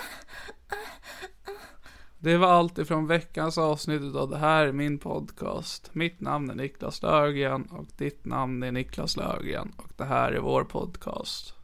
Det 2.20 2.38
var 2.38 2.48
allt 2.48 2.78
ifrån 2.78 3.08
veckans 3.08 3.58
avsnitt 3.58 4.16
av 4.16 4.30
det 4.30 4.38
här 4.38 4.68
är 4.68 4.72
min 4.72 5.00
podcast. 5.00 5.90
Mitt 5.94 6.22
namn 6.22 6.50
är 6.50 6.56
Niklas 6.56 7.02
Löfgren 7.02 7.66
och 7.66 7.86
ditt 7.98 8.26
namn 8.26 8.64
är 8.64 8.72
Niklas 8.72 9.18
Löfgren 9.18 9.74
och 9.78 9.92
det 9.98 10.06
här 10.06 10.32
är 10.32 10.40
vår 10.40 10.64
podcast. 10.64 11.57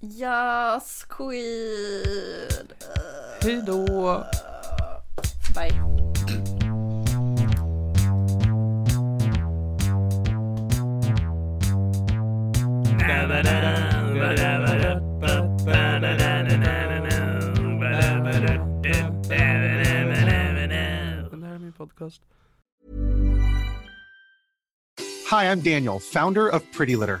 Yes, 0.00 1.04
queen! 1.08 2.68
Hej 3.42 3.62
då! 3.66 4.24
Bye. 5.54 5.72
Det 21.30 21.46
här 21.46 21.54
är 21.54 21.58
min 21.58 21.72
podcast. 21.72 22.22
Hi, 25.30 25.44
I'm 25.44 25.60
Daniel, 25.60 25.98
founder 26.00 26.48
of 26.48 26.62
Pretty 26.76 26.96
Litter. 26.96 27.20